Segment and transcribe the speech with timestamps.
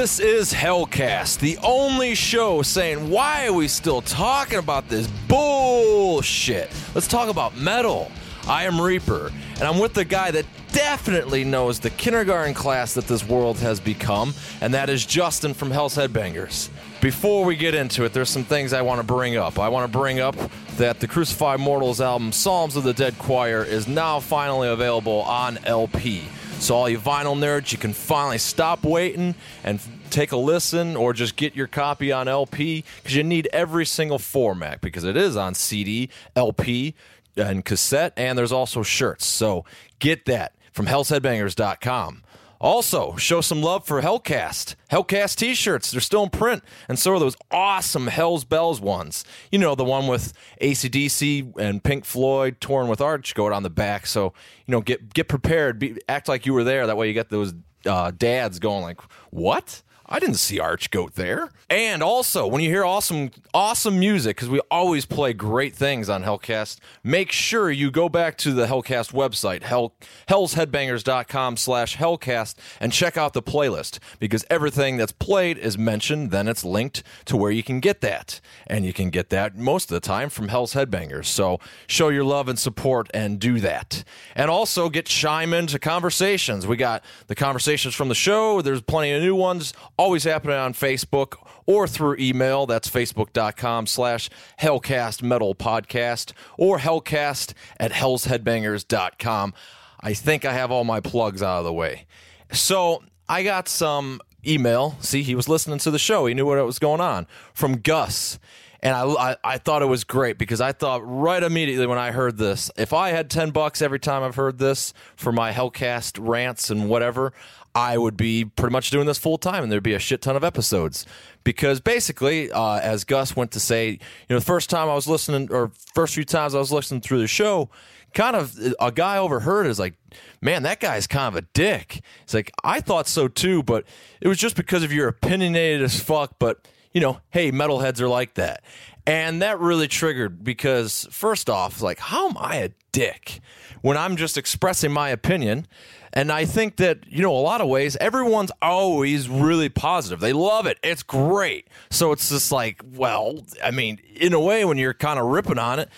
[0.00, 6.70] This is Hellcast, the only show saying, why are we still talking about this bullshit?
[6.94, 8.10] Let's talk about metal.
[8.48, 13.06] I am Reaper, and I'm with the guy that definitely knows the kindergarten class that
[13.08, 16.70] this world has become, and that is Justin from Hell's Headbangers.
[17.02, 19.58] Before we get into it, there's some things I want to bring up.
[19.58, 20.34] I want to bring up
[20.78, 25.58] that the Crucified Mortals album, Psalms of the Dead Choir, is now finally available on
[25.66, 26.22] LP.
[26.60, 29.80] So, all you vinyl nerds, you can finally stop waiting and
[30.10, 34.18] take a listen or just get your copy on LP because you need every single
[34.18, 36.94] format because it is on CD, LP,
[37.34, 39.24] and cassette, and there's also shirts.
[39.24, 39.64] So,
[40.00, 42.22] get that from hellsheadbangers.com.
[42.60, 44.74] Also, show some love for Hellcast.
[44.90, 46.62] Hellcast t shirts, they're still in print.
[46.88, 49.24] And so are those awesome Hell's Bells ones.
[49.50, 54.06] You know, the one with ACDC and Pink Floyd torn with Archgoat on the back.
[54.06, 54.34] So,
[54.66, 55.78] you know, get get prepared.
[55.78, 56.86] Be, act like you were there.
[56.86, 57.54] That way you get those
[57.86, 59.00] uh, dads going like,
[59.30, 59.82] what?
[60.12, 61.50] I didn't see Archgoat there.
[61.70, 66.24] And also, when you hear awesome, awesome music, because we always play great things on
[66.24, 69.94] Hellcast, make sure you go back to the Hellcast website, hell,
[70.28, 76.48] hellsheadbangers.com slash Hellcast, and check out the playlist, because everything that's played is mentioned, then
[76.48, 78.40] it's linked to where you can get that.
[78.66, 81.26] And you can get that most of the time from Hell's Headbangers.
[81.26, 84.02] So show your love and support and do that.
[84.34, 86.66] And also get chime into conversations.
[86.66, 90.72] We got the conversations from the show, there's plenty of new ones always happening on
[90.72, 92.64] Facebook or through email.
[92.64, 99.52] That's facebook.com slash Hellcast Metal Podcast or Hellcast at hellsheadbangers.com.
[100.00, 102.06] I think I have all my plugs out of the way.
[102.50, 104.96] So I got some email.
[105.00, 106.24] See, he was listening to the show.
[106.24, 108.38] He knew what was going on from Gus.
[108.82, 112.12] And I, I, I thought it was great because I thought right immediately when I
[112.12, 116.18] heard this, if I had 10 bucks every time I've heard this for my Hellcast
[116.18, 117.34] rants and whatever,
[117.74, 120.36] I would be pretty much doing this full time and there'd be a shit ton
[120.36, 121.06] of episodes.
[121.44, 123.98] Because basically, uh, as Gus went to say, you
[124.28, 127.20] know, the first time I was listening, or first few times I was listening through
[127.20, 127.70] the show,
[128.12, 129.94] kind of a guy overheard is like,
[130.40, 132.02] man, that guy's kind of a dick.
[132.24, 133.84] It's like, I thought so too, but
[134.20, 138.08] it was just because of your opinionated as fuck, but you know, hey, metalheads are
[138.08, 138.62] like that.
[139.06, 143.40] And that really triggered because, first off, like, how am I a dick
[143.80, 145.66] when I'm just expressing my opinion?
[146.12, 150.20] And I think that, you know, a lot of ways, everyone's always really positive.
[150.20, 150.78] They love it.
[150.82, 151.68] It's great.
[151.90, 155.58] So it's just like, well, I mean, in a way, when you're kind of ripping
[155.58, 155.88] on it,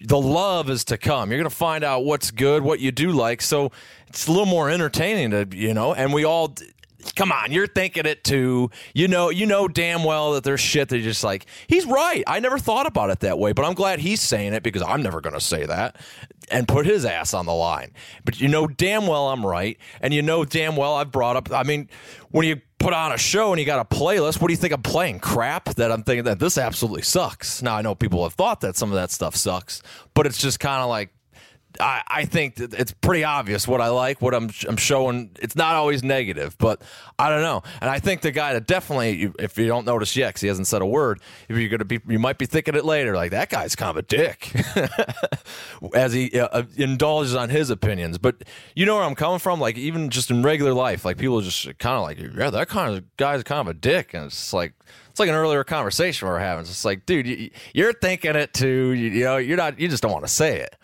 [0.00, 1.30] the love is to come.
[1.30, 3.42] You're going to find out what's good, what you do like.
[3.42, 3.72] So
[4.06, 6.54] it's a little more entertaining to, you know, and we all
[7.14, 8.70] come on, you're thinking it too.
[8.94, 12.24] You know, you know damn well that there's shit that you're just like, he's right.
[12.26, 15.02] I never thought about it that way, but I'm glad he's saying it because I'm
[15.02, 15.96] never to say that
[16.50, 17.92] and put his ass on the line.
[18.24, 21.52] But you know damn well I'm right, and you know damn well I've brought up.
[21.52, 21.88] I mean,
[22.30, 24.72] when you put on a show and you got a playlist, what do you think
[24.72, 25.20] I'm playing?
[25.20, 27.62] Crap that I'm thinking that this absolutely sucks.
[27.62, 29.82] Now I know people have thought that some of that stuff sucks,
[30.14, 31.10] but it's just kind of like
[31.80, 35.30] I, I think it's pretty obvious what I like, what I'm I'm showing.
[35.40, 36.82] It's not always negative, but
[37.18, 37.62] I don't know.
[37.80, 40.66] And I think the guy that definitely, if you don't notice yet, because he hasn't
[40.66, 43.14] said a word, if you're gonna be, you might be thinking it later.
[43.14, 44.52] Like that guy's kind of a dick,
[45.94, 48.18] as he uh, indulges on his opinions.
[48.18, 48.44] But
[48.74, 49.60] you know where I'm coming from.
[49.60, 52.96] Like even just in regular life, like people just kind of like, yeah, that kind
[52.96, 54.74] of guy's kind of a dick, and it's like
[55.16, 56.60] it's like an earlier conversation we are having.
[56.60, 57.26] It's like, dude,
[57.72, 58.92] you, are thinking it too.
[58.92, 59.80] You, you, know, you're not.
[59.80, 60.76] You just don't want to say it.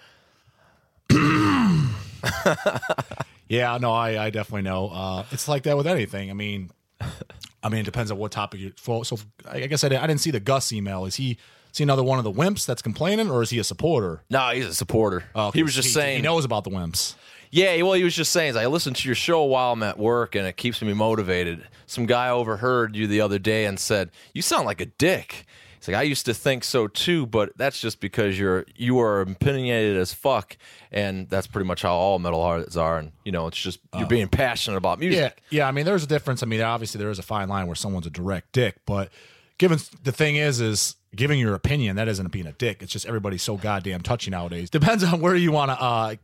[3.49, 4.89] yeah, no, I, I definitely know.
[4.89, 6.31] Uh, it's like that with anything.
[6.31, 6.71] I mean,
[7.63, 8.73] I mean, it depends on what topic you.
[8.77, 9.19] For, so,
[9.49, 11.05] I guess I, did, I didn't see the Gus email.
[11.05, 11.39] Is he?
[11.71, 14.23] Is he another one of the wimps that's complaining, or is he a supporter?
[14.29, 15.25] No, he's a supporter.
[15.35, 17.15] Oh, he was just he, saying he knows about the wimps.
[17.51, 20.35] Yeah, well, he was just saying, I listen to your show while I'm at work,
[20.35, 21.67] and it keeps me motivated.
[21.87, 25.47] Some guy overheard you the other day and said, "You sound like a dick."
[25.83, 29.23] It's like I used to think so too, but that's just because you're you are
[29.23, 30.57] opinionated as fuck,
[30.93, 33.01] and that's pretty much how all metal metalheads are.
[33.01, 35.43] And you know, it's just you're being passionate about music.
[35.51, 35.67] Yeah, yeah.
[35.69, 36.45] I mean, there's a difference.
[36.45, 39.11] I mean, obviously there is a fine line where someone's a direct dick, but
[39.59, 42.81] given the thing is, is giving your opinion that isn't being a dick.
[42.81, 44.71] It's just everybody's so goddamn touchy nowadays.
[44.71, 45.83] Depends on where you want to.
[45.83, 46.15] uh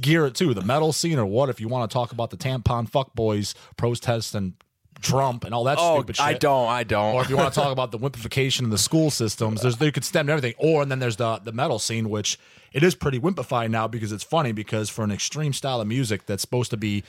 [0.00, 2.38] gear it to the metal scene or what if you want to talk about the
[2.38, 4.54] tampon fuck boys protest and
[5.00, 6.26] Trump and all that oh, stupid shit.
[6.26, 6.68] I don't.
[6.68, 7.14] I don't.
[7.14, 9.90] Or if you want to talk about the wimpification of the school systems, there's they
[9.90, 10.54] could stem to everything.
[10.58, 12.38] Or and then there's the the metal scene, which
[12.72, 16.26] it is pretty wimpified now because it's funny because for an extreme style of music
[16.26, 17.04] that's supposed to be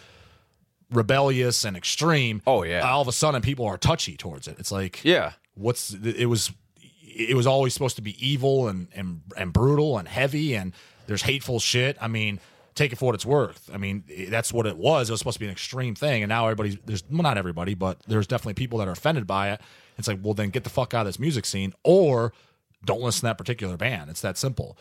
[0.92, 2.42] rebellious and extreme.
[2.46, 2.82] Oh yeah.
[2.82, 4.58] All of a sudden, people are touchy towards it.
[4.60, 6.52] It's like yeah, what's it was
[7.02, 10.74] it was always supposed to be evil and and and brutal and heavy and
[11.08, 11.98] there's hateful shit.
[12.02, 12.40] I mean
[12.80, 13.70] take it for what it's worth.
[13.74, 15.10] I mean, that's what it was.
[15.10, 17.76] It was supposed to be an extreme thing, and now everybody's there's well, not everybody,
[17.76, 19.62] but there's definitely people that are offended by it.
[19.98, 22.34] It's like, well, then get the fuck out of this music scene, or
[22.86, 24.10] don't listen to that particular band.
[24.10, 24.78] It's that simple.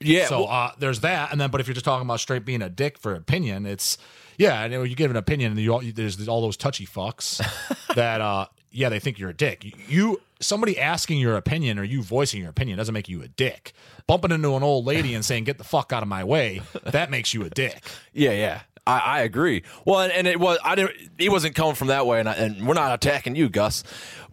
[0.00, 0.26] Yeah.
[0.26, 2.62] So well- uh, there's that, and then but if you're just talking about straight being
[2.62, 3.98] a dick for opinion, it's
[4.38, 4.64] yeah.
[4.64, 7.40] And you give an opinion, and you, all- there's all those touchy fucks
[7.94, 9.64] that uh, yeah, they think you're a dick.
[9.88, 13.72] You somebody asking your opinion or you voicing your opinion doesn't make you a dick.
[14.06, 17.10] Bumping into an old lady and saying "get the fuck out of my way" that
[17.10, 17.82] makes you a dick.
[18.16, 18.60] Yeah, yeah.
[18.86, 19.62] I, I agree.
[19.86, 20.92] Well, and, and it was I didn't.
[21.18, 23.82] He wasn't coming from that way, and, I, and we're not attacking you, Gus.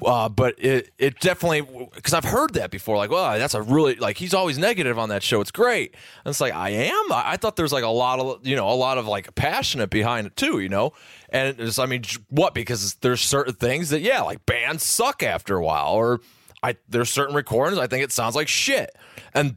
[0.05, 1.61] Uh, but it it definitely
[1.95, 2.97] because I've heard that before.
[2.97, 5.39] Like, well, that's a really like he's always negative on that show.
[5.39, 5.95] It's great.
[6.25, 7.11] And it's like I am.
[7.11, 9.89] I, I thought there's like a lot of you know a lot of like passionate
[9.89, 10.59] behind it too.
[10.59, 10.93] You know,
[11.29, 15.55] and it's I mean what because there's certain things that yeah like bands suck after
[15.55, 16.19] a while or
[16.61, 18.95] I there's certain recordings I think it sounds like shit
[19.33, 19.55] and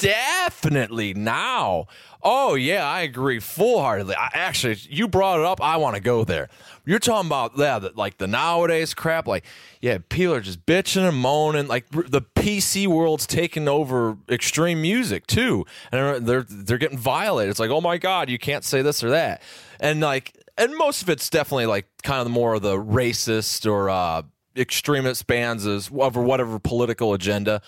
[0.00, 1.86] definitely now.
[2.22, 4.14] Oh yeah, I agree full heartedly.
[4.18, 5.62] Actually, you brought it up.
[5.62, 6.48] I want to go there.
[6.84, 9.26] You're talking about yeah, the, like the nowadays crap.
[9.26, 9.44] Like
[9.80, 11.66] yeah, people are just bitching and moaning.
[11.66, 17.50] Like the PC world's taking over extreme music too, and they're they're getting violated.
[17.50, 19.42] It's like oh my god, you can't say this or that,
[19.78, 23.88] and like and most of it's definitely like kind of more of the racist or
[23.88, 24.22] uh,
[24.56, 27.62] extremist bands as over whatever political agenda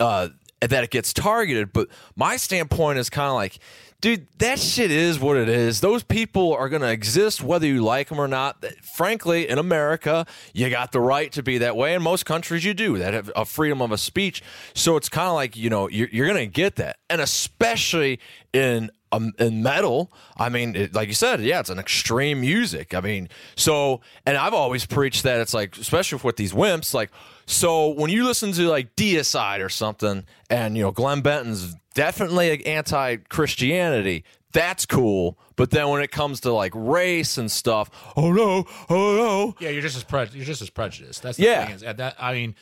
[0.00, 0.28] uh,
[0.70, 1.72] that it gets targeted.
[1.72, 3.58] But my standpoint is kind of like,
[4.00, 5.80] dude, that shit is what it is.
[5.80, 8.64] Those people are going to exist whether you like them or not.
[8.82, 11.94] Frankly, in America, you got the right to be that way.
[11.94, 14.42] In most countries, you do that have a freedom of a speech.
[14.74, 18.20] So it's kind of like you know you're, you're going to get that, and especially
[18.52, 22.94] in um, in metal, I mean, it, like you said, yeah, it's an extreme music.
[22.94, 27.10] I mean, so, and I've always preached that it's like, especially with these wimps, like,
[27.46, 32.64] so when you listen to like Deicide or something, and you know, Glenn Benton's definitely
[32.66, 35.38] anti Christianity, that's cool.
[35.56, 39.70] But then when it comes to like race and stuff, oh no, oh no, Yeah,
[39.70, 41.22] you're just as pre- you're just as prejudiced.
[41.22, 41.66] That's the Yeah.
[41.66, 41.74] thing.
[41.76, 42.54] Is, that, I mean,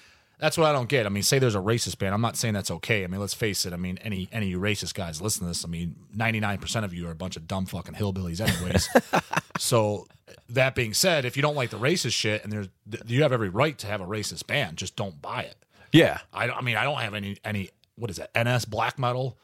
[0.42, 1.06] that's what I don't get.
[1.06, 2.12] I mean, say there's a racist band.
[2.12, 3.04] I'm not saying that's okay.
[3.04, 3.72] I mean, let's face it.
[3.72, 5.64] I mean, any any of you racist guys listen to this.
[5.64, 8.88] I mean, 99 percent of you are a bunch of dumb fucking hillbillies, anyways.
[9.58, 10.08] so
[10.48, 12.68] that being said, if you don't like the racist shit, and there's
[13.06, 15.54] you have every right to have a racist band, just don't buy it.
[15.92, 18.28] yeah, I, I mean, I don't have any any what is it?
[18.36, 19.38] NS black metal.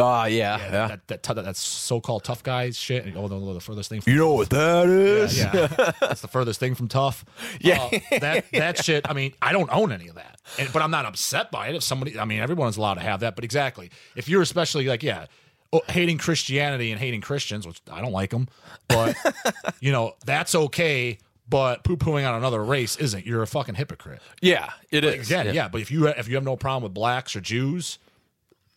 [0.00, 0.70] Ah, yeah, yeah.
[0.70, 3.04] That, that, that that's so-called tough guys shit.
[3.04, 4.00] And, Oh, the, the furthest thing.
[4.00, 5.38] From You know what that is?
[5.38, 7.24] yeah, that's the furthest thing from tough.
[7.60, 7.82] Yeah.
[7.82, 9.08] Uh, that that shit.
[9.08, 11.74] I mean, I don't own any of that, and, but I'm not upset by it.
[11.74, 13.34] If somebody, I mean, everyone's allowed to have that.
[13.36, 15.26] But exactly, if you're especially like, yeah,
[15.72, 18.48] oh, hating Christianity and hating Christians, which I don't like them,
[18.88, 19.16] but
[19.80, 21.18] you know that's okay.
[21.48, 23.26] But poo pooing on another race isn't.
[23.26, 24.20] You're a fucking hypocrite.
[24.40, 25.26] yeah, it is.
[25.28, 25.68] Again, yeah.
[25.68, 27.98] But if you if you have no problem with blacks or Jews,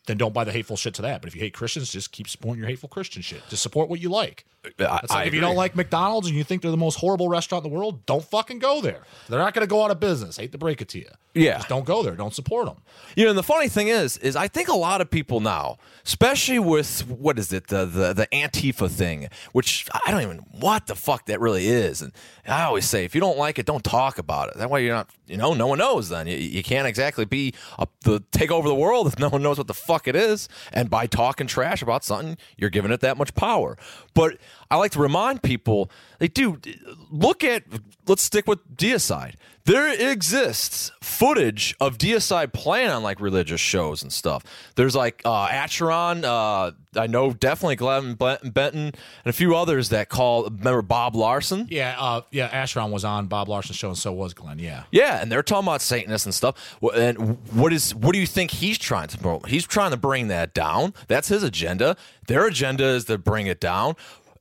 [0.07, 1.21] then don't buy the hateful shit to that.
[1.21, 3.43] But if you hate Christians, just keep supporting your hateful Christian shit.
[3.49, 4.45] Just support what you like.
[4.77, 7.29] It's like I if you don't like McDonald's and you think they're the most horrible
[7.29, 9.01] restaurant in the world, don't fucking go there.
[9.29, 10.37] They're not going to go out of business.
[10.37, 11.09] Hate to break it to you.
[11.33, 11.57] Yeah.
[11.57, 12.15] Just don't go there.
[12.15, 12.77] Don't support them.
[13.15, 15.77] You know, and the funny thing is, is I think a lot of people now,
[16.05, 20.87] especially with what is it, the the the Antifa thing, which I don't even what
[20.87, 22.01] the fuck that really is.
[22.01, 22.11] And
[22.47, 24.57] I always say, if you don't like it, don't talk about it.
[24.57, 26.09] That way, you're not, you know, no one knows.
[26.09, 29.43] Then you, you can't exactly be a, the take over the world if no one
[29.43, 30.49] knows what the fuck it is.
[30.73, 33.77] And by talking trash about something, you're giving it that much power.
[34.13, 34.37] But
[34.69, 36.79] I like to remind people, like, dude,
[37.11, 37.63] look at.
[38.07, 39.33] Let's stick with Deicide.
[39.65, 44.45] There exists footage of Deicide playing on like religious shows and stuff.
[44.75, 48.93] There's like uh, Acheron, uh, I know definitely Glenn Benton, and
[49.25, 50.45] a few others that call.
[50.45, 51.67] Remember Bob Larson?
[51.69, 52.47] Yeah, uh, yeah.
[52.47, 54.57] Acheron was on Bob Larson's show, and so was Glenn.
[54.59, 54.83] Yeah.
[54.91, 56.77] Yeah, and they're talking about Satanists and stuff.
[56.95, 59.49] And what is what do you think he's trying to promote?
[59.49, 60.93] He's trying to bring that down.
[61.09, 61.97] That's his agenda.
[62.27, 63.95] Their agenda is to bring it down.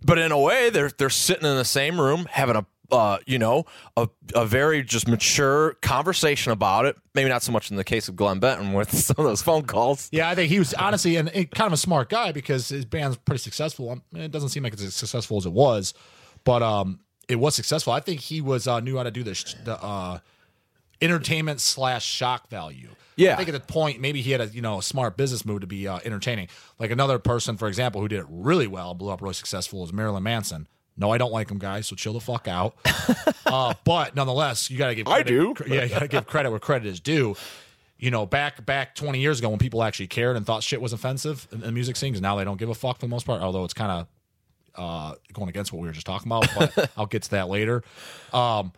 [0.07, 3.39] But in a way, they're they're sitting in the same room having a uh, you
[3.39, 3.65] know
[3.97, 6.97] a a very just mature conversation about it.
[7.15, 9.65] Maybe not so much in the case of Glenn Benton with some of those phone
[9.65, 10.09] calls.
[10.13, 13.17] Yeah, I think he was honestly and, kind of a smart guy because his band's
[13.17, 13.91] pretty successful.
[13.91, 15.93] Um, It doesn't seem like it's as successful as it was,
[16.45, 17.93] but um, it was successful.
[17.93, 20.21] I think he was uh, knew how to do this the uh,
[21.01, 22.91] entertainment slash shock value.
[23.17, 23.33] Yeah.
[23.33, 25.63] I think at the point maybe he had a you know a smart business move
[25.63, 26.49] to be uh, entertaining.
[26.79, 29.93] Like another person, for example, who did it really well, blew up really successful, is
[29.93, 30.69] Marilyn Manson.
[30.99, 31.87] No, I don't like him, guys.
[31.87, 32.75] So chill the fuck out.
[33.47, 35.07] uh, but nonetheless, you got to give.
[35.09, 35.55] I Credit, do.
[35.67, 37.37] Yeah, you got to give credit where credit is due.
[37.99, 40.93] You know, back back twenty years ago when people actually cared and thought shit was
[40.93, 43.25] offensive in the music scene, 'cause now they don't give a fuck for the most
[43.27, 43.41] part.
[43.43, 44.07] Although it's kind of
[44.75, 47.83] uh, going against what we were just talking about, but I'll get to that later.
[48.35, 48.73] Um,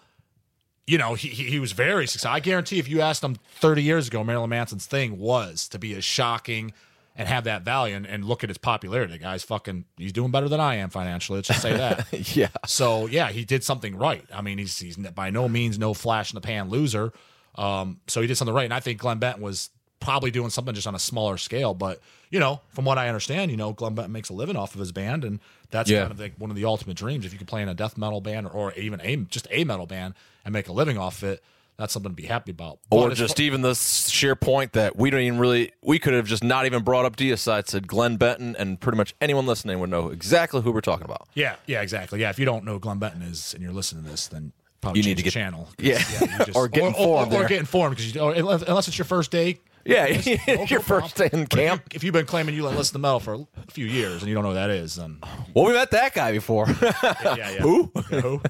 [0.89, 2.35] you know, he, he he was very successful.
[2.35, 5.95] I guarantee if you asked him 30 years ago, Marilyn Manson's thing was to be
[5.95, 6.73] as shocking
[7.15, 9.13] and have that value and, and look at his popularity.
[9.13, 11.39] The guy's fucking he's doing better than I am financially.
[11.39, 12.07] Let's just say that.
[12.37, 12.49] Yeah.
[12.67, 14.25] So yeah, he did something right.
[14.33, 17.13] I mean, he's he's by no means no flash in the pan loser.
[17.57, 20.75] Um, so he did something right, and I think Glenn Benton was probably doing something
[20.75, 21.75] just on a smaller scale.
[21.75, 24.75] But you know, from what I understand, you know, Glenn Benton makes a living off
[24.75, 25.41] of his band, and
[25.71, 26.03] that's Yeah.
[26.03, 27.27] kind of like one of the ultimate dreams.
[27.27, 29.65] If you could play in a death metal band or, or even a just a
[29.65, 30.15] metal band
[30.49, 31.43] and make a living off it,
[31.77, 32.79] that's something to be happy about.
[32.91, 35.99] Or But as just far- even the sheer point that we don't even really, we
[35.99, 39.47] could have just not even brought up Deicide, said Glenn Benton, and pretty much anyone
[39.47, 41.29] listening would know exactly who we're talking about.
[41.35, 42.21] yeah, yeah, exactly.
[42.21, 44.53] Yeah, if you don't know who Glenn Benton is and you're listening to this, then
[44.81, 45.69] probably You need to get- channel.
[45.79, 45.99] Yeah.
[46.21, 47.49] you just- Or get informed or, or there.
[47.49, 49.61] get informed because you, or unless unless it's your first day.
[49.85, 50.07] Yeah,
[50.69, 51.83] your first day in But if you- camp.
[51.95, 54.43] If you've been claiming you listen to metal for a few years and you don't
[54.43, 55.19] know who that is, then
[55.55, 56.67] Well, we met that guy before.
[56.83, 57.47] yeah, yeah.
[57.61, 57.91] Who?
[58.11, 58.43] Yeah, who?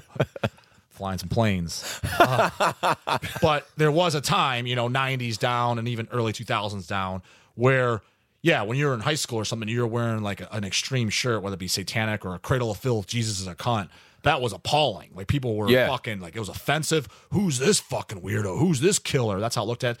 [0.99, 1.99] Flying some planes.
[2.19, 2.93] Uh,
[3.41, 7.21] but there was a time, you know, 90s down and even early 2000s down,
[7.55, 8.01] where,
[8.41, 10.65] yeah, when you were in high school or something, you were wearing like a- an
[10.65, 13.87] extreme shirt, whether it be satanic or a cradle of filth, Jesus is a cunt.
[14.23, 15.11] That was appalling.
[15.15, 15.87] Like people were Yeah.
[15.87, 17.07] fucking, like it was offensive.
[17.31, 18.59] Who's this fucking weirdo?
[18.59, 19.39] Who's this killer?
[19.39, 19.97] That's how it looked at.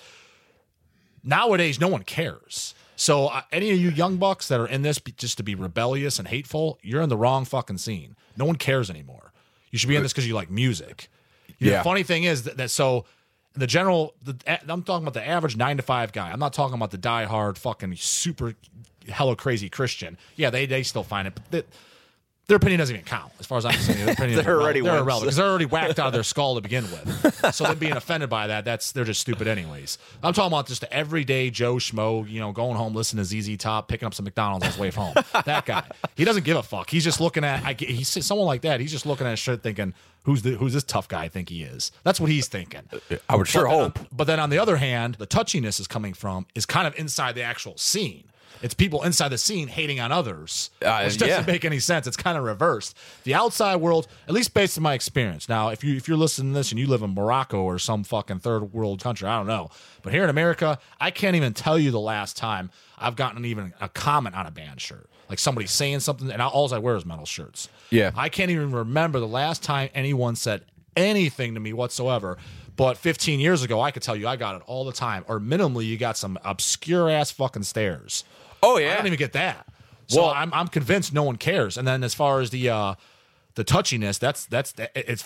[1.23, 2.73] Nowadays, no one cares.
[2.97, 5.55] So, uh, any of you young bucks that are in this be- just to be
[5.55, 8.15] rebellious and hateful, you're in the wrong fucking scene.
[8.35, 9.28] No one cares anymore.
[9.71, 11.09] You should be in this because you like music.
[11.57, 11.77] You know, Yeah.
[11.79, 13.05] The funny thing is that, that so
[13.53, 14.35] the general, the,
[14.71, 16.31] I'm talking about the average nine to five guy.
[16.31, 18.53] I'm not talking about the diehard fucking super
[19.07, 20.17] hella crazy Christian.
[20.35, 21.63] Yeah, they they still find it, but they,
[22.49, 23.99] their opinion doesn't even count as far as I'm concerned.
[23.99, 26.61] Their opinion They're already they're irrelevant because they're already whacked out of their skull to
[26.61, 27.53] begin with.
[27.53, 29.99] So them being offended by that, that's they're just stupid anyways.
[30.23, 33.55] I'm talking about just the everyday Joe schmo, you know, going home listening to ZZ
[33.57, 35.13] Top, picking up some McDonald's on his way home.
[35.45, 35.83] That guy,
[36.15, 36.89] he doesn't give a fuck.
[36.89, 37.63] He's just looking at.
[37.63, 38.79] I, he's someone like that.
[38.79, 39.93] He's just looking at his shit, thinking,
[40.29, 41.23] "Who's the who's this tough guy?
[41.23, 42.83] I think he is." That's what he's thinking.
[43.27, 43.99] I would sure But then- hope.
[44.11, 47.35] But then on the other hand, the touchiness is coming from is kind of inside
[47.35, 48.25] the actual scene.
[48.61, 51.51] It's people inside the scene hating on others, Uh, which doesn't yeah.
[51.53, 52.05] make any sense.
[52.07, 52.93] It's kind of reversed.
[53.23, 55.47] The outside world, at least based on my experience.
[55.47, 58.03] Now, if you if you're listening to this and you live in Morocco or some
[58.03, 59.69] fucking third world country, I don't know.
[60.03, 63.73] But here in America, I can't even tell you the last time I've gotten even
[63.79, 65.08] a comment on a band shirt.
[65.29, 67.69] Like somebody saying something, and all I wear is metal shirts.
[67.91, 68.11] Yeah.
[68.15, 70.65] I can't even remember the last time anyone said
[70.97, 72.37] anything to me whatsoever.
[72.75, 75.25] But 15 years ago, I could tell you I got it all the time.
[75.27, 78.23] Or minimally, you got some obscure ass fucking stares.
[78.63, 79.67] Oh, yeah, I don't even get that.
[80.07, 81.77] So Well- I'm I'm convinced no one cares.
[81.77, 82.95] And then as far as the uh
[83.55, 85.25] the touchiness, that's that's it's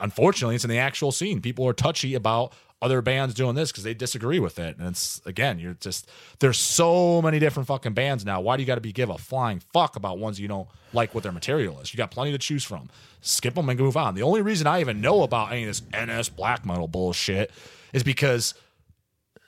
[0.00, 1.40] unfortunately it's in the actual scene.
[1.42, 2.52] People are touchy about
[2.84, 4.76] other bands doing this because they disagree with it.
[4.76, 6.08] And it's again, you're just
[6.40, 8.42] there's so many different fucking bands now.
[8.42, 11.14] Why do you got to be give a flying fuck about ones you don't like
[11.14, 11.94] what their material is?
[11.94, 12.90] You got plenty to choose from.
[13.22, 14.14] Skip them and move on.
[14.14, 17.50] The only reason I even know about any of this NS black metal bullshit
[17.94, 18.52] is because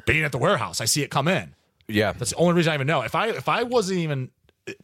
[0.06, 1.54] being at the warehouse, I see it come in.
[1.88, 2.12] Yeah.
[2.12, 3.02] That's the only reason I even know.
[3.02, 4.30] If I if I wasn't even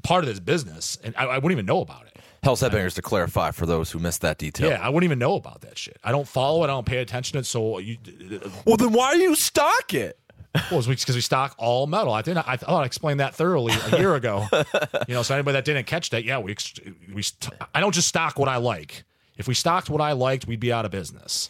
[0.02, 2.11] part of this business, and I, I wouldn't even know about it.
[2.42, 4.68] Hell's Headbangers to clarify for those who missed that detail.
[4.70, 5.96] Yeah, I wouldn't even know about that shit.
[6.02, 6.64] I don't follow it.
[6.64, 7.46] I don't pay attention to it.
[7.46, 7.98] So you,
[8.66, 10.18] Well, then why do you stock it?
[10.70, 12.12] well, it's because we stock all metal.
[12.12, 12.46] I didn't.
[12.46, 14.46] I thought I explained that thoroughly a year ago.
[15.08, 16.56] you know, so anybody that didn't catch that, yeah, we
[17.14, 17.22] we.
[17.74, 19.04] I don't just stock what I like.
[19.38, 21.48] If we stocked what I liked, we'd be out of business.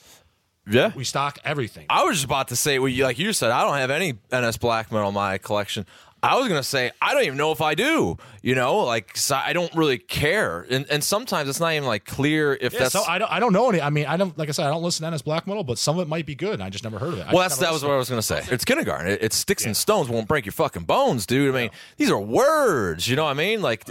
[0.70, 0.92] Yeah.
[0.94, 1.86] We stock everything.
[1.90, 4.14] I was just about to say, well, you, like you said, I don't have any
[4.32, 5.84] NS black metal in my collection.
[6.24, 8.16] I was gonna say I don't even know if I do.
[8.42, 12.04] You know, like so I don't really care, and and sometimes it's not even like
[12.04, 12.92] clear if Yeah, that's.
[12.92, 13.30] so I don't.
[13.30, 13.80] I don't know any.
[13.80, 14.36] I mean, I don't.
[14.38, 16.24] Like I said, I don't listen to NS black metal, but some of it might
[16.24, 16.54] be good.
[16.54, 17.26] And I just never heard of it.
[17.26, 18.42] I well, that's that was what I was gonna say.
[18.50, 19.10] It's kindergarten.
[19.10, 21.52] It, it's sticks and stones won't break your fucking bones, dude.
[21.54, 23.08] I mean, these are words.
[23.08, 23.60] You know what I mean?
[23.60, 23.84] Like,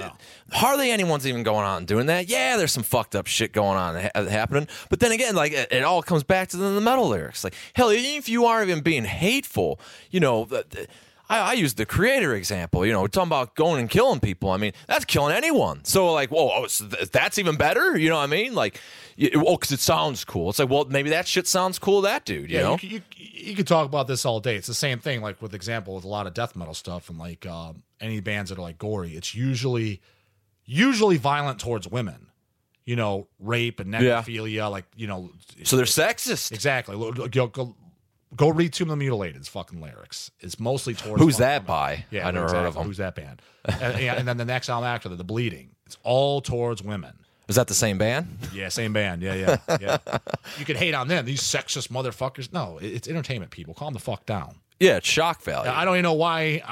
[0.52, 2.30] hardly anyone's even going on and doing that.
[2.30, 5.72] Yeah, there's some fucked up shit going on ha- happening, but then again, like it,
[5.72, 7.44] it all comes back to the, the metal lyrics.
[7.44, 10.46] Like, hell, even if you aren't even being hateful, you know.
[10.46, 10.88] The, the,
[11.32, 12.86] I, I use the creator example.
[12.86, 14.50] You know, we're talking about going and killing people.
[14.52, 15.84] I mean, that's killing anyone.
[15.86, 17.98] So, like, whoa, oh, so th- that's even better.
[17.98, 18.54] You know what I mean?
[18.54, 18.80] Like,
[19.36, 20.50] oh, because it sounds cool.
[20.50, 22.02] It's like, well, maybe that shit sounds cool.
[22.02, 22.78] That dude, you yeah, know?
[22.82, 24.56] you, you, you could talk about this all day.
[24.58, 27.18] It's the same thing, like with example with a lot of death metal stuff and
[27.18, 29.16] like um, any bands that are like gory.
[29.16, 30.02] It's usually
[30.66, 32.28] usually violent towards women.
[32.84, 34.00] You know, rape and Yeah.
[34.24, 34.70] necrophilia.
[34.70, 35.32] Like you know,
[35.64, 36.52] So they're sexist.
[36.52, 36.96] exactly.
[38.36, 40.32] Go, read Tomb of the Mutilated's fucking lyrics.
[40.40, 42.06] It's mostly towards Who's that by?
[42.12, 42.60] Yeah, I never exactly.
[42.62, 42.84] heard of them.
[42.86, 43.42] Who's that band?
[43.66, 45.72] and, yeah, and then the next album after that, The Bleeding.
[45.86, 47.14] It's all towards women.
[47.50, 48.38] Is that the same band?
[48.54, 49.22] Yeah, same band.
[49.22, 49.98] Yeah, yeah, yeah.
[50.58, 52.54] you could hate on them, these sexist motherfuckers.
[52.54, 53.74] No, it's entertainment, people.
[53.74, 54.56] Calm the fuck down.
[54.80, 55.70] Yeah, it's shock value.
[55.70, 56.64] I don't even know why.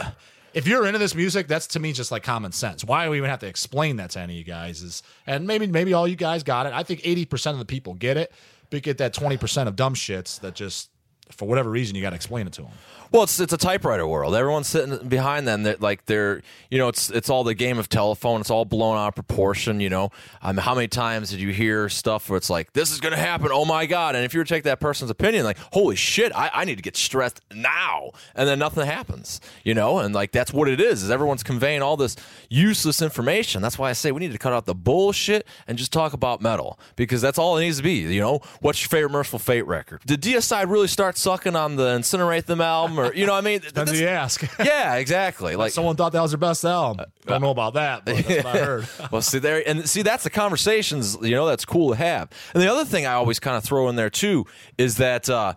[0.00, 0.10] Uh,
[0.54, 2.82] if you're into this music, that's to me just like common sense.
[2.82, 4.80] Why do we even have to explain that to any of you guys?
[4.80, 6.72] Is and maybe maybe all you guys got it.
[6.72, 8.32] I think eighty percent of the people get it,
[8.78, 10.90] get that twenty percent of dumb shits that just
[11.32, 12.70] for whatever reason you got to explain it to them.
[13.12, 14.36] Well, it's it's a typewriter world.
[14.36, 15.64] Everyone's sitting behind them.
[15.64, 18.40] That like they're you know it's it's all the game of telephone.
[18.40, 19.80] It's all blown out of proportion.
[19.80, 20.10] You know,
[20.42, 23.18] um, how many times did you hear stuff where it's like this is going to
[23.18, 23.48] happen?
[23.50, 24.14] Oh my god!
[24.14, 26.76] And if you were to take that person's opinion, like holy shit, I, I need
[26.76, 29.40] to get stressed now, and then nothing happens.
[29.64, 31.02] You know, and like that's what it is.
[31.02, 32.14] Is everyone's conveying all this
[32.48, 33.60] useless information.
[33.60, 36.40] That's why I say we need to cut out the bullshit and just talk about
[36.40, 37.94] metal because that's all it needs to be.
[37.94, 40.02] You know, what's your favorite Mercyful Fate record?
[40.06, 42.99] Did Deicide really start sucking on the Insineratehymn album?
[43.00, 44.42] Or you know, what I mean, Depends who you ask.
[44.64, 45.56] yeah, exactly.
[45.56, 47.06] Like Someone thought that was their best album.
[47.26, 48.88] I don't know about that, but that's what I heard.
[49.10, 52.30] well, see there, and see that's the conversations you know that's cool to have.
[52.54, 54.46] And the other thing I always kind of throw in there too
[54.78, 55.54] is that uh,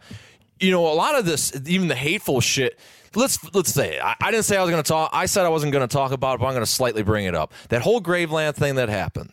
[0.60, 2.80] you know a lot of this, even the hateful shit.
[3.16, 5.12] Let's let's say I, I didn't say I was going to talk.
[5.14, 7.26] I said I wasn't going to talk about it, but I'm going to slightly bring
[7.26, 7.54] it up.
[7.70, 9.32] That whole Graveland thing that happened.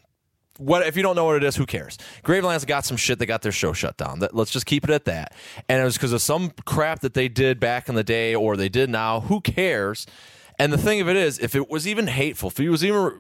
[0.61, 1.57] What if you don't know what it is?
[1.57, 1.97] Who cares?
[2.23, 3.19] Graveland's got some shit.
[3.19, 4.23] They got their show shut down.
[4.33, 5.35] Let's just keep it at that.
[5.69, 8.57] And it was because of some crap that they did back in the day, or
[8.57, 9.21] they did now.
[9.21, 10.07] Who cares?
[10.59, 12.99] And the thing of it is, if it was even hateful, if it was even
[12.99, 13.13] r-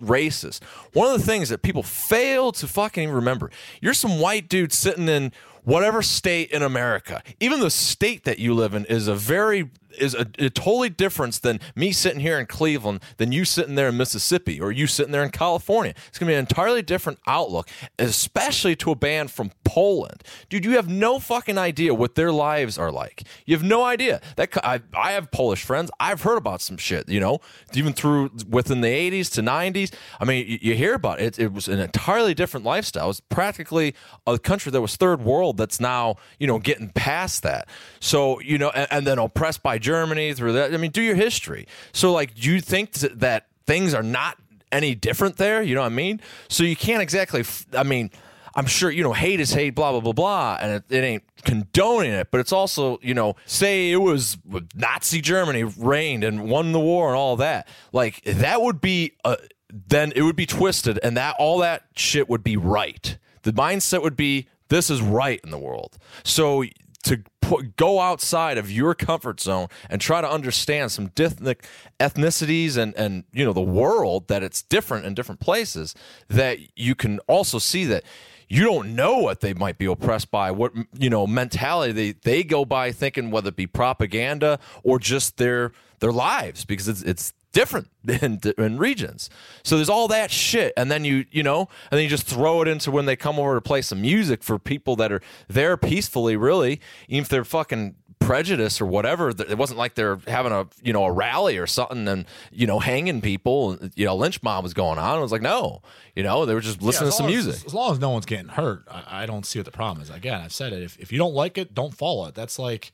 [0.00, 4.72] racist, one of the things that people fail to fucking remember, you're some white dude
[4.72, 5.32] sitting in
[5.64, 7.20] whatever state in America.
[7.40, 11.42] Even the state that you live in is a very is a, a totally different
[11.42, 15.12] than me sitting here in Cleveland than you sitting there in Mississippi or you sitting
[15.12, 15.94] there in California.
[16.08, 20.22] It's going to be an entirely different outlook, especially to a band from Poland.
[20.48, 23.24] Dude, you have no fucking idea what their lives are like.
[23.46, 24.20] You have no idea.
[24.36, 25.90] That I, I have Polish friends.
[25.98, 27.40] I've heard about some shit, you know,
[27.72, 29.92] even through within the 80s to 90s.
[30.20, 31.38] I mean, you, you hear about it.
[31.38, 33.04] It was an entirely different lifestyle.
[33.04, 33.94] It was practically
[34.26, 37.68] a country that was third world that's now, you know, getting past that.
[38.00, 40.74] So, you know, and, and then oppressed by Germany through that.
[40.74, 41.68] I mean, do your history.
[41.92, 44.36] So, like, do you think that, things are not
[44.70, 45.62] any different there?
[45.62, 46.20] You know what I mean?
[46.48, 48.10] So you can't exactly, f- I mean,
[48.54, 51.24] I'm sure, you know, hate is hate, blah, blah, blah, blah, and it, it ain't
[51.44, 54.36] condoning it, but it's also, you know, say it was
[54.74, 57.66] Nazi Germany reigned and won the war and all that.
[57.92, 59.36] Like, that would be, uh,
[59.70, 63.18] then it would be twisted and that, all that shit would be right.
[63.42, 65.98] The mindset would be, this is right in the world.
[66.22, 66.64] So
[67.04, 71.66] to put, go outside of your comfort zone and try to understand some ethnic
[72.00, 75.94] ethnicities and and you know the world that it's different in different places
[76.28, 78.04] that you can also see that
[78.48, 82.42] you don't know what they might be oppressed by what you know mentality they they
[82.42, 87.32] go by thinking whether it be propaganda or just their their lives because it's it's
[87.54, 89.30] different in, in regions.
[89.62, 92.60] So there's all that shit, and then you you know, and then you just throw
[92.60, 95.78] it into when they come over to play some music for people that are there
[95.78, 99.30] peacefully, really, even if they're fucking prejudiced or whatever.
[99.30, 102.78] It wasn't like they're having a you know a rally or something and you know
[102.80, 103.78] hanging people.
[103.94, 105.18] You know, lynch mob was going on.
[105.18, 105.82] It was like no,
[106.14, 107.54] you know, they were just listening Yeah, to some as music.
[107.54, 110.02] As, as long as no one's getting hurt, I, I don't see what the problem
[110.02, 110.10] is.
[110.10, 110.82] Again, I've said it.
[110.82, 112.34] If, if you don't like it, don't follow it.
[112.34, 112.92] That's like,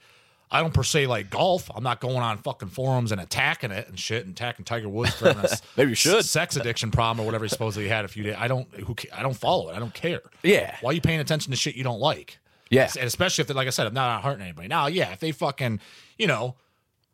[0.53, 1.71] I don't per se like golf.
[1.75, 5.15] I'm not going on fucking forums and attacking it and shit and attacking Tiger Woods
[5.15, 6.25] for having a s- Maybe you should.
[6.25, 8.35] sex addiction problem or whatever he supposedly had a few days.
[8.39, 8.67] I don't.
[8.75, 8.97] Who?
[9.13, 9.77] I don't follow it.
[9.77, 10.21] I don't care.
[10.43, 10.77] Yeah.
[10.81, 12.39] Why are you paying attention to shit you don't like?
[12.71, 12.91] Yeah.
[12.99, 14.69] And especially if they, like I said, I'm not hurting anybody.
[14.69, 15.81] Now, yeah, if they fucking,
[16.19, 16.55] you know,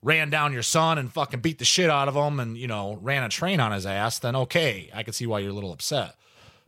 [0.03, 2.99] ran down your son and fucking beat the shit out of him and you know
[3.03, 5.73] ran a train on his ass, then okay, I can see why you're a little
[5.73, 6.15] upset.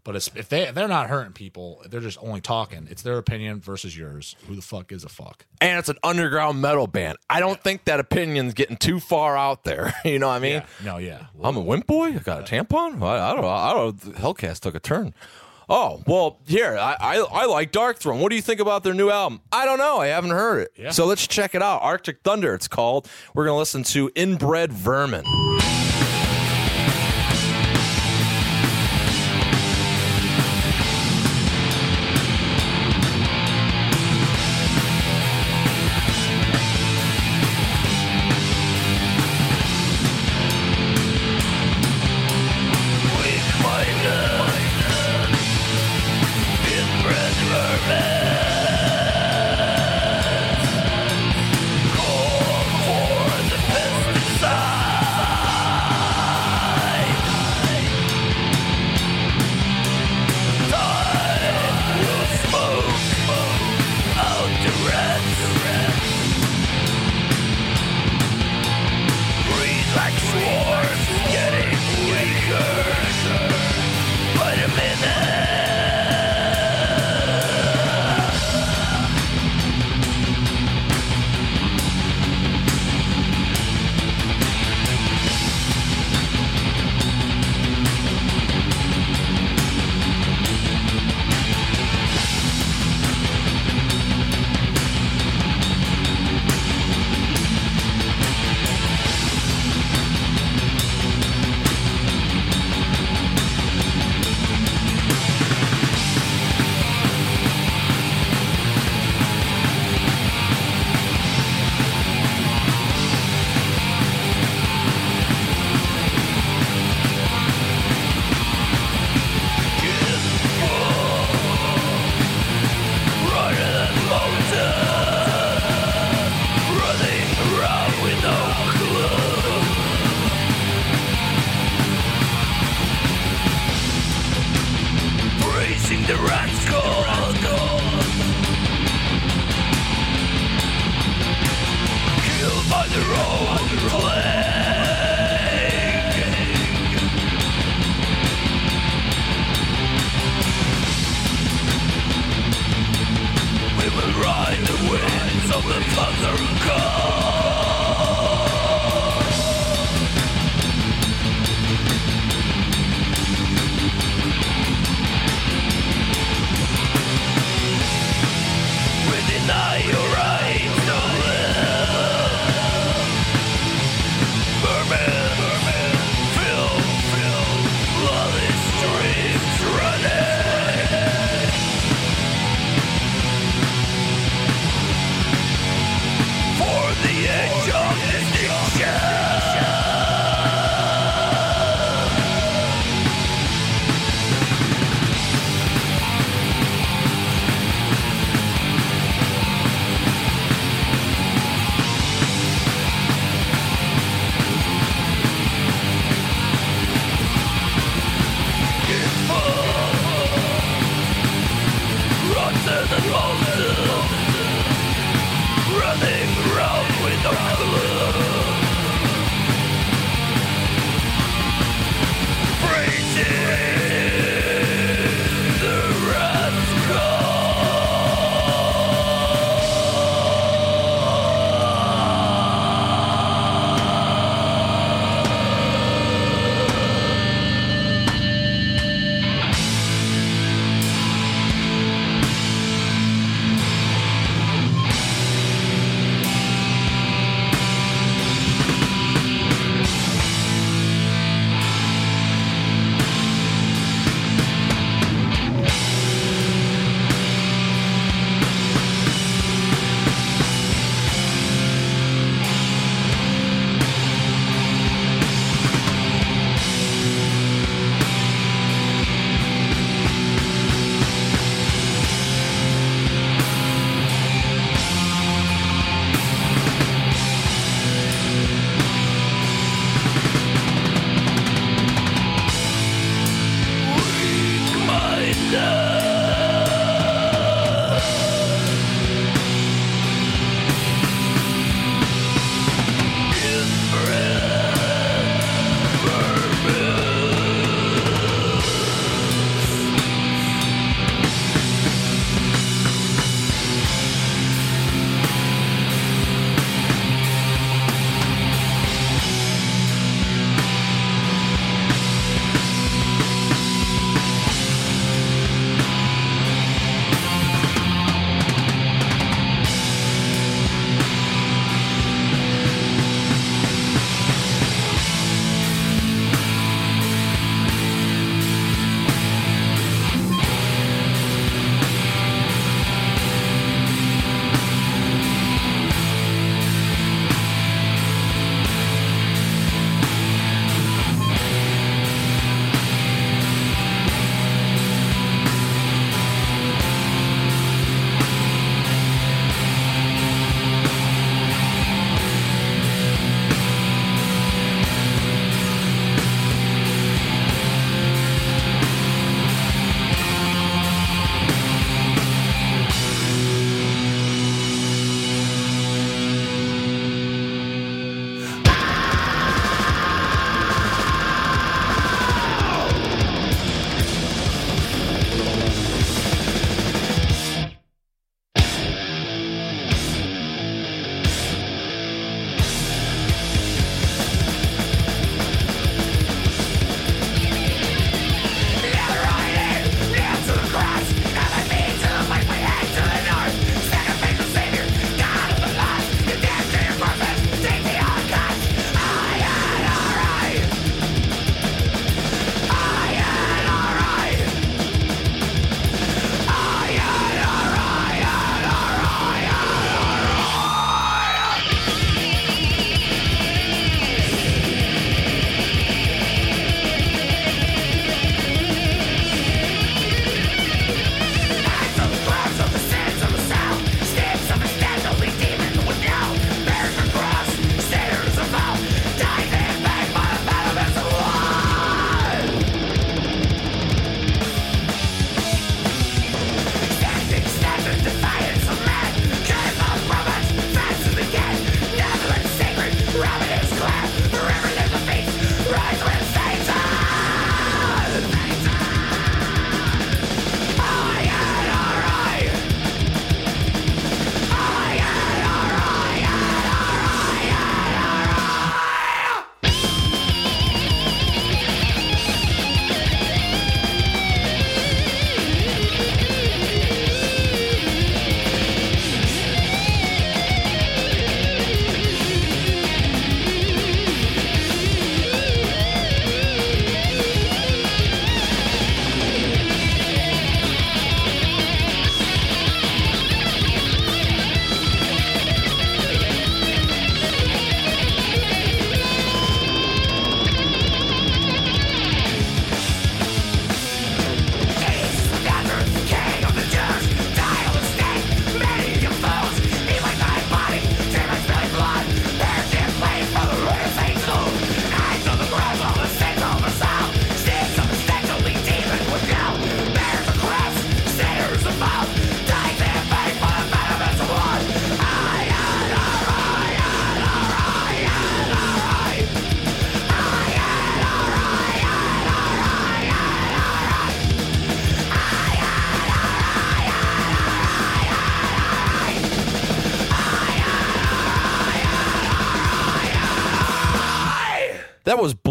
[0.04, 2.86] But it's, if they if they're not hurting people, they're just only talking.
[2.90, 4.36] It's their opinion versus yours.
[4.46, 5.44] Who the fuck gives a fuck?
[5.60, 7.18] and it's an underground metal band.
[7.28, 9.92] I don't think that opinion's getting too far out there.
[10.04, 10.62] You know what I mean?
[10.82, 11.26] No, yeah.
[11.42, 12.06] I'm a wimp boy.
[12.06, 13.02] I got a tampon.
[13.02, 13.48] I, I don't know.
[13.48, 14.12] I don't know.
[14.12, 15.12] Hellcast took a turn.
[15.68, 18.20] Oh well, here I, I I like Darkthrone.
[18.20, 19.42] What do you think about their new album?
[19.52, 19.98] I don't know.
[19.98, 20.72] I haven't heard it.
[20.76, 20.90] Yeah.
[20.92, 21.82] So let's check it out.
[21.82, 22.54] Arctic Thunder.
[22.54, 23.06] It's called.
[23.34, 25.24] We're gonna listen to Inbred Vermin.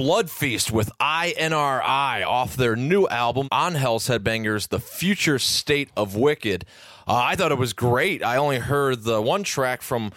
[0.07, 6.15] Blood Feast with INRI off their new album on Hell's Headbangers, The Future State of
[6.15, 6.63] Wicked.
[7.05, 8.23] Uh, I thought it was great.
[8.23, 10.13] I only heard the one track from,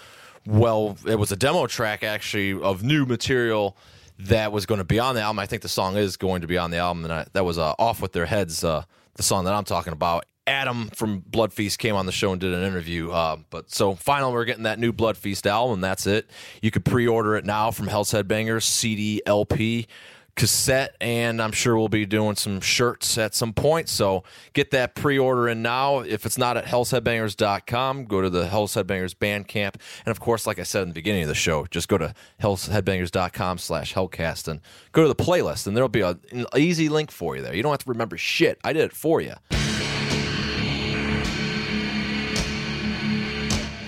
[0.46, 3.76] well, it was a demo track actually of new material
[4.20, 5.40] that was going to be on the album.
[5.40, 7.58] I think the song is going to be on the album, and I, that was
[7.58, 10.24] uh, Off With Their Heads, uh, the song that I'm talking about.
[10.50, 13.10] Adam from Blood Feast came on the show and did an interview.
[13.10, 16.28] Uh, but so finally, we're getting that new Blood Feast album, that's it.
[16.60, 19.86] You could pre-order it now from Hell's Headbangers CD, LP,
[20.34, 23.88] cassette, and I'm sure we'll be doing some shirts at some point.
[23.88, 26.00] So get that pre-order in now.
[26.00, 30.58] If it's not at hellsheadbangers.com, go to the Hell's Headbangers Bandcamp, and of course, like
[30.58, 34.60] I said in the beginning of the show, just go to hellsheadbangers.com slash hellcast and
[34.90, 37.54] go to the playlist, and there'll be a, an easy link for you there.
[37.54, 38.58] You don't have to remember shit.
[38.64, 39.34] I did it for you.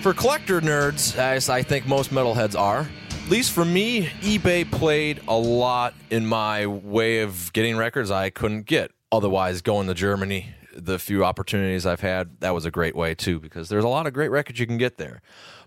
[0.03, 5.21] For collector nerds, as I think most metalheads are, at least for me, eBay played
[5.29, 8.91] a lot in my way of getting records I couldn't get.
[9.13, 13.39] Otherwise, going to Germany, the few opportunities I've had, that was a great way too,
[13.39, 15.21] because there's a lot of great records you can get there.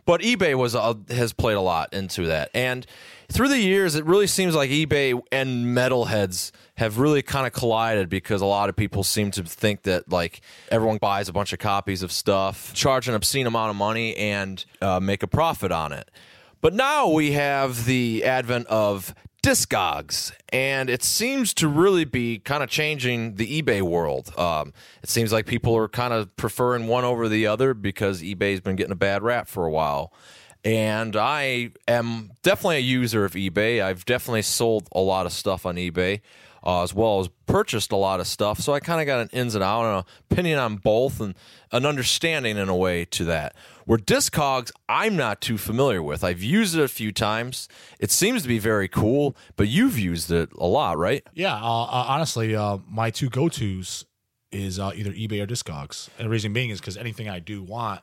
[0.05, 2.87] But eBay was uh, has played a lot into that, and
[3.29, 8.09] through the years, it really seems like eBay and metalheads have really kind of collided
[8.09, 11.59] because a lot of people seem to think that like everyone buys a bunch of
[11.59, 15.93] copies of stuff, charge an obscene amount of money, and uh, make a profit on
[15.93, 16.11] it.
[16.61, 22.65] But now we have the advent of Discogs, and it seems to really be kind
[22.65, 24.37] of changing the eBay world.
[24.37, 28.61] Um, it seems like people are kind of preferring one over the other because eBay's
[28.61, 30.12] been getting a bad rap for a while.
[30.64, 33.83] And I am definitely a user of eBay.
[33.83, 36.21] I've definitely sold a lot of stuff on eBay.
[36.64, 38.59] Uh, as well as purchased a lot of stuff.
[38.59, 41.37] So I kind of got an ins and out an opinion on both and
[41.71, 43.55] an understanding in a way to that.
[43.85, 46.25] Where Discogs, I'm not too familiar with.
[46.25, 47.69] I've used it a few times.
[48.01, 51.25] It seems to be very cool, but you've used it a lot, right?
[51.35, 54.05] Yeah, uh, uh, honestly, uh, my two go tos
[54.51, 56.09] is uh, either eBay or Discogs.
[56.19, 58.01] And the reason being is because anything I do want,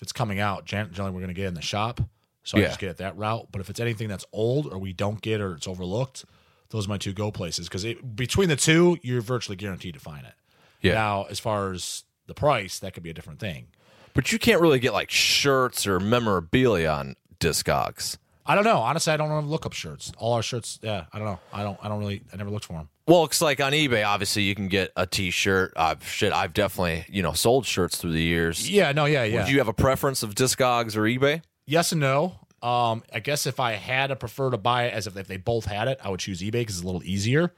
[0.00, 2.00] if it's coming out, gen- generally we're going to get it in the shop.
[2.42, 2.66] So I Yeah.
[2.68, 3.48] just get it that route.
[3.52, 6.24] But if it's anything that's old or we don't get or it's overlooked,
[6.70, 7.68] those are my two go places.
[7.68, 7.84] Because
[8.14, 10.32] between the two, you're virtually guaranteed to find it.
[10.80, 10.94] Yeah.
[10.94, 13.66] Now, as far as the price, that could be a different thing.
[14.14, 18.16] But you can't really get like shirts or memorabilia on Discogs.
[18.46, 18.78] I don't know.
[18.78, 20.10] Honestly, I don't look up shirts.
[20.16, 21.38] All our shirts, yeah, I don't know.
[21.52, 21.78] I don't.
[21.82, 22.22] I don't really.
[22.32, 22.88] I never looked for them.
[23.10, 24.06] Well, it's like on eBay.
[24.06, 25.72] Obviously, you can get a T-shirt.
[25.74, 28.70] Uh, shit, I've definitely you know sold shirts through the years.
[28.70, 28.92] Yeah.
[28.92, 29.04] No.
[29.06, 29.24] Yeah.
[29.24, 29.46] Yeah.
[29.46, 31.42] Do you have a preference of Discogs or eBay?
[31.66, 32.36] yes and no.
[32.62, 35.38] Um, I guess if I had to prefer to buy it as if, if they
[35.38, 37.52] both had it, I would choose eBay because it's a little easier.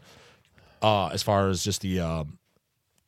[0.81, 2.39] Uh, as far as just the, um,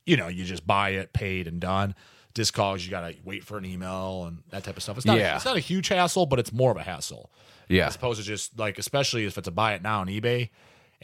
[0.04, 1.94] you know, you just buy it, paid and done.
[2.34, 4.96] Discogs, you gotta wait for an email and that type of stuff.
[4.96, 5.36] It's not, Yeah.
[5.36, 7.30] it's not a huge hassle, but it's more of a hassle
[7.68, 10.50] Yeah, as opposed to just like, especially if it's a buy it now on eBay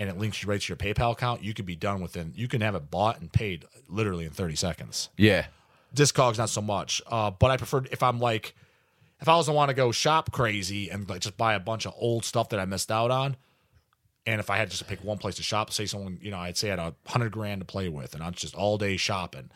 [0.01, 1.45] and it links you right to your PayPal account.
[1.45, 2.33] You could be done within.
[2.35, 5.11] You can have it bought and paid literally in thirty seconds.
[5.17, 5.47] yeah,
[5.95, 7.03] Discogs not so much.
[7.07, 8.57] Uh, but I prefer if I'm like
[9.21, 11.87] if I was to want to go shop crazy and like just buy a bunch
[11.87, 13.37] of old stuff that I missed out on,
[14.27, 16.39] and if I had just to pick one place to shop, say someone you know
[16.39, 18.97] I'd say I had a hundred grand to play with, and I'm just all day
[18.97, 19.51] shopping,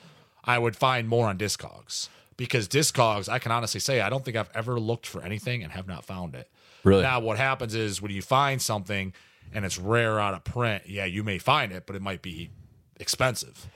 [0.44, 4.36] I would find more on Discogs because Discogs I can honestly say I don't think
[4.36, 6.50] I've ever looked for anything and have not found it.
[6.82, 7.02] Really?
[7.02, 9.14] Now what happens is when you find something
[9.54, 12.50] and it's rare out of print, yeah, you may find it, but it might be
[13.00, 13.66] expensive.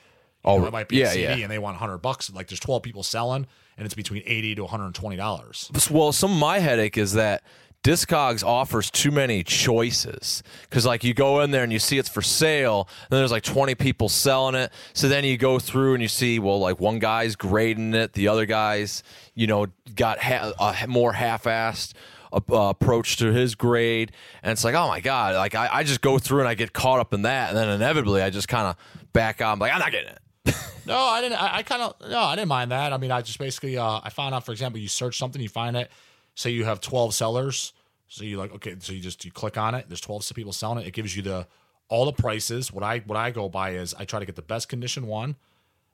[0.44, 1.36] You Oh, know, it might be yeah, a CD yeah.
[1.36, 2.30] and they want 100 bucks.
[2.30, 5.70] Like there's 12 people selling and it's between 80 to 120 dollars.
[5.90, 7.42] Well, some of my headache is that
[7.84, 12.08] Discogs offers too many choices because, like, you go in there and you see it's
[12.08, 14.72] for sale, and then there's like 20 people selling it.
[14.94, 18.26] So then you go through and you see, well, like one guy's grading it, the
[18.28, 21.92] other guy's, you know, got ha- a more half-assed
[22.32, 24.12] uh, approach to his grade,
[24.42, 26.72] and it's like, oh my god, like I, I just go through and I get
[26.72, 28.76] caught up in that, and then inevitably I just kind of
[29.12, 29.52] back out.
[29.52, 30.54] I'm like, I'm not getting it.
[30.86, 31.36] No, I didn't.
[31.40, 32.94] I, I kind of no, I didn't mind that.
[32.94, 35.50] I mean, I just basically uh, I found out, for example, you search something, you
[35.50, 35.90] find it.
[36.34, 37.74] Say you have 12 sellers,
[38.06, 39.84] so you like okay, so you just you click on it.
[39.88, 40.86] There's 12 people selling it.
[40.86, 41.46] It gives you the
[41.88, 42.72] all the prices.
[42.72, 45.36] What I what I go by is I try to get the best condition one.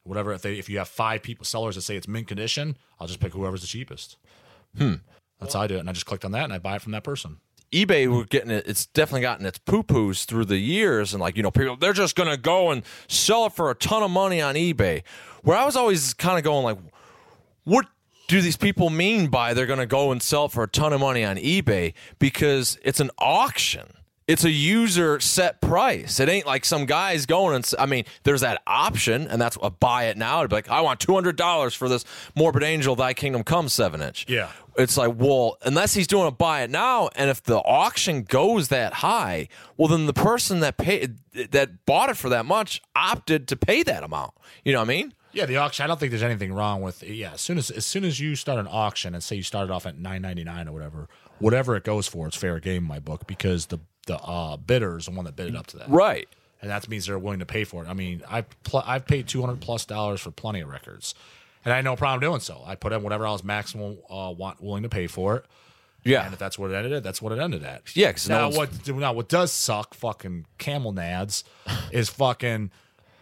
[0.04, 3.08] Whatever if they if you have five people sellers that say it's mint condition, I'll
[3.08, 4.16] just pick whoever's the cheapest.
[4.76, 4.94] Hmm.
[5.40, 6.82] That's how I do it, and I just clicked on that and I buy it
[6.82, 7.38] from that person.
[7.72, 8.64] eBay we're getting it.
[8.66, 11.92] It's definitely gotten its poo poos through the years, and like you know, people they're
[11.92, 15.02] just gonna go and sell it for a ton of money on eBay.
[15.42, 16.78] Where I was always kind of going like,
[17.64, 17.86] what
[18.28, 21.00] do these people mean by they're gonna go and sell it for a ton of
[21.00, 21.94] money on eBay?
[22.18, 23.88] Because it's an auction.
[24.26, 26.18] It's a user set price.
[26.18, 29.68] It ain't like some guys going and I mean, there's that option, and that's a
[29.68, 30.38] buy it now.
[30.38, 33.68] It'd be like, I want two hundred dollars for this Morbid Angel, Thy Kingdom Come
[33.68, 34.24] seven inch.
[34.26, 34.48] Yeah.
[34.76, 38.68] It's like, well, unless he's doing a buy it now, and if the auction goes
[38.68, 41.18] that high, well, then the person that paid
[41.50, 44.32] that bought it for that much opted to pay that amount.
[44.64, 45.14] You know what I mean?
[45.32, 45.82] Yeah, the auction.
[45.84, 47.02] I don't think there's anything wrong with.
[47.02, 49.72] Yeah, as soon as as soon as you start an auction and say you started
[49.72, 51.08] off at nine ninety nine or whatever,
[51.40, 54.96] whatever it goes for, it's fair game in my book because the the uh, bidder
[54.98, 56.28] is the one that bid it up to that, Right.
[56.62, 57.88] and that means they're willing to pay for it.
[57.88, 61.14] I mean, I've pl- I've paid two hundred plus dollars for plenty of records,
[61.64, 62.62] and I had no problem doing so.
[62.66, 65.44] I put in whatever I was maximum uh, want willing to pay for it.
[66.04, 66.24] Yeah.
[66.24, 67.96] And if that's what it ended at, that's what it ended at.
[67.96, 71.44] Yeah, 'cause no now one's- what now what does suck, fucking camel nads,
[71.92, 72.70] is fucking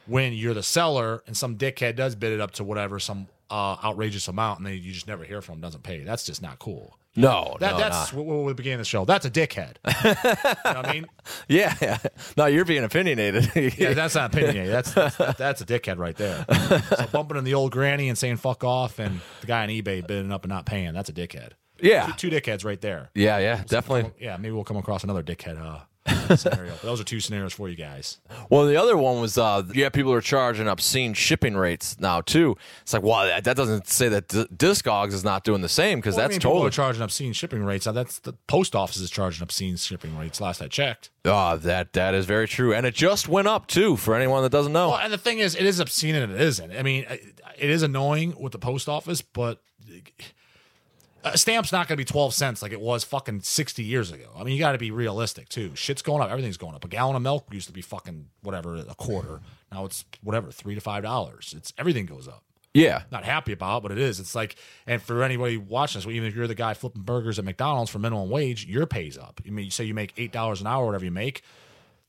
[0.06, 3.76] when you're the seller and some dickhead does bid it up to whatever some uh,
[3.84, 6.02] outrageous amount and then you just never hear from him, doesn't pay.
[6.02, 6.98] That's just not cool.
[7.14, 8.22] No, That no, that's no.
[8.22, 9.04] what, we began the show.
[9.04, 9.76] That's a dickhead.
[10.04, 11.06] you know what I mean?
[11.48, 11.98] Yeah, yeah.
[12.36, 13.50] No, you're being opinionated.
[13.78, 14.68] Yeah, that's not opinion.
[14.70, 16.46] That's, that's that's a dickhead right there.
[16.96, 20.06] So bumping in the old granny and saying fuck off, and the guy on eBay
[20.06, 20.92] bidding up and not paying.
[20.94, 21.50] That's a dickhead.
[21.80, 22.06] Yeah.
[22.16, 23.10] two, two dickheads right there.
[23.14, 24.12] yeah, yeah, definitely.
[24.18, 25.80] Yeah, maybe we'll come across another dickhead uh,
[26.36, 26.72] scenario.
[26.72, 28.18] But those are two scenarios for you guys.
[28.50, 32.56] Well, the other one was uh, yeah, people are charging obscene shipping rates now too.
[32.82, 35.98] It's like, well, that, that doesn't say that D- Discogs is not doing the same
[35.98, 37.86] because Well, I that's mean, people totally are charging obscene shipping rates.
[37.86, 40.40] Now, that's the post office is charging obscene shipping rates.
[40.40, 41.10] Last I checked.
[41.24, 43.96] Oh, that that is very true, and it just went up too.
[43.96, 46.40] For anyone that doesn't know, Well, and the thing is, it is obscene and it
[46.40, 46.72] isn't.
[46.76, 49.62] I mean, it is annoying with the post office, but
[51.24, 54.30] a stamp's not going to be 12 cents like it was fucking 60 years ago.
[54.36, 55.74] I mean, you got to be realistic too.
[55.74, 56.30] Shit's going up.
[56.30, 56.84] Everything's going up.
[56.84, 59.40] A gallon of milk used to be fucking whatever, a quarter.
[59.70, 61.54] Now it's whatever, three to five dollars.
[61.56, 62.42] It's everything goes up.
[62.74, 64.18] yeah, Not happy about, it, but it is.
[64.20, 64.56] It's like,
[64.86, 67.98] and for anybody watching this, even if you're the guy flipping burgers at McDonald's for
[67.98, 69.40] minimum wage, your pay's up.
[69.46, 71.42] I mean, you say you make eight dollars an hour, whatever you make.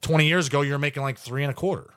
[0.01, 1.89] 20 years ago, you're making like three and a quarter.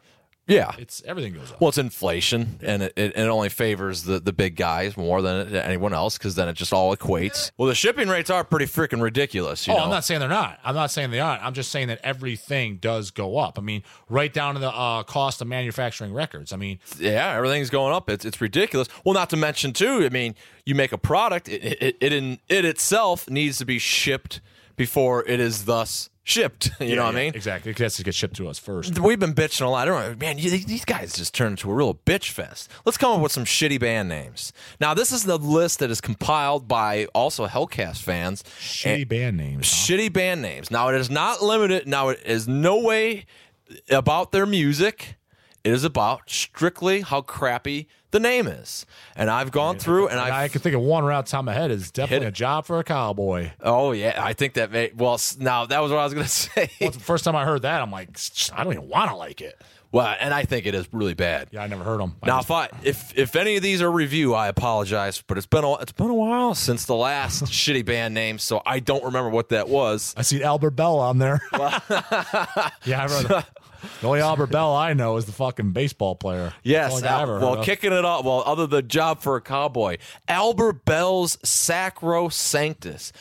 [0.47, 0.72] Yeah.
[0.78, 1.61] It's everything goes up.
[1.61, 5.55] Well, it's inflation, and it, it, it only favors the, the big guys more than
[5.55, 7.51] anyone else because then it just all equates.
[7.57, 9.66] Well, the shipping rates are pretty freaking ridiculous.
[9.66, 9.84] You oh, know?
[9.84, 10.61] I'm not saying they're not.
[10.62, 11.42] I'm not saying they aren't.
[11.42, 13.59] I'm just saying that everything does go up.
[13.59, 16.53] I mean, right down to the uh, cost of manufacturing records.
[16.53, 18.09] I mean, yeah, everything's going up.
[18.09, 18.88] It's it's ridiculous.
[19.05, 20.05] Well, not to mention too.
[20.05, 23.78] I mean, you make a product, it it it, in, it itself needs to be
[23.78, 24.40] shipped
[24.76, 26.70] before it is thus shipped.
[26.81, 27.35] You know what I mean?
[27.35, 27.70] Exactly.
[27.70, 28.99] It has to get shipped to us first.
[28.99, 29.89] We've been bitching a lot.
[29.89, 32.70] I don't know, Man, you, these guys just turned into a real bitch fest.
[32.85, 34.53] Let's come up with some shitty band names.
[34.81, 38.43] Now, this is the list that is compiled by also Hellcast fans.
[38.61, 39.70] Shitty band names.
[39.72, 39.77] huh?
[39.95, 40.70] Shitty band names.
[40.70, 41.87] Now, it is not limited.
[41.87, 43.24] Now, it is no way
[43.89, 45.16] about their music.
[45.64, 48.86] It is about strictly how crappy the name is.
[49.14, 51.40] And I've gone through and And I've can think of one right time the top
[51.40, 53.50] of my head is definitely a job for a cowboy.
[53.62, 55.20] Oh yeah, I think that may well.
[55.38, 56.70] Now that was what I was gonna say.
[56.80, 58.08] Well, the first time I heard that, I'm like,
[58.54, 59.60] I don't even want to like it.
[59.92, 61.48] Well, and I think it is really bad.
[61.52, 62.16] Yeah, I never heard them.
[62.24, 65.64] Now, if I if if any of these are review, I apologize, but it's been
[65.64, 69.30] a it's been a while since the last shitty band name, so I don't remember
[69.30, 70.14] what that was.
[70.16, 71.40] I see Albert Bell on there.
[71.52, 73.44] yeah, I heard
[74.01, 76.53] The only Albert Bell I know is the fucking baseball player.
[76.62, 78.24] Yes, That's the only guy I Al- well, kicking it off.
[78.24, 79.99] Well, other the job for a cowboy,
[80.29, 83.12] Albert Bell's Sacro Sanctus.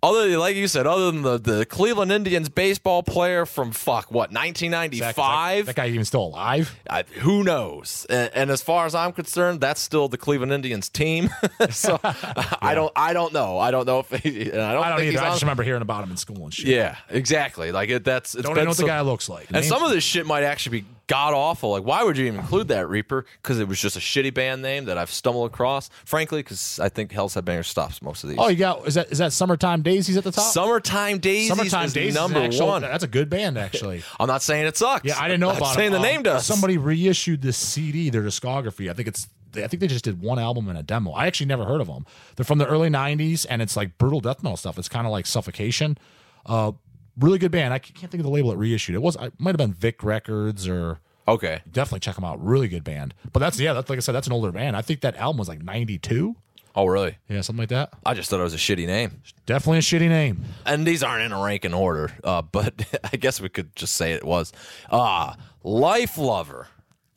[0.00, 4.12] Other than, like you said, other than the, the Cleveland Indians baseball player from fuck
[4.12, 6.72] what Zach, is that- 1995, That, guy even still alive?
[6.88, 8.06] I, who knows?
[8.08, 11.30] And, and as far as I'm concerned, that's still the Cleveland Indians team.
[11.70, 13.58] so I don't, I don't know.
[13.58, 15.18] I don't know if he, I don't, I don't either.
[15.18, 16.66] I just remember hearing about him in school and shit.
[16.68, 17.72] Yeah, exactly.
[17.72, 19.46] Like it, that's it's Don't been know what so- the guy looks like.
[19.48, 21.70] And Name- some of this shit might actually be god awful.
[21.72, 23.26] Like, why would you even include that Reaper?
[23.42, 25.90] Because it was just a shitty band name that I've stumbled across.
[26.04, 28.38] Frankly, because I think Hell's Headbanger stops most of these.
[28.40, 30.52] Oh, you got is that is that summertime daisies at the top?
[30.52, 32.82] Summertime Daisies summertime is daisies is number actual- one.
[32.82, 34.02] That's a good band actually.
[34.20, 35.04] I'm not saying it sucks.
[35.04, 35.90] Yeah, I didn't know I'm about saying it.
[35.90, 36.46] the Um, name does.
[36.46, 38.88] Somebody reissued this CD, their discography.
[38.88, 39.26] I think it's.
[39.56, 41.12] I think they just did one album and a demo.
[41.12, 42.04] I actually never heard of them.
[42.36, 44.78] They're from the early '90s, and it's like brutal death metal stuff.
[44.78, 45.96] It's kind of like Suffocation.
[46.44, 46.72] Uh,
[47.18, 47.74] really good band.
[47.74, 48.94] I can't think of the label it reissued.
[48.94, 49.16] It was.
[49.16, 51.00] I might have been Vic Records or.
[51.26, 51.60] Okay.
[51.70, 52.42] Definitely check them out.
[52.42, 53.14] Really good band.
[53.32, 53.72] But that's yeah.
[53.74, 54.12] That's like I said.
[54.14, 54.76] That's an older band.
[54.76, 56.36] I think that album was like '92.
[56.74, 57.18] Oh, really?
[57.28, 57.92] Yeah, something like that.
[58.06, 59.20] I just thought it was a shitty name.
[59.46, 60.44] Definitely a shitty name.
[60.64, 62.72] And these aren't in a ranking order, uh, but
[63.12, 64.52] I guess we could just say it was.
[64.90, 66.66] Ah, Lifelover.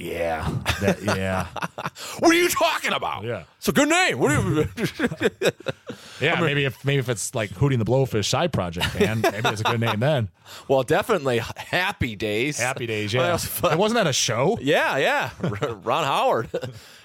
[0.02, 0.50] Yeah.
[0.82, 1.48] That, yeah.
[2.20, 3.24] What are you talking about?
[3.24, 3.44] Yeah.
[3.58, 4.20] It's a good name.
[4.20, 4.68] What are you?
[6.22, 9.22] Yeah, maybe if maybe if it's like Hooting the Blowfish side project man.
[9.32, 10.30] maybe it's a good name then.
[10.68, 12.60] well, definitely Happy Days.
[12.60, 13.32] Happy Days, yeah.
[13.32, 13.64] else?
[13.64, 14.58] It wasn't that a show?
[14.62, 15.32] Yeah, yeah.
[15.84, 16.50] Ron Howard.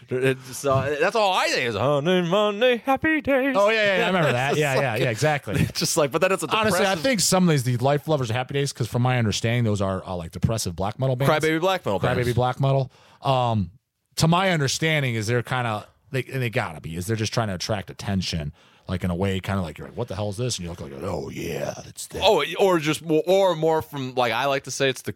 [0.08, 3.56] So that's all I think is Honey Monday Happy Days.
[3.58, 4.56] Oh yeah, yeah, yeah, I remember that.
[4.56, 5.66] Yeah, yeah, yeah, exactly.
[5.74, 6.48] Just like, but then it's a.
[6.54, 9.80] Honestly, I think some of these the Lifelovers Happy Days, because from my understanding, those
[9.80, 11.44] are uh, like depressive black metal bands.
[11.44, 12.00] Crybaby Black Metal.
[12.00, 12.90] Crybaby black metal.
[13.22, 13.70] Um,
[14.16, 17.34] to my understanding, is they're kind of they and they gotta be is they're just
[17.34, 18.52] trying to attract attention.
[18.88, 20.58] like in a way, kind of like you're like, what the hell is this?
[20.58, 22.22] And you look like, oh yeah, that's that.
[22.24, 25.14] Oh, or just more, or more from like I like to say it's the.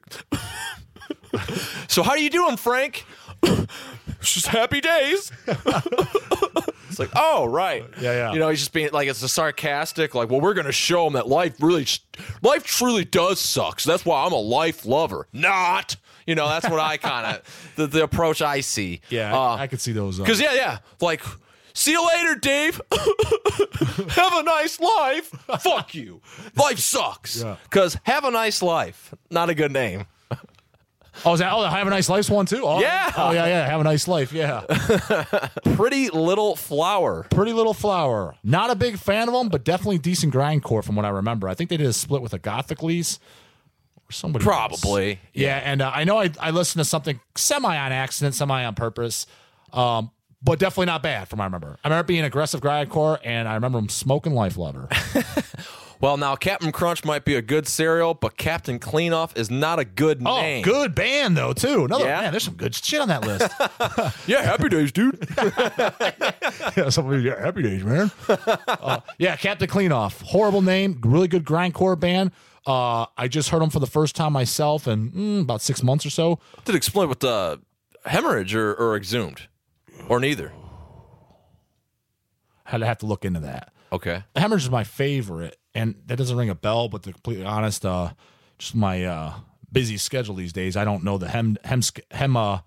[1.88, 3.04] so how you doing, Frank?
[4.20, 5.32] It's just happy days.
[5.46, 8.32] it's like, oh right, Yeah, yeah.
[8.32, 11.14] You know, he's just being like it's a sarcastic, like, well, we're gonna show him
[11.14, 11.86] that life really,
[12.42, 13.80] life truly does suck.
[13.80, 15.26] So that's why I'm a life lover.
[15.32, 15.96] Not,
[16.26, 19.00] you know, that's what I kind of the, the approach I see.
[19.08, 20.18] yeah, Uh, I, I could see those.
[20.20, 21.22] Uh, because yeah, yeah, like,
[21.74, 22.80] see you later, Dave.
[24.10, 25.26] have a nice life.
[25.60, 26.20] Fuck you.
[26.56, 27.42] Life sucks.
[27.42, 27.56] Yeah.
[27.64, 30.06] Because have a nice life, not a good name.
[31.24, 31.52] oh, is that?
[31.52, 32.62] Oh, have a nice life one too.
[32.64, 33.12] Oh, Yeah.
[33.16, 33.66] Oh yeah, yeah.
[33.66, 34.32] Have a nice life.
[34.32, 34.60] Yeah.
[35.74, 37.26] Pretty little flower.
[37.30, 38.34] Pretty Little Flower.
[38.44, 41.48] Not a big fan of them, but definitely decent grindcore from what I remember.
[41.48, 43.18] I think they did a split with Agathocles
[44.08, 44.44] or somebody.
[44.44, 44.80] else.
[44.80, 45.20] Probably.
[45.34, 48.74] Yeah, and uh, I know I, I listened to something semi on accident, semi on
[48.74, 49.26] purpose,
[49.72, 50.10] um,
[50.42, 51.78] but definitely not bad from what I remember.
[51.84, 54.88] I remember being aggressive grindcore, and I remember them smoking Lifelover.
[56.00, 59.84] Well, now Captain Crunch might be a good cereal, but Captain Cleanoff is not a
[59.84, 60.26] good name.
[60.32, 60.62] Oh, name.
[60.62, 61.84] good band though too.
[61.84, 62.20] Another Yeah.
[62.22, 63.50] man, there's some good shit on that list.
[64.26, 65.18] Yeah, happy days, dude.
[66.76, 68.10] yeah, some yeah, happy days, man.
[68.28, 72.30] Uh, yeah, Captain Cleanoff, horrible name, really good grindcore band.
[72.66, 76.06] Uh, I just heard them for the first time myself in mm, about six months
[76.06, 76.38] or so.
[76.64, 77.60] Did explain with the
[78.06, 79.48] hemorrhage or, or exhumed,
[80.08, 80.52] or neither.
[82.64, 83.72] Had to have to look into that.
[83.92, 84.22] Okay.
[84.36, 86.88] Hemorrhage is my favorite, and that doesn't ring a bell.
[86.88, 88.10] But to be completely honest, uh,
[88.58, 89.34] just my uh,
[89.72, 92.60] busy schedule these days, I don't know the hem hem hem uh,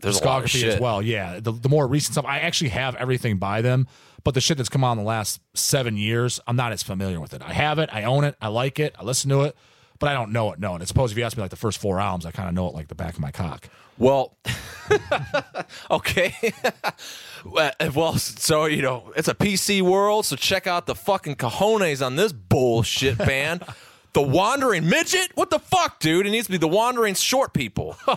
[0.00, 1.02] There's a lot of discography as well.
[1.02, 3.86] Yeah, the, the more recent stuff, I actually have everything by them,
[4.24, 7.20] but the shit that's come out in the last seven years, I'm not as familiar
[7.20, 7.42] with it.
[7.42, 9.56] I have it, I own it, I like it, I listen to it,
[9.98, 10.58] but I don't know it.
[10.58, 12.48] No, and I suppose if you ask me like the first four albums, I kind
[12.48, 13.68] of know it like the back of my cock.
[13.98, 14.36] Well,
[15.90, 16.34] okay.
[17.52, 22.04] Well, well, so you know it's a PC world, so check out the fucking cojones
[22.04, 23.62] on this bullshit band.
[24.12, 25.30] the Wandering Midget?
[25.34, 26.26] What the fuck, dude?
[26.26, 27.96] It needs to be the Wandering Short People.
[28.08, 28.16] Oh,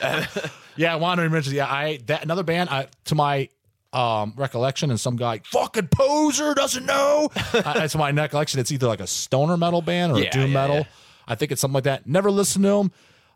[0.00, 0.26] Yeah,
[0.76, 1.52] yeah, Wandering Riches.
[1.52, 2.68] Yeah, I that another band.
[2.70, 3.48] I to my
[3.92, 7.28] um recollection, and some guy fucking poser doesn't know.
[7.54, 10.48] uh, to my recollection, it's either like a stoner metal band or Yeah, a doom
[10.48, 10.76] yeah, metal.
[10.76, 10.84] yeah.
[11.28, 12.06] I think it's something like that.
[12.06, 12.92] Never listened to them.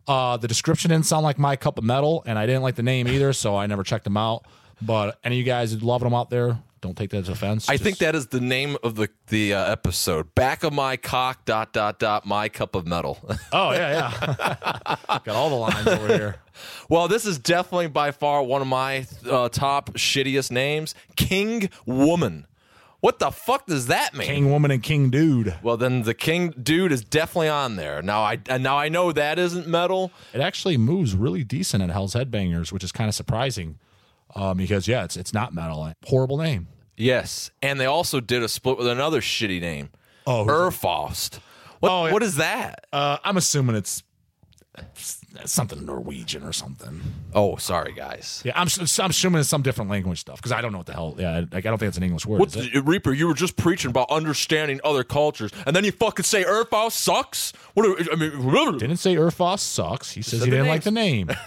[0.09, 2.82] Uh, the description didn't sound like my cup of metal, and I didn't like the
[2.82, 4.45] name either, so I never checked them out.
[4.82, 7.68] But any of you guys who loving them out there, don't take that as offense.
[7.68, 10.34] I Just- think that is the name of the the uh, episode.
[10.34, 11.44] Back of my cock.
[11.44, 12.24] Dot dot dot.
[12.26, 13.18] My cup of metal.
[13.52, 14.96] Oh yeah, yeah.
[15.24, 16.36] Got all the lines over here.
[16.88, 20.94] well, this is definitely by far one of my uh, top shittiest names.
[21.16, 22.46] King Woman.
[23.00, 24.26] What the fuck does that mean?
[24.28, 25.54] King woman and king dude.
[25.62, 28.02] Well, then the King dude is definitely on there.
[28.02, 30.12] Now I and now I know that isn't metal.
[30.34, 33.78] It actually moves really decent at Hell's Headbangers, which is kind of surprising.
[34.34, 35.92] Um, because yeah, it's it's not metal.
[36.06, 36.68] Horrible name.
[36.96, 39.88] Yes, and they also did a split with another shitty name.
[40.26, 41.40] Oh, Erfaust.
[41.80, 42.84] What, Oh, what is that?
[42.92, 44.02] Uh, I'm assuming it's
[45.44, 47.00] something Norwegian or something.
[47.34, 48.42] Oh, sorry, guys.
[48.44, 48.68] Yeah, I'm,
[48.98, 51.14] I'm assuming it's some different language stuff because I don't know what the hell.
[51.18, 52.40] Yeah, like I don't think it's an English word.
[52.40, 53.12] What the, Reaper?
[53.12, 57.52] You were just preaching about understanding other cultures, and then you fucking say Erfaust sucks.
[57.74, 57.86] What?
[57.86, 60.10] are- I mean, Didn't say Erfaust sucks.
[60.12, 61.30] He says he didn't like the name.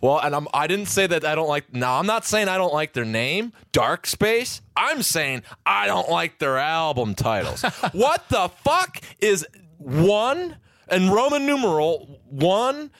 [0.00, 2.56] Well, and I'm I didn't say that I don't like now I'm not saying I
[2.56, 4.60] don't like their name, Darkspace.
[4.76, 7.62] I'm saying I don't like their album titles.
[7.92, 9.46] what the fuck is
[9.78, 10.56] one
[10.88, 12.90] and Roman numeral one,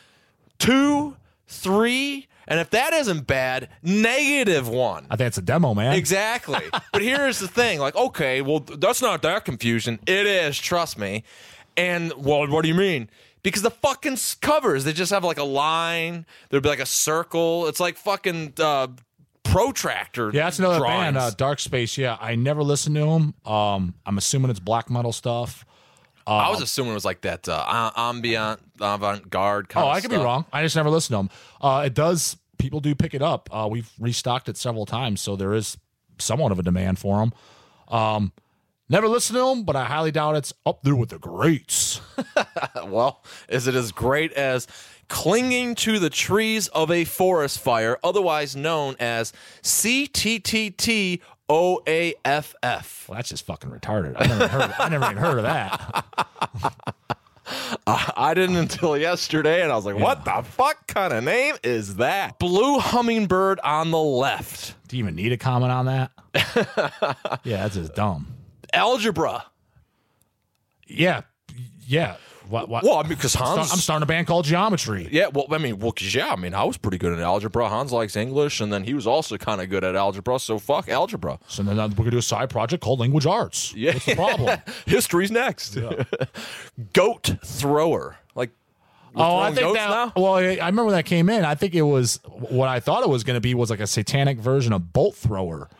[0.59, 1.16] two,
[1.47, 5.07] three, and if that isn't bad, negative one.
[5.11, 5.95] I think it's a demo, man.
[5.95, 6.61] Exactly.
[6.93, 9.99] but here's the thing like, okay, well, that's not that confusion.
[10.07, 11.24] It is, trust me.
[11.76, 13.11] And, well, what do you mean?
[13.43, 17.66] Because the fucking covers, they just have like a line, there'd be like a circle.
[17.66, 18.89] It's like fucking uh,
[19.45, 20.30] protractor.
[20.32, 21.14] Yeah, that's another drawings.
[21.14, 21.97] band, uh, Darkspace.
[21.97, 23.34] Yeah, I never listened to them.
[23.45, 25.64] Um, I'm assuming it's black metal stuff.
[26.27, 30.11] I was assuming it was like that uh, ambient, avant garde kind Oh, I could
[30.11, 30.45] be wrong.
[30.53, 31.31] I just never listened to them.
[31.61, 32.37] Uh, it does.
[32.59, 33.49] People do pick it up.
[33.53, 35.77] Uh, we've restocked it several times, so there is
[36.18, 37.33] somewhat of a demand for them.
[37.89, 38.33] Um,
[38.89, 42.01] never listened to them, but I highly doubt it's up there with the greats.
[42.87, 44.66] Well, is it as great as
[45.09, 53.09] clinging to the trees of a forest fire, otherwise known as CTTT OAFF?
[53.09, 54.14] Well, that's just fucking retarded.
[54.16, 54.74] I never heard.
[54.78, 56.05] I never even heard of that.
[57.86, 61.97] I didn't until yesterday, and I was like, what the fuck kind of name is
[61.97, 62.38] that?
[62.38, 64.74] Blue hummingbird on the left.
[64.88, 66.11] Do you even need a comment on that?
[67.44, 68.26] yeah, that's just dumb.
[68.72, 69.44] Algebra.
[70.88, 71.22] Yeah,
[71.86, 72.16] yeah.
[72.49, 72.68] What?
[72.68, 72.84] what?
[72.84, 73.72] Well, I mean, because Hans.
[73.72, 75.09] I'm starting a band called Geometry.
[75.11, 77.68] yeah, well, I mean, well, 'cause, yeah, I mean, I was pretty good at algebra.
[77.68, 80.38] Hans likes English, and then he was also kind of good at algebra.
[80.38, 81.38] So fuck algebra.
[81.49, 83.74] So then uh, we're gonna do a side project called Language Arts.
[83.74, 83.94] Yeah.
[83.94, 84.59] What's the problem?
[84.86, 85.76] History's next.
[86.92, 88.51] Goat thrower, like.
[89.18, 89.88] Oh, I think that.
[89.88, 90.12] now?
[90.14, 91.44] Well, I I remember when that came in.
[91.44, 93.86] I think it was what I thought it was going to be was like a
[93.86, 95.70] satanic version of Bolt Thrower,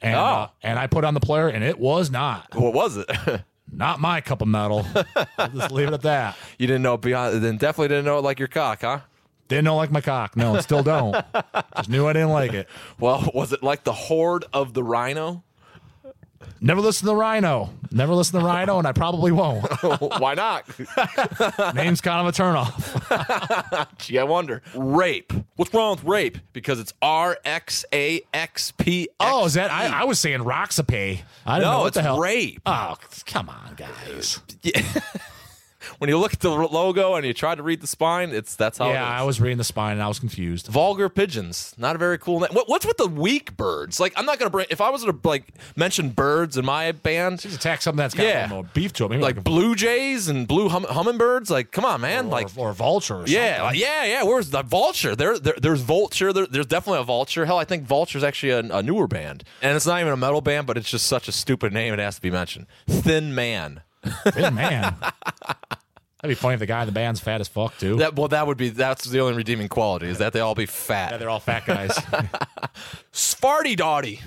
[0.00, 0.18] and Oh.
[0.22, 3.10] uh, and I put on the player, and it was not What was it?
[3.72, 4.86] not my cup of metal.
[5.38, 6.36] I'll just leave it at that.
[6.58, 7.42] you didn't know beyond.
[7.42, 9.00] Then definitely didn't know it like your cock, huh?
[9.48, 10.36] Didn't know like my cock.
[10.36, 11.16] No, and still don't.
[11.76, 12.68] just knew I didn't like it.
[13.00, 15.42] Well, was it like the horde of the rhino?
[16.60, 17.70] Never listen to Rhino.
[17.90, 19.64] Never listen to Rhino, and I probably won't.
[20.18, 20.64] Why not?
[21.74, 23.88] Name's kind of a turnoff.
[23.98, 24.62] Gee, I wonder.
[24.74, 25.32] Rape.
[25.56, 26.38] What's wrong with rape?
[26.52, 29.08] Because it's R X A X P.
[29.20, 29.70] Oh, is that?
[29.70, 31.20] I, I was saying Roxapay.
[31.46, 32.18] I don't know what it's the hell.
[32.18, 32.60] rape.
[32.66, 34.40] Oh, come on, guys.
[35.98, 38.78] When you look at the logo and you try to read the spine, it's that's
[38.78, 38.90] how.
[38.90, 40.66] Yeah, I was reading the spine and I was confused.
[40.68, 42.50] Vulgar pigeons, not a very cool name.
[42.52, 44.00] What, what's with the weak birds?
[44.00, 44.66] Like, I'm not gonna bring.
[44.70, 45.44] If I was to like
[45.76, 48.46] mention birds in my band, Just attack something that's got Yeah.
[48.48, 49.10] more beef to it.
[49.10, 52.48] Maybe like like, blue jays and blue hum- hummingbirds, like, come on, man, a, like.
[52.56, 53.16] or, or vulture.
[53.22, 54.22] Or Yeah, like, yeah, yeah.
[54.24, 55.14] Where's the vulture?
[55.14, 56.32] There, there there's vulture.
[56.32, 57.44] There, there's definitely a vulture.
[57.46, 60.40] Hell, I think vulture's actually a, a newer band, and it's not even a metal
[60.40, 61.92] band, but it's just such a stupid name.
[61.94, 62.66] It has to be mentioned.
[62.88, 63.82] Thin Man.
[64.34, 64.96] Man.
[66.20, 67.96] That'd be funny if the guy in the band's fat as fuck too.
[67.96, 70.66] That well, that would be that's the only redeeming quality is that they all be
[70.66, 71.12] fat.
[71.12, 71.90] yeah, they're all fat guys.
[73.12, 74.20] Sparty Dotty.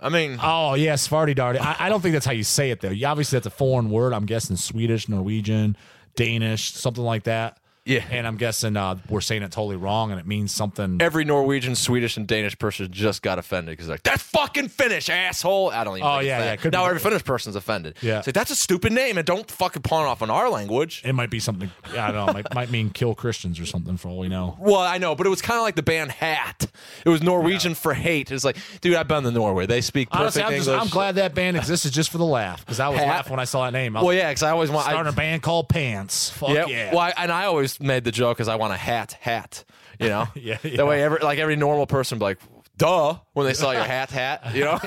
[0.00, 1.58] I mean, oh yeah, Svarty Darty.
[1.58, 2.90] I, I don't think that's how you say it though.
[2.90, 4.12] You, obviously, that's a foreign word.
[4.12, 5.76] I'm guessing Swedish, Norwegian,
[6.14, 7.58] Danish, something like that.
[7.90, 8.04] Yeah.
[8.10, 10.98] And I'm guessing uh, we're saying it totally wrong, and it means something.
[11.00, 15.70] every Norwegian, Swedish, and Danish person just got offended because like that's fucking Finnish, asshole.
[15.70, 16.08] I don't even.
[16.08, 16.44] Oh, think yeah, that.
[16.44, 16.90] yeah, could Now be.
[16.90, 17.96] every Finnish person's offended.
[18.00, 18.18] Yeah.
[18.18, 21.02] it's like that's a stupid name, and don't fucking pawn off on our language.
[21.04, 21.70] It might be something.
[21.92, 22.28] I don't know.
[22.28, 24.56] It might, might mean kill Christians or something for all we know.
[24.60, 26.66] Well, I know, but it was kind of like the band Hat.
[27.04, 28.30] It was Norwegian for hate.
[28.30, 29.66] It's like, dude, I've been to Norway.
[29.66, 30.82] They speak perfect Honestly, I'm, just, English.
[30.82, 33.08] I'm glad that band existed just for the laugh because I was Hat?
[33.08, 33.96] laughing when I saw that name.
[33.96, 34.86] I was Well, yeah, because I always want.
[34.86, 36.30] I, starting a band called Pants.
[36.30, 36.66] Fuck yeah.
[36.66, 36.90] yeah.
[36.90, 39.64] Well, I, and I always made the joke because I want a hat, hat.
[39.98, 40.28] You know.
[40.34, 40.76] Yeah, yeah.
[40.76, 42.38] That way, every like every normal person would be like,
[42.76, 44.54] duh, when they saw your hat, hat.
[44.54, 44.78] You know.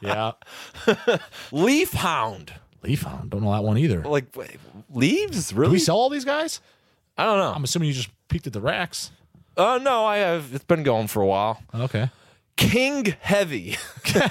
[0.00, 0.32] yeah.
[1.52, 2.52] Leafhound.
[2.82, 3.30] Leaf Hound.
[3.30, 4.02] Don't know that one either.
[4.02, 4.56] Like wait,
[4.90, 5.50] leaves?
[5.50, 5.72] Do Really?
[5.72, 6.60] we sell all these guys?
[7.18, 7.52] I don't know.
[7.52, 9.10] I'm assuming you just peeked at the racks.
[9.56, 10.54] Uh, no, I have.
[10.54, 11.60] It's been going for a while.
[11.74, 12.08] Okay.
[12.56, 13.76] King Heavy.
[14.04, 14.22] Kind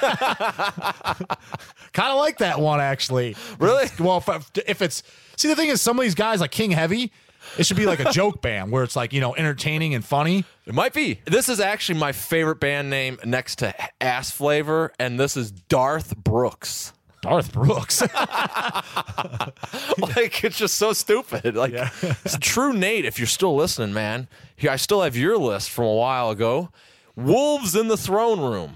[2.11, 3.35] of like that one actually.
[3.59, 3.87] Really?
[3.99, 5.03] Well, if, if it's
[5.35, 7.11] see the thing is some of these guys like King Heavy,
[7.57, 10.45] it should be like a joke band where it's like you know entertaining and funny.
[10.65, 11.19] It might be.
[11.25, 16.15] This is actually my favorite band name next to Ass Flavor, and this is Darth
[16.17, 16.93] Brooks.
[17.21, 18.01] Darth Brooks.
[20.15, 21.55] like it's just so stupid.
[21.55, 21.89] Like Yeah.
[22.01, 24.27] it's true Nate, if you're still listening, man.
[24.55, 26.69] Here I still have your list from a while ago.
[27.15, 28.75] Wolves in the throne room.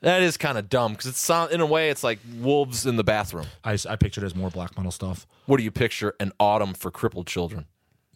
[0.00, 3.04] That is kind of dumb because it's in a way it's like wolves in the
[3.04, 3.46] bathroom.
[3.64, 5.26] I, I pictured it as more black metal stuff.
[5.46, 6.14] What do you picture?
[6.20, 7.66] An autumn for crippled children.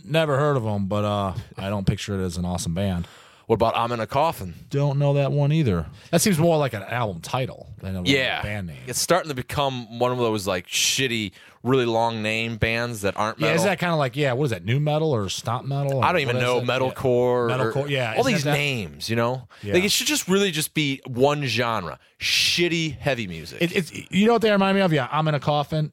[0.05, 3.07] Never heard of them, but uh, I don't picture it as an awesome band.
[3.47, 4.55] What about I'm in a coffin?
[4.69, 5.87] Don't know that one either.
[6.11, 8.83] That seems more like an album title than a Yeah, band name.
[8.87, 11.33] It's starting to become one of those like shitty,
[11.63, 14.35] really long name bands that aren't yeah, is that kind of like yeah?
[14.35, 14.67] What is that?
[14.67, 15.95] New metal or stomp metal?
[15.95, 17.05] or I don't even know metalcore.
[17.07, 18.53] or- Metalcore, yeah, all these that?
[18.53, 19.49] names, you know.
[19.63, 19.73] Yeah.
[19.75, 23.63] Like it should just really just be one genre: shitty heavy music.
[23.63, 24.93] It, it's you know what they remind me of?
[24.93, 25.91] Yeah, I'm in a coffin.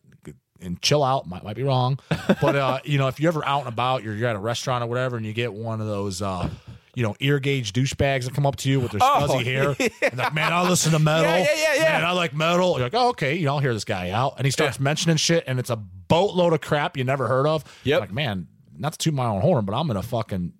[0.61, 1.27] And chill out.
[1.27, 1.99] Might might be wrong,
[2.41, 4.83] but uh, you know if you're ever out and about, you're, you're at a restaurant
[4.83, 6.21] or whatever, and you get one of those.
[6.21, 6.49] Uh,
[6.95, 9.75] you know, ear gauge douchebags that come up to you with their Oh, scuzzy hair.
[10.01, 11.29] And like, man, I listen to metal.
[11.29, 11.81] Yeah, yeah, yeah, yeah.
[11.91, 12.71] Man, I like metal.
[12.77, 14.35] You're like, oh, okay, you know, I'll hear this guy out.
[14.37, 17.65] And he starts mentioning shit, and it's a boatload of crap you never heard of.
[17.83, 17.99] Yep.
[17.99, 18.47] Like, man,
[18.77, 20.53] not to toot my own horn, but I'm in a fucking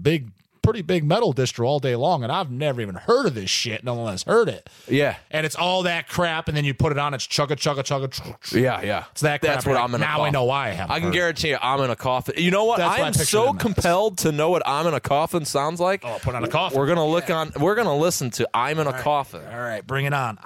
[0.00, 0.30] big,
[0.64, 3.84] pretty big metal distro all day long, and I've never even heard of this shit,
[3.84, 4.68] nonetheless heard it.
[4.88, 7.80] yeah, And it's all that crap, and then you put it on, it's chugga, chugga,
[7.84, 8.08] chugga.
[8.08, 8.60] chugga.
[8.60, 9.04] yeah, yeah.
[9.12, 9.52] It's that crap.
[9.54, 10.02] That's what You're I'm like, in.
[10.02, 10.32] a Now I coffin.
[10.32, 10.90] know why I have.
[10.90, 12.34] I can guarantee you, I'm in a coffin.
[12.38, 12.78] You know what?
[12.78, 16.02] That's I I am so compelled to know what I'm in a coffin sounds like.
[16.04, 16.78] Oh, put on a coffin.
[16.78, 17.52] We're gonna look on.
[17.60, 20.38] We're gonna listen to "I'm in a Coffin." All right, bring it on.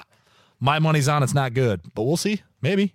[0.60, 2.42] My money's on it's not good, but we'll see.
[2.60, 2.94] Maybe.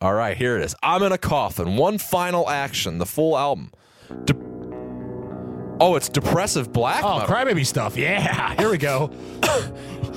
[0.00, 0.74] All right, here it is.
[0.82, 1.76] I'm in a coffin.
[1.76, 2.98] One final action.
[2.98, 3.72] The full album.
[4.24, 4.32] De-
[5.80, 7.34] oh, it's depressive black Oh, metal.
[7.34, 7.96] crybaby stuff.
[7.96, 9.10] Yeah, here we go.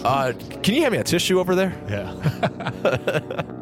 [0.04, 1.74] Uh, can you hand me a tissue over there?
[1.90, 2.12] Yeah.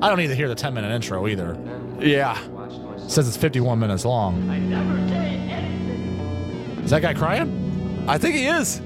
[0.00, 1.58] I don't need to hear the 10 minute intro either.
[2.00, 2.38] Yeah.
[2.96, 4.48] It says it's 51 minutes long.
[6.82, 8.04] Is that guy crying?
[8.08, 8.80] I think he is.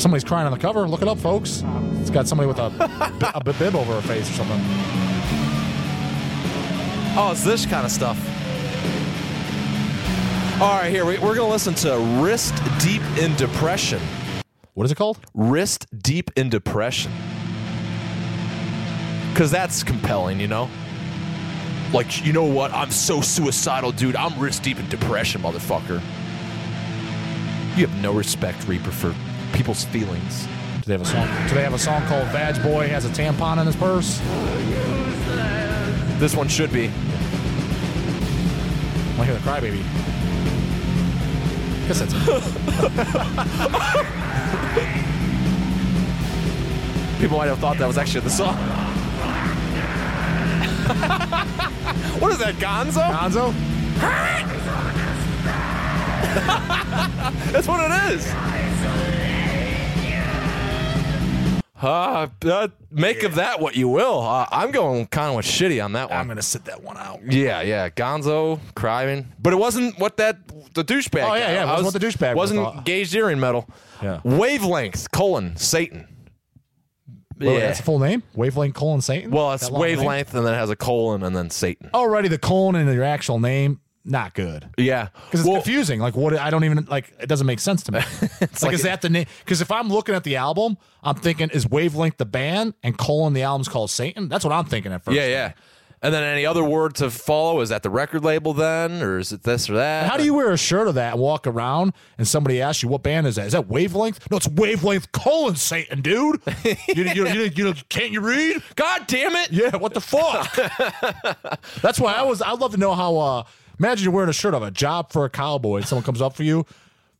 [0.00, 0.88] Somebody's crying on the cover.
[0.88, 1.62] Look it up, folks.
[2.00, 4.60] It's got somebody with a, a bib over her face or something.
[7.18, 8.18] Oh, it's this kind of stuff.
[10.60, 14.00] All right, here we, we're gonna listen to "Wrist Deep in Depression."
[14.74, 15.18] What is it called?
[15.34, 17.10] Wrist Deep in Depression.
[19.32, 20.68] Because that's compelling, you know?
[21.92, 22.72] Like, you know what?
[22.72, 24.14] I'm so suicidal, dude.
[24.14, 26.00] I'm wrist deep in depression, motherfucker.
[27.76, 29.14] You have no respect, Reaper, for
[29.52, 30.46] people's feelings.
[30.76, 31.26] Do they have a song?
[31.48, 34.18] Do they have a song called "Badge Boy Has a Tampon in His Purse"?
[36.18, 36.88] This one should be.
[39.18, 39.82] I hear the crybaby.
[41.88, 42.02] Guess.
[47.20, 48.56] People might have thought that was actually the song.
[52.20, 53.10] what is that, Gonzo?
[53.10, 53.52] Gonzo.
[57.52, 58.26] That's what it is.
[61.82, 64.20] Uh, uh, make of that what you will.
[64.20, 66.18] Uh, I'm going kind of with shitty on that one.
[66.18, 67.20] I'm gonna sit that one out.
[67.30, 70.38] Yeah, yeah, Gonzo crying, but it wasn't what that
[70.74, 71.28] the douchebag.
[71.28, 72.84] Oh, yeah, guy- yeah, it I wasn't was- what the douchebag was wasn't thought.
[72.84, 73.68] gauged earring metal.
[74.02, 74.20] Yeah.
[74.24, 76.08] wavelength colon Satan.
[77.40, 78.22] Well, yeah, that's the full name.
[78.34, 79.30] Wavelength colon Satan.
[79.32, 79.80] well, it's name?
[79.80, 81.90] wavelength, and then it has a colon, and then Satan.
[81.92, 84.68] Already the colon in your actual name, not good.
[84.76, 86.00] Yeah, Because it's Well, confusing.
[86.00, 86.36] Like what?
[86.36, 87.12] I don't even like.
[87.20, 87.98] It doesn't make sense to me.
[88.40, 89.26] like, like is it- that the name?
[89.44, 93.32] Because if I'm looking at the album, I'm thinking is Wavelength the band and colon
[93.32, 94.28] the album's called Satan.
[94.28, 95.16] That's what I'm thinking at first.
[95.16, 95.52] Yeah, yeah.
[96.04, 97.60] And then any other word to follow?
[97.60, 100.10] Is that the record label then, or is it this or that?
[100.10, 102.88] How do you wear a shirt of that and walk around and somebody asks you
[102.88, 103.46] what band is that?
[103.46, 104.28] Is that Wavelength?
[104.28, 106.40] No, it's Wavelength colon Satan, dude.
[106.64, 108.60] you, you, you, you, you, can't you read?
[108.74, 109.52] God damn it!
[109.52, 110.52] Yeah, what the fuck?
[111.82, 112.42] That's why I was.
[112.42, 113.16] I'd love to know how.
[113.16, 113.42] uh
[113.78, 116.34] Imagine you're wearing a shirt of a job for a cowboy, and someone comes up
[116.34, 116.66] for you.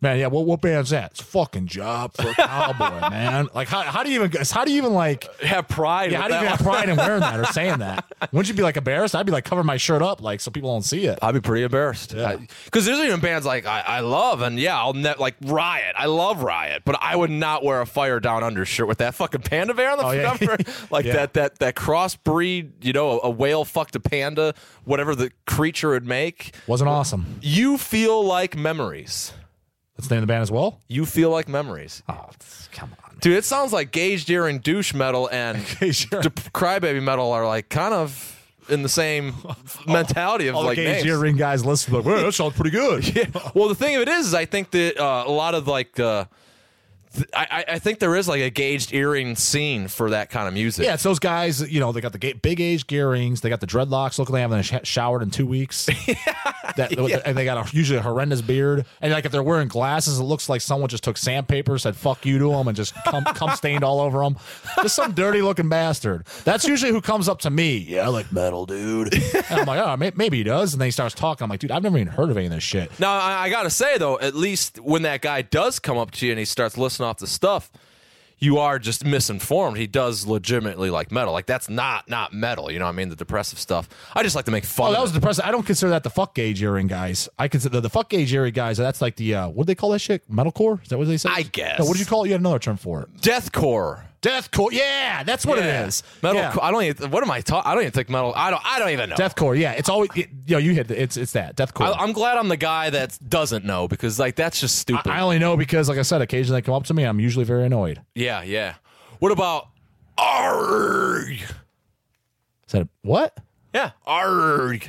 [0.02, 1.12] Man, yeah, what what band's that?
[1.12, 3.48] It's fucking job for a cowboy, man.
[3.54, 5.32] Like, how, how do you even how do you even like?
[5.42, 6.10] Have pride.
[6.10, 8.04] Yeah, how do you even have pride in wearing that or saying that?
[8.32, 9.14] Wouldn't you be like embarrassed?
[9.14, 11.20] I'd be like covering my shirt up, like so people don't see it.
[11.22, 12.10] I'd be pretty embarrassed.
[12.64, 15.94] Because there's even bands like I, I love, and yeah, I'll like Riot.
[15.96, 19.14] I love Riot, but I would not wear a fire down under shirt with that
[19.14, 20.36] fucking panda bear on the Oh, yeah.
[20.36, 20.56] cover.
[20.90, 21.12] like Yeah.
[21.12, 26.06] that that that crossbreed, you know, a whale fucked a panda, whatever the creature would
[26.06, 26.56] make.
[26.66, 27.38] Wasn't awesome.
[27.40, 29.32] You feel like memories.
[30.02, 30.80] That's the name of the band as well.
[30.88, 32.02] You feel like memories.
[32.08, 32.28] Oh,
[32.72, 33.18] come on.
[33.20, 37.46] Dude, it sounds like Gage Deer and douche metal and Gage de- crybaby metal are
[37.46, 38.28] like kind of
[38.68, 39.34] in the same
[39.86, 41.04] mentality of All like the names.
[41.04, 43.04] gauge ring guys listen like, well, that sounds pretty good.
[43.16, 43.26] Yeah.
[43.54, 46.00] Well, the thing of it is, is I think that uh, a lot of like,
[46.00, 46.24] uh,
[47.14, 50.54] th- I, I- think there is like a gauged earring scene for that kind of
[50.54, 50.84] music.
[50.84, 51.60] Yeah, it's those guys.
[51.72, 53.40] You know, they got the ga- big age gear rings.
[53.40, 54.18] They got the dreadlocks.
[54.18, 55.86] Look, like they haven't sh- showered in two weeks.
[56.76, 58.84] that, And they got a, usually a horrendous beard.
[59.00, 62.24] And like if they're wearing glasses, it looks like someone just took sandpaper, said "fuck
[62.24, 64.36] you" to them, and just cum, cum stained all over them.
[64.82, 66.24] Just some dirty looking bastard.
[66.44, 67.78] That's usually who comes up to me.
[67.78, 69.12] Yeah, I like metal, dude.
[69.52, 70.72] And I'm like, oh, may- maybe he does.
[70.72, 71.44] And then he starts talking.
[71.44, 72.98] I'm like, dude, I've never even heard of any of this shit.
[73.00, 76.26] Now I, I gotta say though, at least when that guy does come up to
[76.26, 77.70] you and he starts off the stuff,
[78.38, 79.76] you are just misinformed.
[79.76, 81.32] He does legitimately like metal.
[81.32, 82.70] Like that's not not metal.
[82.72, 83.08] You know what I mean?
[83.08, 83.88] The depressive stuff.
[84.14, 84.86] I just like to make fun.
[84.86, 85.14] Oh, of that was it.
[85.14, 85.44] depressing.
[85.44, 87.28] I don't consider that the fuck gauge earring guys.
[87.38, 88.78] I consider the, the fuck gauge earring guys.
[88.78, 90.28] That's like the uh, what do they call that shit?
[90.30, 90.82] Metalcore?
[90.82, 91.30] Is that what they say?
[91.32, 91.78] I guess.
[91.78, 92.28] No, what did you call it?
[92.28, 93.14] You had another term for it.
[93.20, 94.02] deathcore.
[94.22, 94.70] Deathcore.
[94.70, 95.82] Yeah, that's what Yeah.
[95.82, 96.02] it is.
[96.22, 96.40] Metal.
[96.40, 96.54] Yeah.
[96.62, 97.10] I don't even.
[97.10, 97.68] What am I talking?
[97.68, 98.32] I don't even think metal.
[98.36, 98.62] I don't.
[98.64, 99.16] I don't even know.
[99.16, 99.58] Deathcore.
[99.58, 101.86] Yeah, it's always it, you know you hit the, it's it's that deathcore.
[101.86, 105.10] I, I'm glad I'm the guy that doesn't know because like that's just stupid.
[105.10, 107.02] I, only know because, like I said, occasionally they come up to me.
[107.02, 108.00] I'm usually very annoyed.
[108.14, 108.74] yeah, yeah.
[109.18, 109.68] What about
[110.16, 111.32] arg?
[111.32, 111.42] Is
[112.68, 113.36] that a, what?
[113.74, 114.88] Yeah, arg.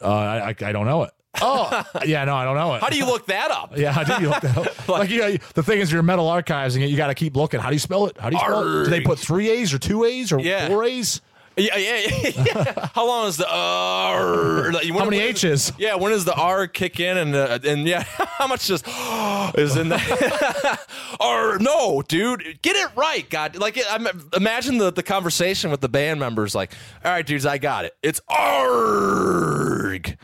[0.00, 1.10] Uh, I, I I don't know it.
[1.42, 2.80] Oh, yeah, no, I don't know it.
[2.82, 3.76] How do you look that up?
[3.76, 4.88] Yeah, how do you look that up?
[4.88, 6.88] like, yeah, the thing is, you're metal archiving it.
[6.90, 7.60] you got to keep looking.
[7.60, 8.16] How do you spell it?
[8.18, 8.84] How do you spell it?
[8.84, 10.68] Do they put three A's or two A's or Yeah.
[10.68, 11.20] four A's?
[11.56, 12.88] Yeah, yeah, yeah.
[12.94, 14.72] How long is the R?
[14.72, 15.72] Like, when- How many when- H's?
[15.78, 18.84] Yeah, when does the R kick in and uh, and yeah, how much just
[19.56, 20.80] is in that?
[21.20, 21.58] R?
[21.60, 23.54] No, dude, get it right, God.
[23.56, 26.56] Like, I'm, imagine the the conversation with the band members.
[26.56, 26.72] Like,
[27.04, 27.94] all right, dudes, I got it.
[28.02, 30.16] It's arg.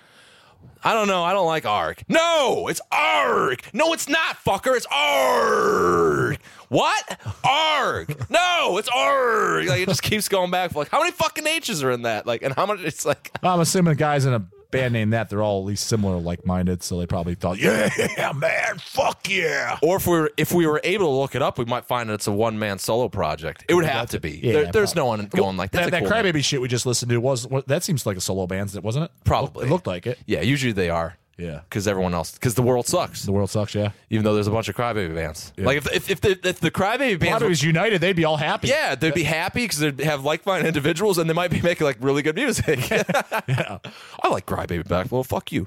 [0.82, 1.22] I don't know.
[1.22, 2.02] I don't like arg.
[2.08, 3.62] No, it's arg.
[3.72, 4.76] No, it's not, fucker.
[4.76, 6.38] It's arg.
[6.68, 7.20] What?
[7.44, 8.30] Arg.
[8.30, 9.66] No, it's arg.
[9.66, 10.74] Like it just keeps going back.
[10.74, 12.26] Like how many fucking H's are in that?
[12.26, 12.80] Like and how much?
[12.80, 15.86] It's like I'm assuming the guys in a band name that they're all at least
[15.86, 16.82] similar, like minded.
[16.82, 19.78] So they probably thought, yeah, man, fuck yeah.
[19.82, 22.08] Or if we were if we were able to look it up, we might find
[22.10, 23.64] that it's a one man solo project.
[23.68, 24.40] It would have to be.
[24.42, 26.10] Yeah, There- there's no one going like that, that name.
[26.10, 29.06] Crybaby shit we just listened to was what, that seems like a solo band, wasn't
[29.06, 29.10] it?
[29.24, 29.66] Probably.
[29.66, 30.18] it looked like it.
[30.26, 31.16] Yeah, usually they are.
[31.40, 31.60] Yeah.
[31.68, 33.24] because everyone else because the world sucks.
[33.24, 33.74] The world sucks.
[33.74, 33.90] Yeah.
[34.10, 35.52] Even though there's a bunch of crybaby bands.
[35.56, 37.42] Like if if if the, if the crybaby bands.
[37.42, 38.68] were- was united, they'd be all happy.
[38.68, 41.96] yeah, they'd be happy because they'd have like-minded individuals, and they might be making like
[42.00, 42.78] really good music.
[42.92, 45.10] I like Crybaby back.
[45.10, 45.66] Well, fuck you.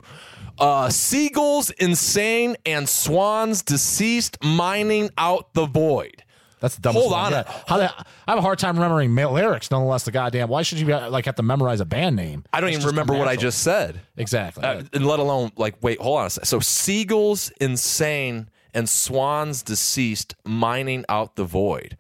[0.60, 6.23] Uh, Seagulls, insane, and Swans, deceased, mining out the void.
[6.64, 7.34] That's the dumbest Hold on.
[7.68, 10.06] How the, I have a hard time remembering lyrics, nonetheless.
[10.06, 10.48] The goddamn.
[10.48, 12.46] Why should you be, like have to memorize a band name?
[12.54, 14.00] I don't It's even remember what I just said.
[14.16, 14.64] exactly.
[14.64, 16.48] Uh, and let alone like wait hold on a second.
[16.48, 21.98] so seagulls insane and swans deceased mining out the void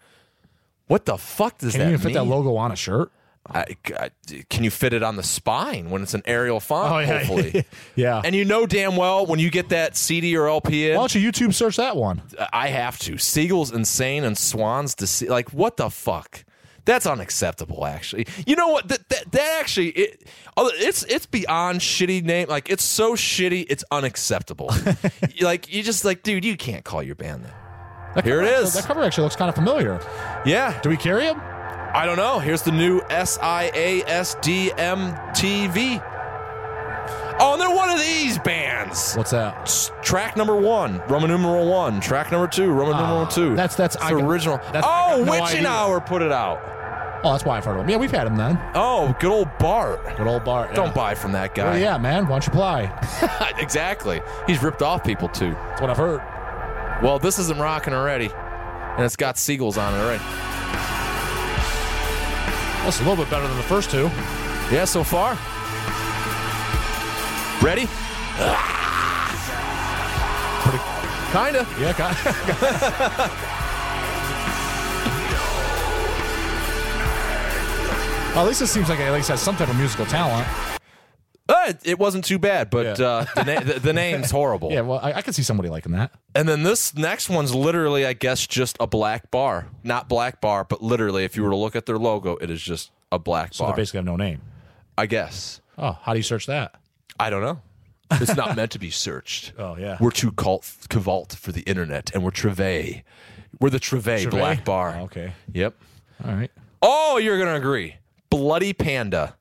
[0.88, 3.11] what the fuck does Can that you even fit that logo on a shirt?
[3.50, 3.66] I-
[4.00, 4.10] I-
[4.50, 7.20] can you fit it on the spine when it's an aerial font Oh, yeah.
[7.24, 7.66] hopefully
[7.96, 8.22] Yeah.
[8.24, 11.16] and you know damn well when you get that cd or lp in Why don't
[11.16, 12.22] you YouTube search that one?
[12.38, 16.46] Uh, i have to seagulls insane and swans deceased like what the fuck
[16.86, 20.26] that's unacceptable actually you know what that, that, that actually it,
[20.56, 24.74] oh, it's it's beyond shitty name like it's so shitty it's unacceptable
[25.41, 27.54] like you just like dude you can't call your band that
[28.16, 28.74] That Here it actually- is.
[28.76, 30.00] That cover actually looks kind of familiar.
[30.46, 31.41] yeah Do we carry him?
[31.94, 35.00] I don't know here's the new s-i-a-s-d-m
[35.34, 36.04] tv
[37.39, 39.56] oh and they're one of these bands What's that?
[39.62, 43.76] S- track number one roman numeral one track number two roman numeral two Ah, that's-
[43.76, 45.70] that's- It's I got- original that's- I oh got no witching idea.
[45.70, 46.62] hour put it out
[47.26, 47.89] Oh, that's why I've heard of him.
[47.89, 48.60] Yeah, we've had him then.
[48.76, 50.18] Oh, good old Bart.
[50.18, 50.72] Good old Bart.
[50.72, 50.76] yeah.
[50.76, 51.78] Don't buy from that Oh, guy.
[51.78, 52.24] yeah, man.
[52.28, 53.54] Why don't you apply?
[53.60, 54.22] exactly.
[54.46, 55.54] He's ripped off people too.
[55.54, 56.22] That's what I've heard.
[57.02, 58.30] Well, this isn't rocking already.
[58.30, 60.22] And it's got seagulls on it already.
[62.84, 64.10] That's a little bit better than the first two.
[64.72, 65.38] Yeah, so far.
[67.64, 67.88] Ready?
[68.40, 68.82] Ah!
[70.64, 70.80] Pretty.
[71.32, 71.66] Kinda.
[71.80, 73.50] Yeah, got.
[78.34, 80.48] Well, at least it seems like at least has some type of musical talent.
[81.68, 83.05] It- it wasn't too bad, but Yeah.
[83.07, 84.72] uh, the, na- the, the name's horrible.
[84.74, 86.11] Yeah, well, I, I could see somebody liking that.
[86.36, 89.68] And then this next one's literally, I guess, just a black bar.
[89.84, 92.61] Not black bar, but literally, if you were to look at their logo, it is
[92.61, 93.74] just a black So bar.
[93.74, 94.41] they basically have no name.
[94.97, 95.61] I guess.
[95.78, 96.76] Oh, how do you search that?
[97.20, 97.61] I don't know.
[98.11, 99.53] It's not meant to be searched.
[99.59, 99.97] Oh, yeah.
[99.99, 103.03] We're too cult cavalt for the internet, and we're Treve.
[103.59, 104.30] We're the Treve?
[104.30, 104.97] Black Bar.
[104.99, 105.34] Oh, okay.
[105.53, 105.76] Yep.
[106.26, 106.51] All right.
[106.82, 107.95] Oh, you're gonna agree.
[108.30, 109.36] Bloody Panda.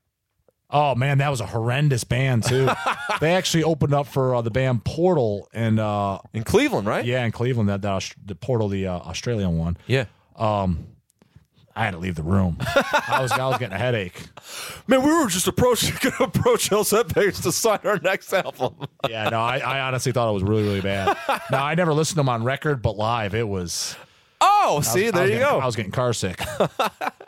[0.73, 2.67] Oh man, that was a horrendous band too.
[3.21, 7.05] they actually opened up for uh, the band Portal and uh, In Cleveland, right?
[7.05, 7.69] yeah, in Cleveland.
[7.69, 9.77] That, that the Portal, the uh, Australian one.
[9.87, 10.05] Yeah.
[11.75, 12.57] I had to leave the room.
[12.59, 14.21] I was I was getting a headache.
[14.87, 18.75] Man, we were just approaching gonna approach Hell's Headbangers to sign our next album.
[19.09, 21.17] Yeah, no, I, I honestly thought it was really really bad.
[21.51, 23.95] Now I never listened to them on record, but live it was.
[24.45, 25.59] Oh, was- see, there you getting- go.
[25.59, 26.41] I was getting car sick,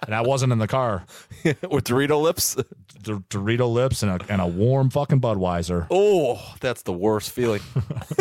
[0.05, 1.05] and I wasn't in the car.
[1.45, 2.55] With Dorito lips.
[3.01, 5.86] D- Dorito lips and a and a warm fucking Budweiser.
[5.91, 7.61] Oh, that's the worst feeling.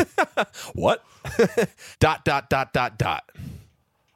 [0.74, 1.02] what?
[2.00, 3.24] dot dot dot dot dot.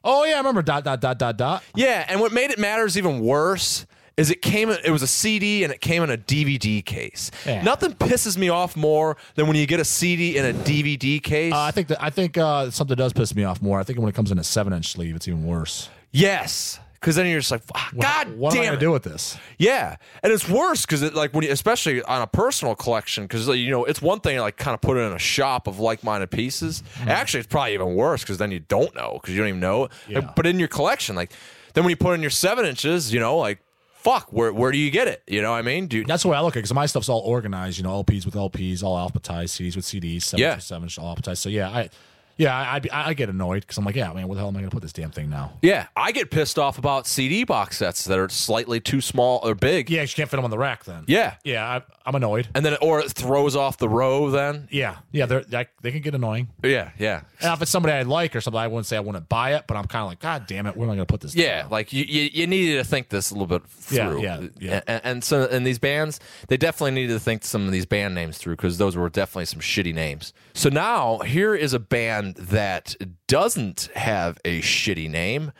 [0.05, 1.65] Oh yeah, I remember dot dot dot dot dot.
[1.75, 3.87] Yeah, and what made it matters even worse
[4.19, 7.31] is it came it was a CD and it came in a DVD case.
[7.47, 7.63] Yeah.
[7.63, 11.55] Nothing pisses me off more than when you get a CD in a DVD case.
[11.55, 13.81] Uh, I think that I think uh, something does piss me off more.
[13.81, 15.89] I think when it comes in a seven inch sleeve, it's even worse.
[16.11, 18.81] yes, because then you're just like, "Ah, God what am I damn gonna it.
[18.81, 19.39] do with this?
[19.57, 23.47] Yeah, and it's worse because it like when you, especially on a personal collection because
[23.49, 25.79] you know it's one thing to like kind of put it in a shop of
[25.79, 26.83] like-minded pieces.
[27.07, 29.89] Actually, it's probably even worse because then you don't know because you don't even know.
[30.09, 30.33] Yeah.
[30.35, 31.31] But in your collection, like
[31.75, 33.61] then when you put in your seven inches, you know, like
[33.99, 35.23] fuck, where where do you get it?
[35.27, 35.89] You know what I mean?
[35.91, 37.79] You, That's the way I look at it because my stuff's all organized.
[37.79, 40.59] You know, LPs with LPs, all alphabetized, CDs with CDs, seven Yeah.
[40.59, 41.39] seven, all alphabetized.
[41.39, 41.91] So yeah, I
[42.39, 44.57] yeah I I, I get annoyed because I'm like, yeah, man, where the hell am
[44.57, 45.53] I gonna put this damn thing now?
[45.63, 49.55] yeah, I get pissed off about CD box sets that are slightly too small or
[49.55, 49.91] big.
[49.91, 51.05] Yeah, you can't fit them on the rack then.
[51.07, 51.35] Yeah.
[51.45, 52.49] yeah, I, I'm annoyed.
[52.55, 54.31] And then, or it throws off the row.
[54.31, 56.49] Then, Yeah, yeah, they're they, they can get annoying.
[56.63, 59.29] yeah, yeah, And if it's somebody I like or something, I wouldn't say I wouldn't
[59.29, 61.21] buy it, but I'm kind of like, God damn it, where am I gonna put
[61.21, 61.35] this?
[61.35, 61.69] thing Yeah, now?
[61.71, 64.23] like you, you, you needed to think this a little bit Yeah, through.
[64.23, 64.81] yeah, yeah.
[64.87, 68.15] And, and so, and these bands, they definitely needed to think some of these band
[68.15, 70.33] names through because those were definitely some shitty names.
[70.55, 72.95] So now here is a band that
[73.27, 75.53] doesn't have a shitty name.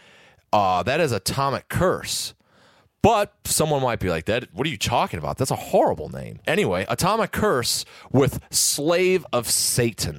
[0.53, 2.35] Uh, that is Atomic Curse.
[3.01, 5.39] But someone might be like, "That what are you talking about?
[5.39, 10.19] That's a horrible name." Anyway, Atomic Curse with Slave of Satan.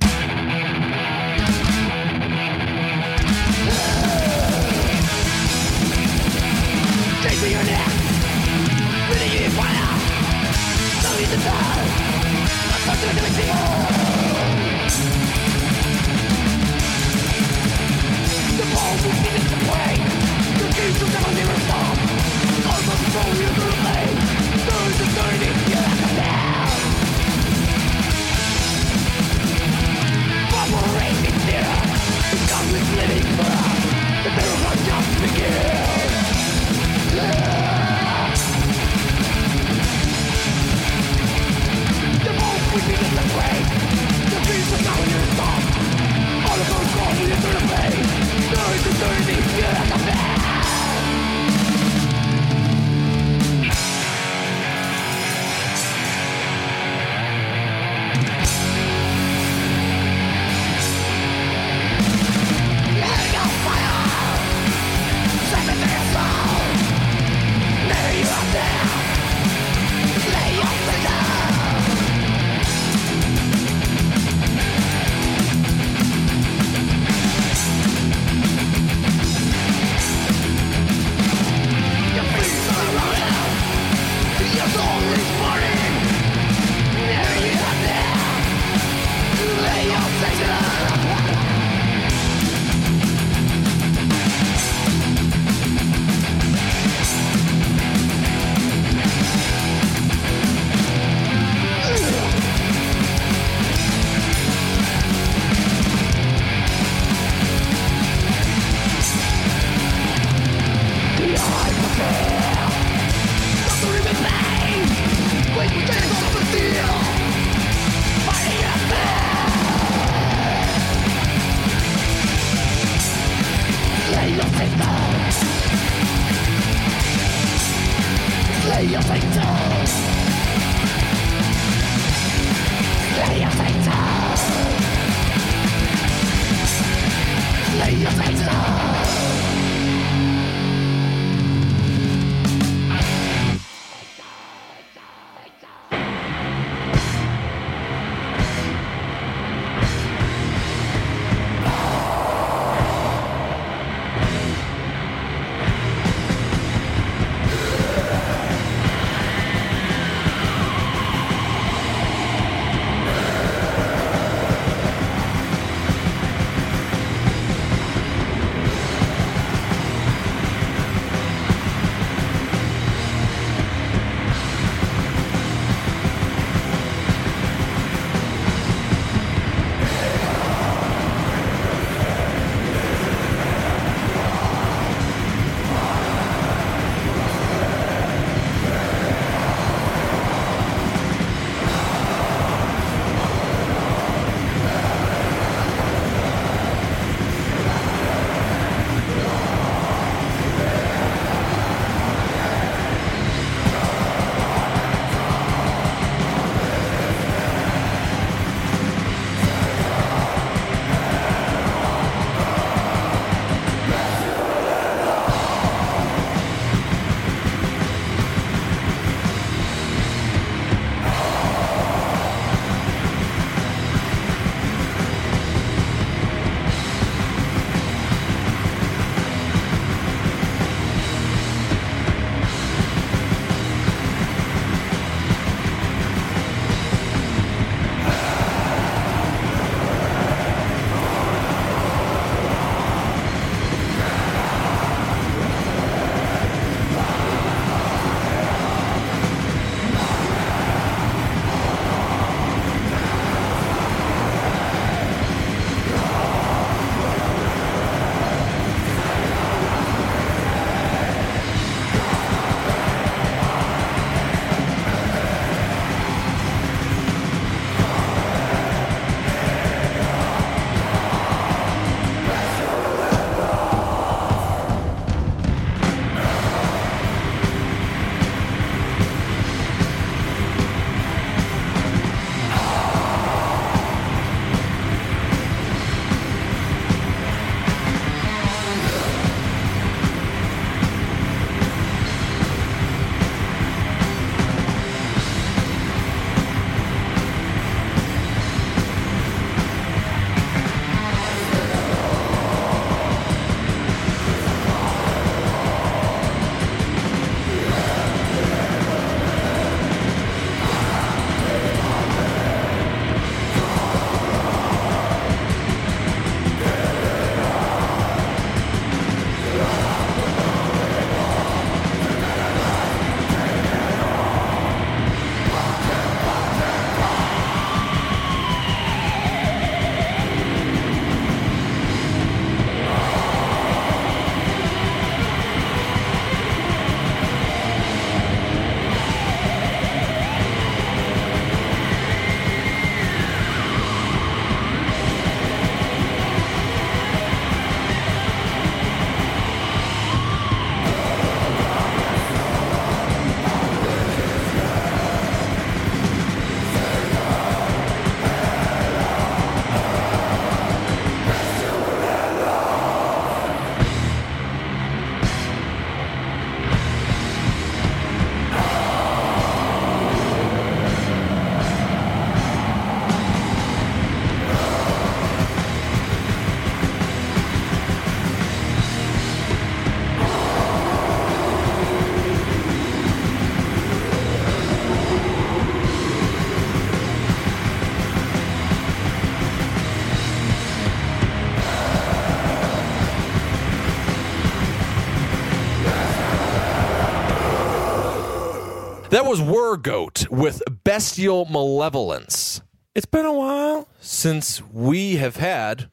[399.10, 402.62] That was Wergoat with Bestial Malevolence.
[402.94, 405.90] It's been a while since we have had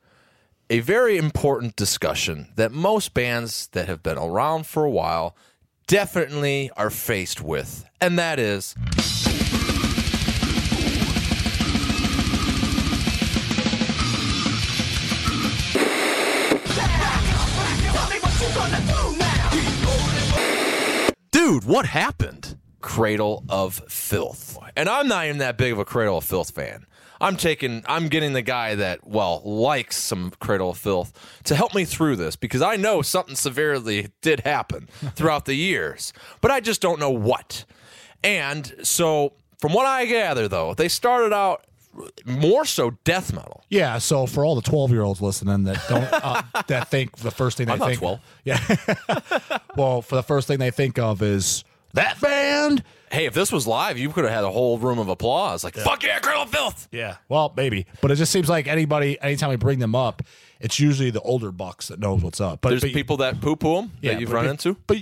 [0.68, 5.34] a very important discussion that most bands that have been around for a while
[5.86, 8.74] definitely are faced with, and that is
[21.46, 22.45] dude, what happened?
[22.86, 24.56] Cradle of Filth.
[24.76, 26.86] And I'm not even that big of a Cradle of Filth fan.
[27.20, 31.12] I'm taking I'm getting the guy that well likes some Cradle of Filth
[31.44, 36.12] to help me through this because I know something severely did happen throughout the years,
[36.40, 37.64] but I just don't know what.
[38.22, 41.66] And so from what I gather though, they started out
[42.24, 43.64] more so death metal.
[43.68, 47.32] Yeah, so for all the twelve year olds listening that don't uh, that think the
[47.32, 48.20] first thing they I'm think 12.
[48.44, 48.60] yeah,
[49.74, 51.64] well, for the first thing they think of is
[51.96, 52.82] that band.
[53.10, 55.62] Hey, if this was live, you could have had a whole room of applause.
[55.62, 56.88] Like, fuck yeah, of Filth.
[56.90, 60.22] Yeah, well, maybe, but it just seems like anybody, anytime we bring them up,
[60.60, 62.60] it's usually the older bucks that knows what's up.
[62.62, 64.76] But There's but- people that poo poo them that you've but- run into.
[64.86, 64.98] But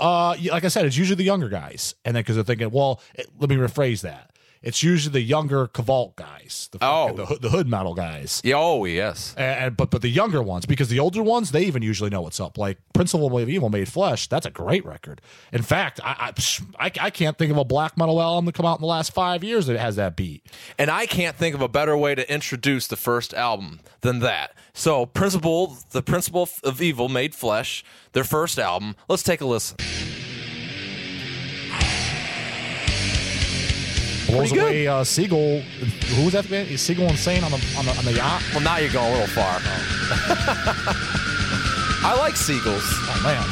[0.00, 2.70] uh, yeah, like I said, it's usually the younger guys, and then because they're thinking,
[2.70, 4.30] well, it, let me rephrase that.
[4.62, 7.12] It's usually the younger Cavalt guys, the Oh.
[7.14, 8.40] the, hood- the hood metal guys.
[8.44, 9.34] Yeah, oh, yes.
[9.36, 12.22] And, and- but but the younger ones, because the older ones, they even usually know
[12.22, 12.58] what's up.
[12.58, 15.20] Like Principle of Evil Made Flesh, that's a great record.
[15.52, 16.32] In fact, I,
[16.80, 18.86] I I I can't think of a black metal album to come out in the
[18.88, 20.44] last five years that has that beat.
[20.78, 24.52] And I can't think of a better way to introduce the first album than that.
[24.72, 28.96] So, Principle, the Principle of Evil Made Flesh, their first album.
[29.08, 29.76] Let's take a listen.
[34.26, 35.60] Blows away uh, Siegel.
[35.60, 36.68] Who was that band?
[36.68, 38.42] Is Siegel Insane on the on the, on the yacht?
[38.52, 39.60] Well, now you're going a little far.
[42.02, 42.82] I like Seagulls.
[42.82, 43.42] Oh man,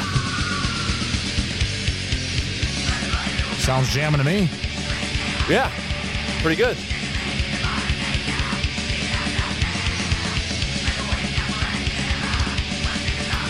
[3.59, 4.49] sounds jamming to me.
[5.49, 5.71] Yeah,
[6.41, 6.77] pretty good.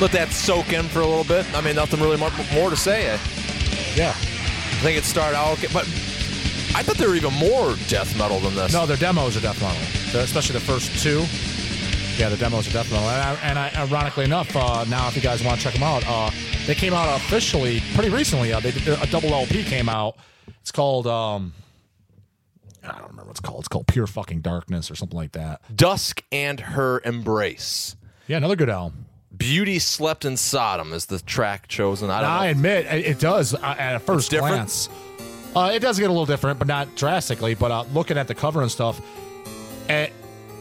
[0.01, 1.45] Let that soak in for a little bit.
[1.55, 3.17] I mean, nothing really more, more to say.
[3.95, 4.09] Yeah.
[4.09, 5.88] I think it started out okay, but
[6.76, 8.73] I thought they were even more death metal than this.
[8.73, 11.23] No, their demos are death metal, They're- especially the first two.
[12.21, 13.07] Yeah, the demos are death metal.
[13.09, 15.84] And, I, and I, ironically enough, uh, now if you guys want to check them
[15.84, 16.30] out, uh,
[16.67, 18.51] they came out officially pretty recently.
[18.51, 20.17] Uh, they did a double LP came out.
[20.59, 21.53] It's called um,
[22.84, 23.59] I don't remember what it's called.
[23.59, 25.61] It's called Pure Fucking Darkness or something like that.
[25.73, 27.95] Dusk and Her Embrace.
[28.28, 29.05] Yeah, another good album.
[29.36, 32.09] Beauty Slept in Sodom is the track chosen.
[32.09, 34.89] I don't I admit it does uh, at a first glance.
[35.56, 37.53] Uh, it does get a little different, but not drastically.
[37.56, 38.99] But uh, looking at the cover and stuff,
[39.88, 40.10] eh,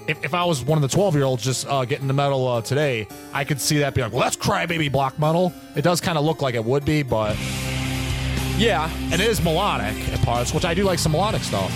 [0.06, 2.46] if, if I was one of the twelve year olds just uh, getting the metal
[2.46, 5.52] uh, today, I could see that being like, well, that's crybaby block metal.
[5.74, 7.36] It does kind of look like it would be, but
[8.56, 8.88] Yeah.
[9.10, 11.72] and it is melodic at parts, which I do like some melodic stuff.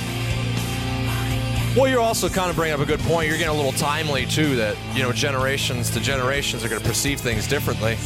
[1.77, 3.29] Well, you're also kind of bringing up a good point.
[3.29, 4.57] You're getting a little timely too.
[4.57, 7.97] That you know, generations to generations are going to perceive things differently.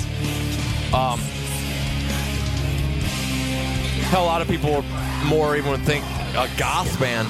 [0.94, 1.20] Um,
[4.12, 4.84] hell, a lot of people
[5.24, 6.04] more even would think
[6.36, 7.26] a goth band,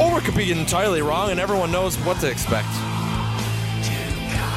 [0.00, 2.68] or we could be entirely wrong, and everyone knows what to expect.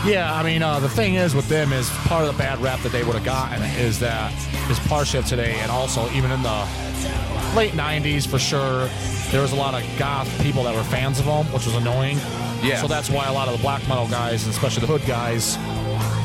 [0.06, 2.80] Yeah, I mean, uh, the thing is with them is part of the bad rap
[2.80, 4.32] that they would have gotten is that
[4.72, 6.68] is partial today, and also even in the
[7.56, 8.88] late '90s for sure,
[9.30, 12.18] there was a lot of goth people that were fans of them, which was annoying.
[12.64, 12.82] Yeah.
[12.82, 15.58] So that's why a lot of the black metal guys, and especially the hood guys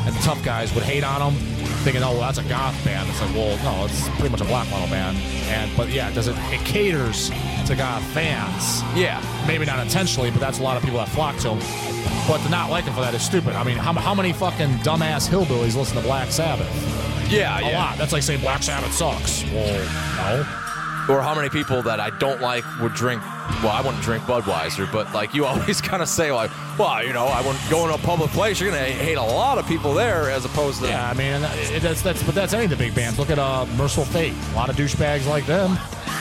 [0.07, 1.52] and the tough guys, would hate on them,
[1.83, 4.45] thinking, "Oh, well, that's a goth band." It's like, well, no, it's pretty much a
[4.45, 5.17] black metal band.
[5.49, 6.37] And but yeah, does it?
[6.51, 7.31] It caters
[7.67, 11.37] to goth fans Yeah, maybe not intentionally, but that's a lot of people that flock
[11.39, 11.59] to them.
[12.27, 13.55] But to not like him for that is stupid.
[13.55, 16.69] I mean, how, how many fucking dumbass hillbillies listen to Black Sabbath?
[17.31, 17.79] yeah, A yeah.
[17.79, 17.99] lot.
[17.99, 19.45] That's like saying Black Sabbath sucks.
[19.45, 20.45] Well,
[21.09, 21.15] no.
[21.15, 23.23] Or how many people that I don't like would drink.
[23.63, 27.13] Well, I wouldn't drink Budweiser, but like you always kind of say, like, well, you
[27.13, 28.61] know, I wouldn't go into a public place.
[28.61, 31.57] You're gonna hate a lot of people there, as opposed to Yeah, I mean, that-
[31.73, 33.19] it, that's that's but that's any of the big bands.
[33.19, 34.35] Look at uh, Mercyful Fate.
[34.53, 35.79] A lot of douchebags like them.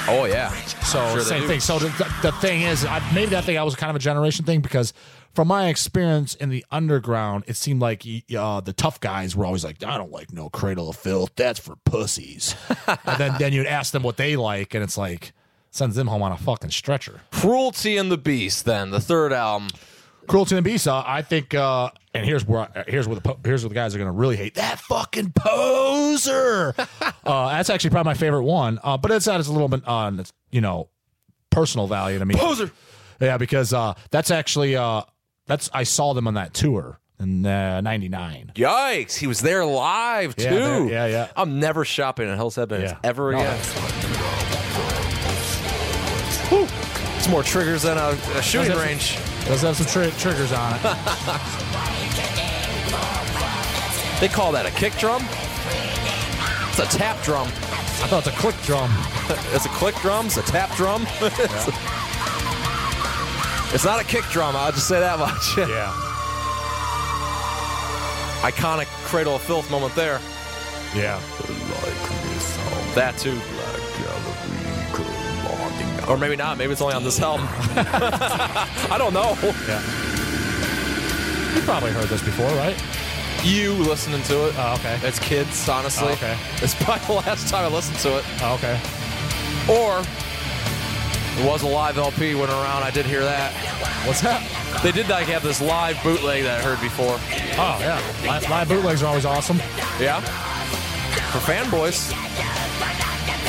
[0.08, 0.50] oh yeah.
[0.84, 1.48] So Sure they same do.
[1.48, 1.60] thing.
[1.60, 1.88] So the,
[2.22, 4.94] the thing is, I, maybe that thing I was kind of a generation thing because
[5.34, 8.04] from my experience in the underground, it seemed like
[8.38, 11.32] uh, the tough guys were always like, "I don't like no Cradle of Filth.
[11.36, 12.56] That's for pussies."
[12.88, 15.32] and then then you'd ask them what they like, and it's like
[15.72, 17.22] sends them home on a fucking stretcher.
[17.32, 18.66] Cruelty and the Beast.
[18.66, 19.70] Then the third album.
[20.28, 20.88] Cruelty and the Beast.
[20.88, 23.96] Uh, I think, uh, and here's where here's where the po- here's where the guys
[23.96, 26.76] are gonna really hate that fucking poser.
[27.26, 28.80] uh, that's actually probably my favorite one.
[28.84, 30.90] Uh, but it's not as a little bit on its you know
[31.50, 32.36] personal value to me.
[32.36, 32.72] Poser.
[33.20, 35.02] Yeah, because uh, that's actually uh,
[35.48, 38.54] that's I saw them on that tour in uh, '99.
[38.56, 39.18] Yikes!
[39.18, 40.44] He was there live too.
[40.46, 41.28] Yeah, yeah, yeah.
[41.36, 42.98] I'm never shopping at Hell's Head Yeah.
[43.04, 44.01] ever No.
[46.52, 46.68] Whew.
[47.18, 49.18] It's more triggers than a, a shooting Does it- range.
[49.46, 50.82] Does have some tri- triggers on it.
[54.20, 55.24] They call that a kick drum.
[56.70, 57.48] It's a tap drum.
[57.48, 58.92] I thought it's a click drum.
[59.56, 60.26] It's a click drum.
[60.28, 61.08] It's a tap drum.
[61.22, 61.68] it's,
[63.74, 64.56] it's not a kick drum.
[64.56, 65.58] I'll just say that much.
[65.58, 65.90] Yeah,
[68.44, 70.20] Iconic Cradle of Filth moment there.
[70.96, 71.20] yeah.
[72.94, 73.40] That too.
[76.12, 76.58] Or maybe not.
[76.58, 77.48] Maybe it's only on this album.
[77.50, 79.38] I don't know.
[79.66, 79.82] Yeah.
[81.56, 82.76] You probably heard this before, right?
[83.46, 84.56] You listening to it?
[84.58, 85.00] Oh, okay.
[85.04, 86.10] It's kids, honestly.
[86.10, 86.38] Oh, okay.
[86.56, 88.26] It's probably the last time I listened to it.
[88.42, 88.78] Oh, okay.
[89.72, 90.04] Or
[91.40, 92.84] it was a live LP went around.
[92.84, 93.54] I did hear that.
[94.06, 94.44] What's that?
[94.84, 97.16] They did like have this live bootleg that I heard before.
[97.58, 98.02] Oh, yeah.
[98.28, 99.60] Live, live bootlegs are always awesome.
[99.98, 100.20] Yeah.
[101.32, 102.12] For fanboys.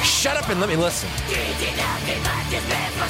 [0.05, 1.09] Shut up and let me listen.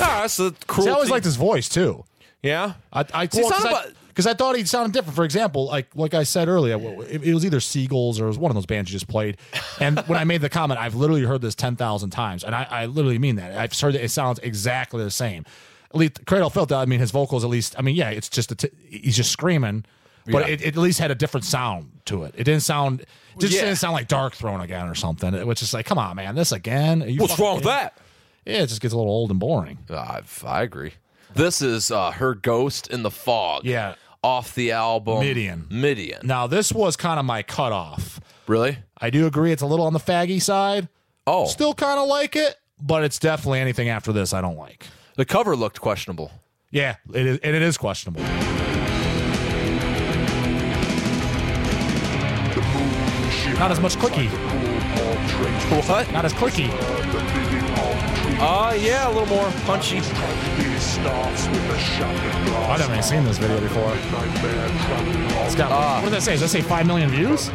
[0.01, 0.89] Ah, that's the cruelty.
[0.89, 2.05] See, I always liked his voice, too.
[2.43, 2.75] Yeah.
[2.93, 5.15] I, I, See, it sounded because I, about- 'cause I thought he sounded different.
[5.17, 8.39] For example, like like I said earlier, it, it was either Seagulls or it was
[8.39, 9.37] one of those bands you just played.
[9.81, 12.67] And when I made the comment, I've literally heard this ten thousand times, and I,
[12.71, 13.57] I literally mean that.
[13.57, 15.45] I've heard it, it sounds exactly the same.
[15.91, 16.79] At least Cradle felt that.
[16.79, 17.75] I mean, his vocals, at least.
[17.79, 19.85] I mean, yeah, it's just a t- he's just screaming,
[20.27, 20.55] but Yeah.
[20.55, 22.35] it, it at least had a different sound to it.
[22.37, 23.01] It didn't sound.
[23.01, 23.07] It
[23.39, 23.63] just Yeah.
[23.65, 25.35] didn't sound like Darkthrone again or something.
[25.35, 27.01] It was just like, come on, man, this again?
[27.19, 27.97] What's wrong with that?
[28.45, 29.79] Yeah, it just gets a little old and boring.
[29.91, 30.95] I, I agree.
[31.35, 33.65] This is uh, her ghost in the fog.
[33.65, 33.95] Yeah.
[34.25, 35.67] Off the album Midian.
[35.71, 36.21] Midian.
[36.27, 38.21] Now, this was kind of my cutoff.
[38.47, 38.79] Really?
[38.99, 40.89] I do agree it's a little on the faggy side.
[41.27, 44.87] Oh, Still kind of like it, but it's definitely anything after this I don't like.
[45.17, 46.31] the cover looked questionable.
[46.71, 48.23] Yeah, it is, and it is questionable.
[53.63, 54.29] Not as much clicky.
[55.89, 56.11] What?
[56.11, 56.69] Not as clicky.
[58.41, 59.99] Uh, yeah, a little more punchy.
[59.99, 60.13] I've
[62.81, 63.93] never even seen this video before.
[65.47, 66.01] It's got, Ah.
[66.03, 66.33] what did that say?
[66.33, 67.53] Does that say 5 million views?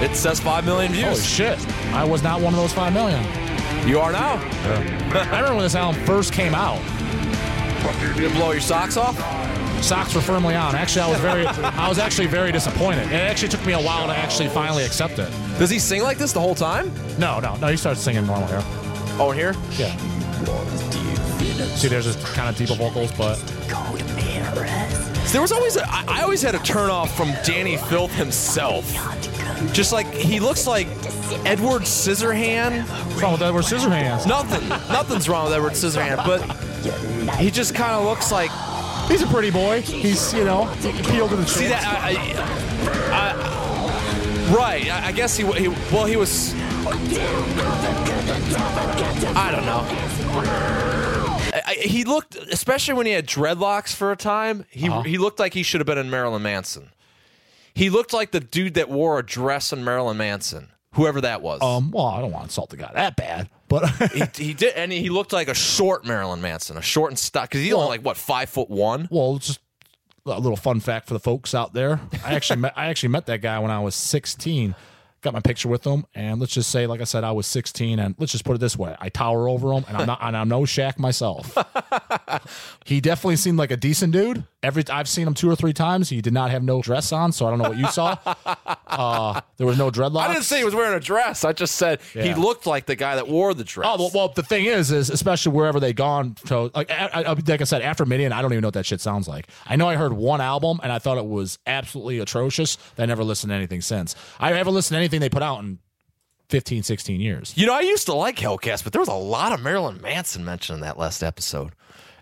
[0.00, 1.22] It says 5 million Holy views.
[1.26, 1.58] shit.
[1.92, 3.22] I was not one of those 5 million.
[3.86, 4.36] You are now.
[5.12, 6.80] I remember when this album first came out.
[8.16, 9.18] You blow your socks off?
[9.82, 10.74] Socks were firmly on.
[10.74, 13.06] Actually, I was very, I was actually very disappointed.
[13.08, 15.30] It actually took me a while to actually finally accept it.
[15.58, 16.92] Does he sing like this the whole time?
[17.18, 17.68] No, no, no.
[17.68, 18.62] He started singing normal here.
[19.20, 19.54] Oh, here?
[19.76, 19.96] Yeah.
[21.76, 23.36] See, there's just kind of deeper vocals, but
[25.32, 28.84] There was always a, I, I always had a turn off from Dani Filth himself.
[29.72, 30.86] Just like he looks like
[31.44, 32.86] Edward Scissorhand.
[32.88, 34.26] what's wrong with Edward Scissorhands?
[34.26, 36.42] Nothing, nothing wrong with Edward Scissorhand, but
[37.36, 38.50] he just kind of looks like.
[39.08, 39.80] He's a pretty boy.
[39.82, 41.82] He's, you know, appealed to the See that?
[41.84, 42.12] I,
[43.12, 43.32] I,
[44.52, 44.90] I, right.
[44.90, 45.68] I, I guess he, he.
[45.92, 46.54] Well, he was.
[49.34, 49.84] I don't know.
[51.54, 54.64] I, I- he looked, especially when he had dreadlocks for a time.
[54.70, 55.02] He Uh-huh.
[55.02, 56.90] he looked like he should have been in Marilyn Manson.
[57.74, 61.60] He looked like the dude that wore a dress in Marilyn Manson, whoever that was.
[61.62, 64.74] Um, well, I don't want to insult the guy that bad, but he, he did,
[64.74, 67.48] and he looked like a short Marilyn Manson, a short and stock.
[67.50, 69.08] Because he's only like what five foot one.
[69.10, 69.60] well, just
[70.26, 72.00] a little fun fact for the folks out there.
[72.24, 74.74] I actually met, I actually met that guy when I was 16.
[75.20, 77.98] Got my picture with him, and let's just say, like I said, I was 16,
[77.98, 80.36] and let's just put it this way: I tower over him, and I'm not, and
[80.36, 81.56] I'm no Shaq myself.
[82.84, 84.44] he definitely seemed like a decent dude.
[84.62, 86.08] Every I've seen him two or three times.
[86.08, 88.16] He did not have no dress on, so I don't know what you saw.
[88.88, 90.22] Uh, there was no dreadlocks.
[90.22, 91.44] I didn't say he was wearing a dress.
[91.44, 93.86] I just said he looked like the guy that wore the dress.
[93.88, 96.36] Oh well, well, the thing is, is especially wherever they gone.
[96.46, 98.86] So, like, I, I, like I said, after Midian, I don't even know what that
[98.86, 99.46] shit sounds like.
[99.66, 102.78] I know I heard one album and I thought it was absolutely atrocious.
[102.96, 104.16] I never listened to anything since.
[104.40, 105.78] I haven't listened to anything they put out in
[106.48, 107.52] 15, 16 years.
[107.56, 110.44] You know, I used to like Hellcast, but there was a lot of Marilyn Manson
[110.44, 111.72] mentioned in that last episode.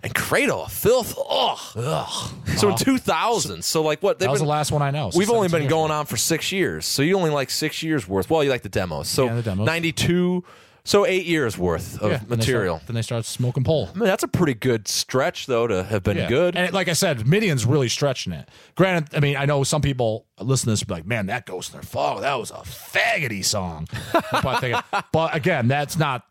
[0.03, 2.31] And Cradle of Filth, ugh.
[2.59, 4.19] So in 2000, so like what?
[4.19, 5.11] That was the last one I know.
[5.11, 8.07] so We've only been going on for six years, so you only like six years
[8.07, 8.29] worth.
[8.31, 9.67] Well, you like the demos, so Yeah, the demos.
[9.67, 10.45] 92,
[10.87, 12.77] so eight years worth of Yeah, then they material.
[12.77, 13.91] start- Then they start smoking pole.
[13.95, 16.29] I mean, that's a pretty good stretch, though, to have been Yeah.
[16.29, 16.57] good.
[16.57, 18.49] And it- like I said, Midian's really stretching it.
[18.77, 21.45] Granted, I mean, I know some people listen to this and be like, man, that
[21.45, 23.89] Ghost in Their Fog, that was a faggoty song.
[24.43, 26.23] but, but again, that's not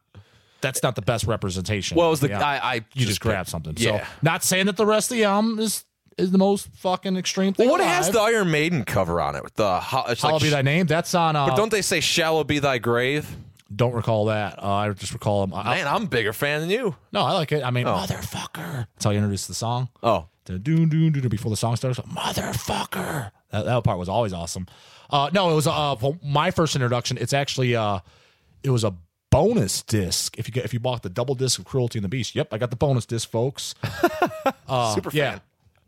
[0.62, 1.96] that's not the best representation.
[1.96, 2.40] Well, it was the- Yeah.
[2.44, 3.76] I- I you just just grab something.
[3.78, 4.00] yeah.
[4.00, 5.84] So not saying that the rest of the album is
[6.18, 7.68] is the most fucking extreme thing.
[7.68, 8.14] well, what has alive.
[8.14, 9.44] the Iron Maiden cover on it?
[9.44, 10.88] With the ho- it's Hallowed like, be thy name?
[10.88, 11.36] That's on.
[11.36, 13.28] Uh, but don't they say "Shallow be thy grave"?
[13.74, 14.62] Don't recall that.
[14.62, 15.54] Uh, I just recall him.
[15.54, 16.96] I, Man, I'm a bigger fan than you.
[17.12, 17.64] no, I like it.
[17.64, 18.88] I mean, motherfucker.
[18.94, 19.90] That's how you introduce the song.
[20.04, 22.00] Oh, The doon doon doon before the song starts.
[22.00, 23.32] Motherfucker.
[23.52, 24.68] That, that part was always awesome.
[25.10, 27.18] Uh, no, it was uh for my first introduction.
[27.18, 28.00] It's actually uh
[28.64, 28.94] it was a
[29.32, 30.38] bonus disc.
[30.38, 32.36] If you get if you bought the double disc of Cruelty and the Beast.
[32.36, 33.76] Yep, I got the bonus disc, folks.
[34.68, 35.32] super Yeah.
[35.32, 35.42] fan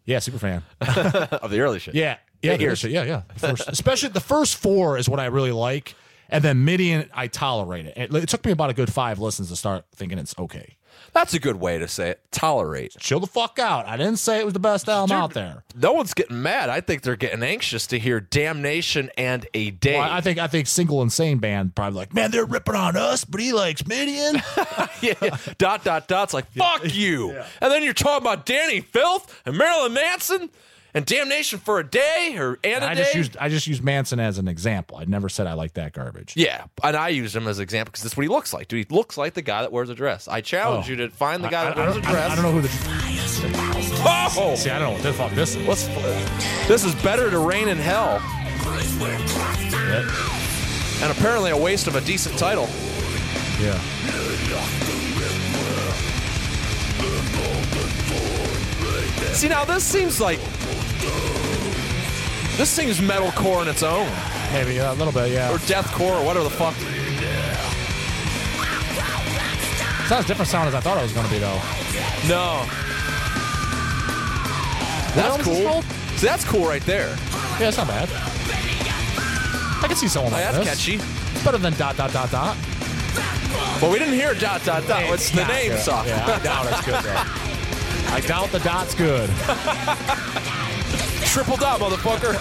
[0.06, 0.64] Yeah, super fan.
[0.82, 1.96] of the early shit.
[1.96, 2.18] Yeah.
[2.44, 2.82] Yeah, Eight the years.
[2.82, 3.22] first- yeah, yeah.
[3.40, 5.96] The First, especially the first four is what I really like.
[6.30, 7.94] And then Midian, I tolerate it.
[7.98, 10.78] It, it took me about a good five listens to start thinking it's okay.
[11.14, 12.22] That's a good way to say it.
[12.32, 12.96] Tolerate.
[13.00, 13.88] Chill the fuck out.
[13.88, 15.64] I didn't say it was the best album out there.
[15.76, 16.70] No one's getting mad.
[16.70, 20.48] I think they're getting anxious to hear "Damnation" and "A Day." Well, I think I
[20.48, 24.42] think single insane band probably like, man, they're ripping on us, but he likes Midian.
[25.02, 25.38] yeah, yeah.
[25.58, 29.94] dot dot dot's like fuck you, and then you're talking about Dani Filth and Marilyn
[29.94, 30.50] Manson
[30.98, 33.04] and "Damnation" for a day or and a I day.
[33.04, 34.98] just used I just used Manson as an example.
[34.98, 36.34] I never said I like that garbage.
[36.36, 38.68] yeah, and I used him as an example because that's what he looks like.
[38.68, 40.28] Dude, he looks like the guy that wears a dress.
[40.28, 40.90] I challenge Oh.
[40.90, 42.30] you to find the guy I, that I wears a don't, dress.
[42.30, 42.70] I, I don't know who the.
[44.40, 45.68] Oh, See, I don't know what the fuck this is.
[45.68, 45.88] Let's,
[46.68, 48.20] this is better to reign in hell,
[49.00, 50.08] Yeah.
[51.04, 52.68] and apparently a waste of a decent title.
[53.62, 53.80] yeah.
[59.34, 60.40] See, now this seems like
[62.58, 64.10] this seems metalcore in its own,
[64.54, 65.32] Maybe a little bit.
[65.32, 65.52] Yeah.
[65.54, 66.74] or deathcore, or whatever the fuck.
[70.02, 71.60] It's not as different sound as I thought it was going to be, though.
[72.30, 72.64] No,
[75.16, 75.82] that's is cool.
[76.18, 77.10] See, that's cool right there.
[77.60, 78.08] Yeah, it's not bad.
[79.84, 80.68] I can see someone Oh, like that's this.
[80.70, 80.96] catchy.
[81.36, 82.56] It's better than dot dot dot dot.
[83.82, 85.08] But we didn't hear dot dot dot.
[85.10, 85.80] What's the name good.
[85.82, 86.06] song?
[86.08, 87.24] Yeah, I doubt it's good though.
[88.16, 89.30] I doubt the dot's good.
[91.28, 92.34] Triple dot, motherfucker.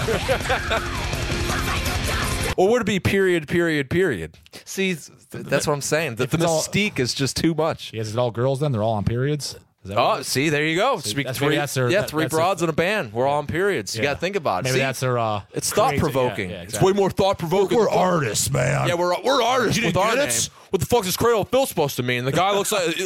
[2.56, 4.38] or would it be period, period, period?
[4.64, 4.94] See,
[5.30, 6.14] that's what I'm saying.
[6.16, 7.92] The, the it's all- mystique is just too much.
[7.92, 8.72] Yeah, is it all girls then?
[8.72, 9.56] They're all on periods?
[9.88, 10.98] Oh, see, there you go.
[10.98, 13.12] Speak that's- three, that's their- yeah, that- three that's broads in a band.
[13.12, 13.94] We're all on periods.
[13.94, 14.10] You Yeah.
[14.10, 14.64] got to think about it.
[14.64, 16.50] Maybe See, that's their uh it's thought provoking.
[16.50, 17.78] yeah, yeah, It's way more thought provoking.
[17.78, 18.88] We're artists, man.
[18.88, 20.28] Yeah, we're we're artists You with didn't our get name.
[20.28, 20.50] it?
[20.70, 22.24] What the fuck is Cradle of Phil supposed to mean?
[22.24, 22.96] The guy looks like.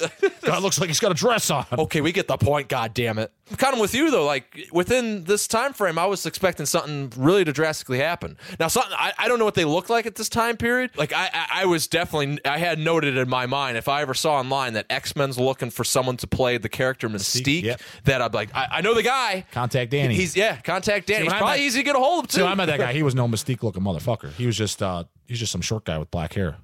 [0.42, 1.66] guy looks like he's got a dress on.
[1.72, 2.68] okay, we get the point.
[2.68, 3.32] God damn it.
[3.50, 4.24] I'm kind of with you though.
[4.24, 8.36] Like within this time frame, I was expecting something really to drastically happen.
[8.58, 10.90] Now, something I, I don't know what they look like at this time period.
[10.96, 14.14] Like I, I I was definitely I had noted in my mind if I ever
[14.14, 17.80] saw online that X Men's looking for someone to play the character Mystique, yep.
[18.04, 19.44] that I'd be like I, I know the guy.
[19.52, 20.12] Contact Dani.
[20.12, 21.14] He's yeah, contact Dani.
[21.14, 22.38] when He's probably met- easy to get a hold of too.
[22.38, 22.92] so I met that guy.
[22.92, 24.32] He was no mystique looking motherfucker.
[24.32, 26.56] He was just uh he's just some short guy with black hair.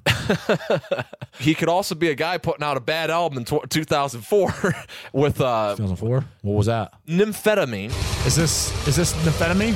[1.39, 4.75] he could also be a guy putting out a bad album in tw 2004
[5.13, 6.25] with uh, 2004.
[6.43, 6.93] What was that?
[7.07, 7.93] nymphetamine.
[8.27, 9.75] Is this is this amphetamine?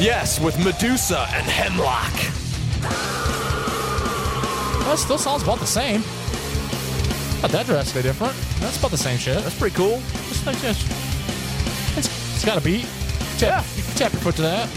[0.00, 2.12] Yes, with Medusa and Hemlock.
[4.86, 6.02] That still sounds about the same.
[7.42, 8.34] Not that drastically different.
[8.60, 9.42] That's about the same shit.
[9.42, 10.00] That's pretty cool.
[10.30, 10.84] It's, like, it's,
[11.96, 12.86] it's, got a beat.
[13.38, 14.68] Tap, you tap your foot to that.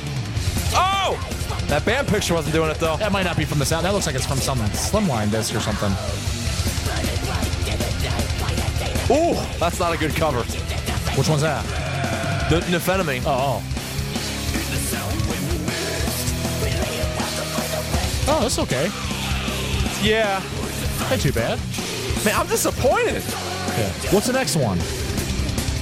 [0.73, 1.34] Oh!
[1.67, 2.97] That band picture wasn't doing it though.
[2.97, 3.85] That might not be from the sound.
[3.85, 5.91] That looks like it's from some Slimline disc or something.
[9.09, 10.43] Ooh, that's not a good cover.
[11.17, 11.63] Which one's that?
[12.49, 13.23] The nymphetamine.
[13.25, 13.71] Oh, oh.
[18.27, 18.89] Oh, that's okay.
[20.01, 20.41] Yeah.
[21.11, 21.59] Ain't too bad.
[22.25, 23.23] Man, I'm disappointed.
[23.23, 23.91] Yeah.
[24.11, 24.79] What's the next one?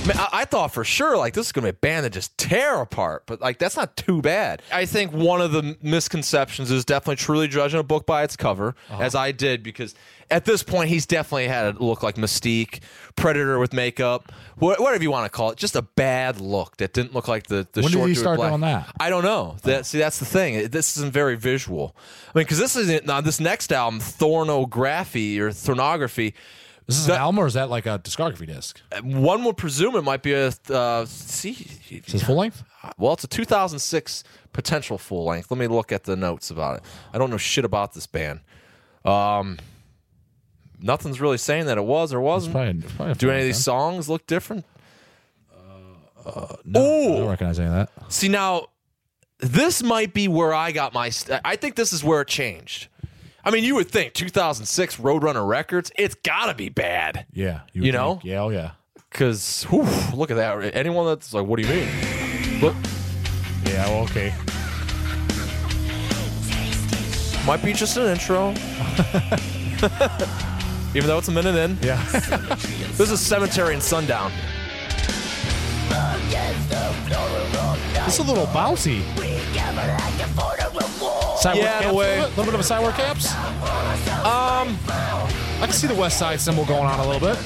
[0.06, 2.38] Man, I, I thought for sure like this is gonna be a band that just
[2.38, 4.62] tear apart, but like that's not too bad.
[4.70, 8.76] I think one of the misconceptions is definitely truly judging a book by its cover,
[8.90, 9.02] uh-huh.
[9.02, 9.96] as I did, because
[10.30, 12.82] at this point he's definitely had a look like Mystique,
[13.16, 16.92] Predator with makeup, wha- whatever you want to call it, just a bad look that
[16.92, 18.52] didn't look like the the When did short he dude start black.
[18.52, 18.94] doing that?
[19.00, 19.56] I don't know.
[19.56, 19.60] Oh.
[19.64, 20.68] That see, that's the thing.
[20.68, 21.96] This isn't very visual.
[22.36, 23.22] I mean, because this isn't now.
[23.22, 26.34] This next album, Thornography or Thornography.
[26.88, 28.82] Is this an album or is that like a discography disc?
[29.02, 31.52] One would presume it might be a uh, see.
[31.90, 32.64] Is this full length?
[32.98, 35.50] Well, it's a 2006 potential full length.
[35.50, 36.84] Let me look at the notes about it.
[37.14, 38.42] I don't know shit about this band.
[39.06, 39.60] Um,
[40.80, 42.54] nothing's really saying that it was or wasn't.
[42.54, 44.66] Probably, probably Do any of these songs look different?
[46.26, 48.12] I don't recognize any of that.
[48.12, 48.68] See now,
[49.40, 51.10] this might be where I got my.
[51.10, 52.88] St- I think this is where it changed.
[53.46, 55.92] I mean, you would think 2006 Roadrunner Records.
[55.98, 57.62] It's got to be bad Yeah.
[57.74, 58.14] You would know?
[58.16, 58.26] think.
[58.26, 58.72] Yeah, oh yeah.
[59.12, 60.76] because look at that.
[60.76, 62.62] Anyone that's like, what do you mean?
[62.62, 62.76] Look,
[63.66, 64.34] Yeah, well, okay.
[67.46, 68.52] might be just an intro.
[70.96, 71.78] Even though it's a minute in.
[71.82, 72.02] Yeah.
[72.94, 74.32] This is Cemetery and Sundown.
[78.06, 79.02] it's a little bouncy.
[81.44, 82.18] Sideward Yeah, in a caps way.
[82.20, 82.54] A little, bit?
[82.54, 83.30] of a sideward caps?
[84.24, 87.38] Um, I can see the west side symbol going on a little bit.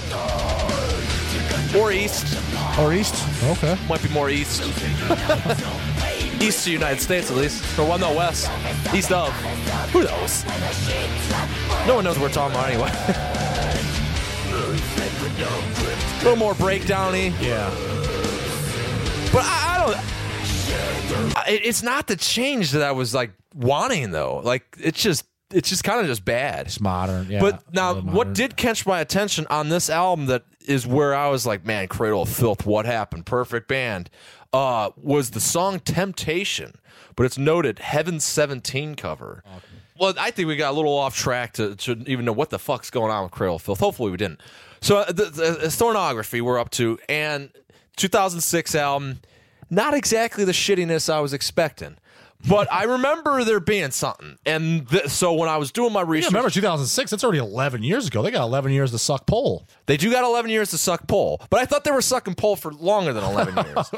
[1.75, 2.37] or east.
[2.77, 3.15] Or east.
[3.43, 3.75] Okay.
[3.89, 4.61] Might be more east.
[6.39, 7.63] east to United States, at least.
[7.79, 8.51] Or well, no, west.
[8.93, 9.33] East of.
[9.93, 10.45] Who knows?
[11.87, 12.91] No one knows what we're talking about anyway.
[16.19, 17.33] A little more breakdowny.
[17.41, 17.67] Yeah.
[19.33, 19.97] But I, I don't.
[21.65, 24.41] It's not the change that I was like wanting though.
[24.43, 26.67] Like it's just it's just kind of just bad.
[26.67, 27.27] It's modern.
[27.29, 27.39] Yeah.
[27.39, 31.29] But now, Really what did catch my attention on this album that is where I
[31.29, 33.25] was like, man, Cradle of Filth, what happened?
[33.25, 34.09] Perfect band.
[34.51, 36.75] Uh, was the song Temptation,
[37.15, 39.43] but it's noted Heaven 17 cover.
[39.99, 42.59] Well, I think we got a little off track to, to even know what the
[42.59, 43.79] fuck's going on with Cradle of Filth.
[43.79, 44.41] Hopefully, we didn't.
[44.81, 47.49] So, uh, the, the, the Thornography we're up to, and
[47.95, 49.21] 2006 album,
[49.69, 51.97] not exactly the shittiness I was expecting.
[52.47, 54.37] But I remember there being something.
[54.45, 57.11] And th- so when I was doing my Yeah, research, remember 2006?
[57.11, 58.21] That's already 11 years ago.
[58.21, 59.67] They got 11 years to suck pole.
[59.85, 62.55] They do got 11 years to suck pole, but I thought they were sucking pole
[62.55, 63.91] for longer than 11 years.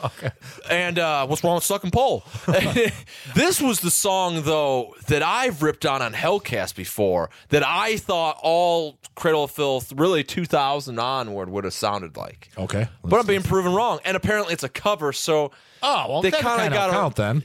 [0.69, 2.23] And uh, what's wrong with sucking pole?
[3.35, 8.37] this was the song, though, that I've ripped on on Hellcast before that I thought
[8.41, 12.49] all Cradle of Filth, really 2000 onward, would have sounded like.
[12.57, 12.87] Okay.
[13.03, 13.99] But I'm being proven wrong.
[14.05, 15.51] And apparently it's a cover, so.
[15.83, 17.43] Oh, well, They kinda gotta- count then.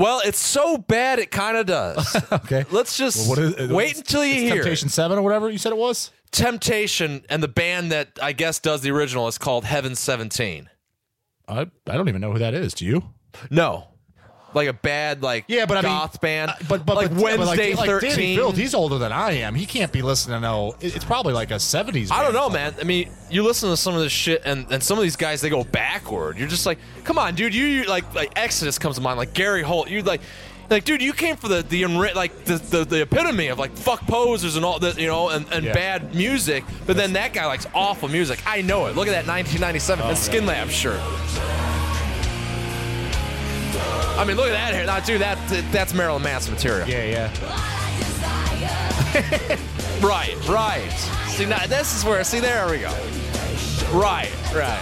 [0.00, 2.16] Well, it's so bad it kind of does.
[2.32, 2.64] Okay.
[2.70, 4.54] Let's just What is- uh, wait until you hear.
[4.54, 4.56] it.
[4.62, 6.10] Temptation 7 or whatever you said it was?
[6.32, 10.68] Temptation and the band that I guess does the original is called Heaven 17.
[11.48, 12.72] I, I don't even know who that is.
[12.74, 13.02] Do you?
[13.50, 13.88] No.
[14.54, 16.50] Like a bad like Yeah, but I mean, goth band.
[16.50, 18.54] uh, but but like but, yeah, but Wednesday like, like Danny 13.
[18.54, 19.54] He's older than I am.
[19.54, 20.74] He can't be listening to no.
[20.80, 22.10] It's probably like a 70s.
[22.10, 22.74] I don't know, man.
[22.80, 25.40] I mean, you listen to some of this shit, and, and some of these guys
[25.40, 26.36] they go backward.
[26.38, 27.54] You're just like, come on, dude.
[27.54, 29.88] You, you like like Exodus comes to mind, like Gary Holt.
[29.88, 30.20] You like.
[30.68, 34.02] Like, dude, you came for the the like the, the the epitome of like fuck
[34.02, 35.72] posers and all that, you know, and, and Yeah.
[35.72, 36.62] bad music.
[36.86, 38.40] But then that guy likes awful music.
[38.46, 38.94] I know it.
[38.94, 41.59] Look at that 1997 Oh, Skinlab shirt.
[44.20, 44.84] I mean, look at that hair.
[44.86, 45.38] Now, dude, that
[45.72, 46.86] that's Marilyn Manson material.
[46.88, 47.30] Yeah, yeah.
[50.00, 50.90] Right, right.
[51.28, 52.24] See, now this is where.
[52.24, 52.88] See, there we go.
[53.92, 54.80] Right, right.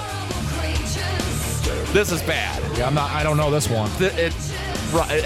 [1.92, 2.62] This is bad.
[2.78, 3.10] Yeah, I'm not.
[3.10, 3.90] I don't know this one.
[3.98, 4.52] Th- It's
[4.92, 5.24] right.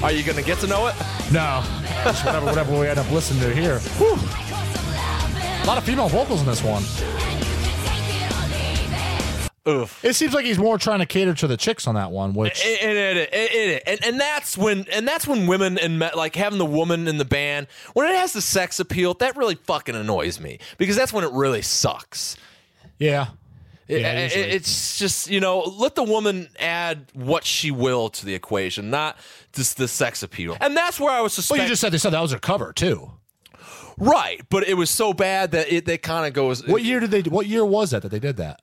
[0.02, 0.94] Are you gonna get to know it?
[1.30, 1.62] No.
[2.04, 3.80] Just whatever, whatever we end up listening to here.
[3.98, 4.14] Whew.
[4.14, 6.82] A lot of female vocals in this one.
[9.68, 10.04] Oof.
[10.04, 12.64] It seems like he's more trying to cater to the chicks on that one, which
[12.64, 16.58] And, and, and, and, and, and that's when and that's when women and like having
[16.58, 20.38] the woman in the band when it has the sex appeal that really fucking annoys
[20.40, 22.36] me because that's when it really sucks.
[22.98, 23.28] yeah.
[23.88, 28.34] Yeah, it- it's just you know let the woman add what she will to the
[28.34, 29.16] equation, not
[29.52, 30.56] just the sex appeal.
[30.60, 32.72] And that's where I was Well, you just said they said that was their cover
[32.72, 33.12] too.
[33.96, 36.66] right, but it was so bad that it that kind of goes.
[36.66, 37.22] What year did they?
[37.22, 38.60] What year was that that they did that?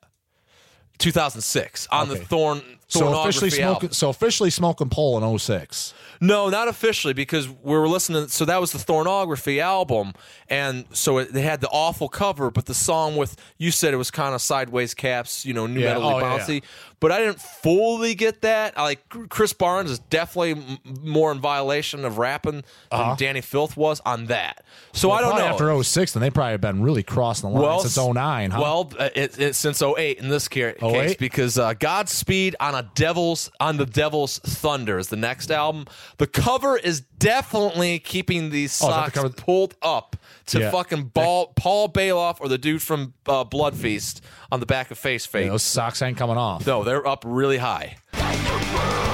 [0.98, 2.62] 2006 on the Thorn.
[2.86, 3.64] So officially Thornography smoking.
[3.64, 3.92] album.
[3.92, 5.94] So officially smoking pole in 06.
[6.20, 8.28] No, not officially because we were listening.
[8.28, 10.12] So that was the Thornography album,
[10.48, 13.96] and so it, they had the awful cover, but the song with you said it
[13.96, 16.62] was kind of sideways caps, you know, new Yeah, metally oh, yeah, bouncy.
[17.04, 18.72] But I didn't fully get that.
[18.78, 23.76] I like Chris Barnes is definitely m- more in violation of rapping than Dani Filth
[23.76, 24.64] was on that.
[24.94, 25.38] So I don't Uh-huh.
[25.40, 25.44] Know.
[25.48, 28.58] After 06, then they probably have been really crossing the line since 09, huh?
[28.62, 31.18] Well, uh, it, it, since 08 in this ca- case, 08?
[31.18, 35.84] because uh, Godspeed on a Devil's on the Devil's Thunder is the next album.
[36.16, 39.28] The cover is definitely keeping these Oh, the socks cover?
[39.28, 40.70] pulled up to Yeah.
[40.70, 44.22] fucking ball, Paul Baloff or the dude from uh, Blood Feast
[44.52, 45.44] on the back of Face Fate.
[45.44, 46.66] Yeah, those socks ain't coming off.
[46.66, 47.96] no, they're up really high.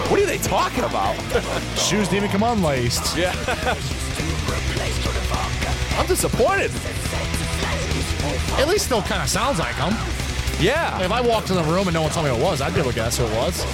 [0.08, 1.14] What are they talking about?
[1.78, 3.16] Shoes didn't even come unlaced.
[3.16, 3.32] yeah.
[5.98, 6.70] I'm disappointed.
[8.58, 9.92] At least still kind of sounds like them.
[10.60, 11.00] Yeah.
[11.00, 12.80] If I walked in the room and no one told me it was, I'd be
[12.80, 13.64] able to guess who it was.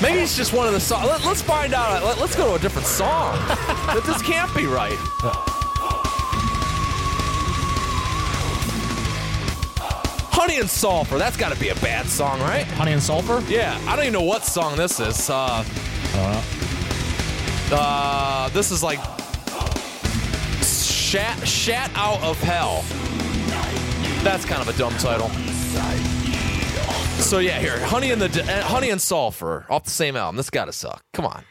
[0.00, 1.06] Maybe it's just one of the songs.
[1.06, 2.04] Let, us find out.
[2.04, 3.36] Let, us go to a different song.
[3.88, 4.98] That this can't be right.
[10.30, 11.16] Honey and Sulfur.
[11.16, 12.66] That's got to be a bad song, right?
[12.66, 13.42] Honey and sulfur.
[13.48, 13.80] Yeah.
[13.86, 15.30] I don't even know what song this is.
[15.30, 15.64] Uh,
[17.72, 19.00] uh, this is like
[20.62, 22.84] Shat, Shat Out of Hell.
[24.22, 25.30] That's kind of a dumb title.
[27.22, 30.36] So yeah, here, Honey and the uh, Honey and Sulfur off the same album.
[30.36, 31.02] This gotta suck.
[31.12, 31.44] Come on,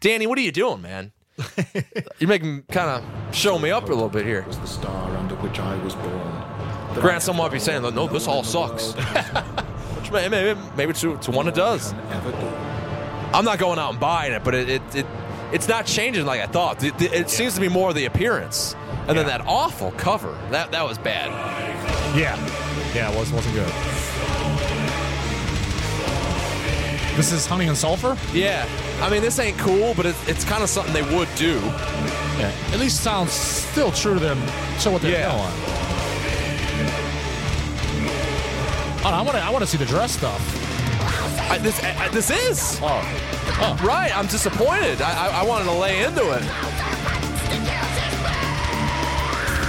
[0.00, 1.12] Dani, what are you doing, man?
[2.18, 4.42] You're making kind of show me up a little bit here.
[4.46, 6.12] was the star under which I was born.
[6.12, 8.92] That Grant, I someone might be saying, "No, this all sucks."
[9.98, 11.90] Which may- maybe, maybe to, it's one it does.
[11.92, 12.36] can ever do.
[13.36, 15.06] I'm not going out and buying it, but it, it, it
[15.52, 16.82] it's not changing like I thought.
[16.84, 18.74] It, it- it seems to be more the appearance,
[19.06, 20.32] and then that awful cover.
[20.50, 21.28] That that was bad.
[22.16, 22.36] Yeah.
[22.94, 23.68] Yeah, it was, wasn't good.
[27.18, 28.16] This is Honey and Sulfur?
[28.32, 28.64] Yeah,
[29.02, 31.58] I mean this ain't cool, but it's it's kind of something they would do.
[32.38, 32.52] Yeah.
[32.72, 34.38] At least sounds still true to them,
[34.82, 35.32] to what they're Yeah.
[35.32, 35.52] doing.
[39.04, 40.40] Oh, I want to I want to see the dress stuff.
[41.50, 43.76] I, this I, this is Oh.
[43.84, 44.16] right.
[44.16, 45.02] I'm disappointed.
[45.02, 46.42] I, I I wanted to lay into it.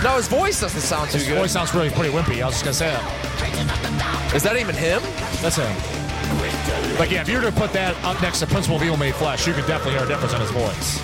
[0.04, 1.38] No, his voice doesn't sound too His good.
[1.40, 2.44] voice sounds really pretty wimpy.
[2.44, 4.34] I was just gonna say that.
[4.36, 5.02] Is that even him?
[5.42, 5.99] That's him.
[7.00, 9.16] Like, yeah, if you were to put that up next to Principle of Evil Made
[9.16, 11.00] Flesh, you could definitely hear a difference in his voice.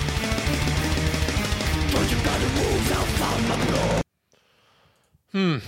[5.32, 5.58] Hmm.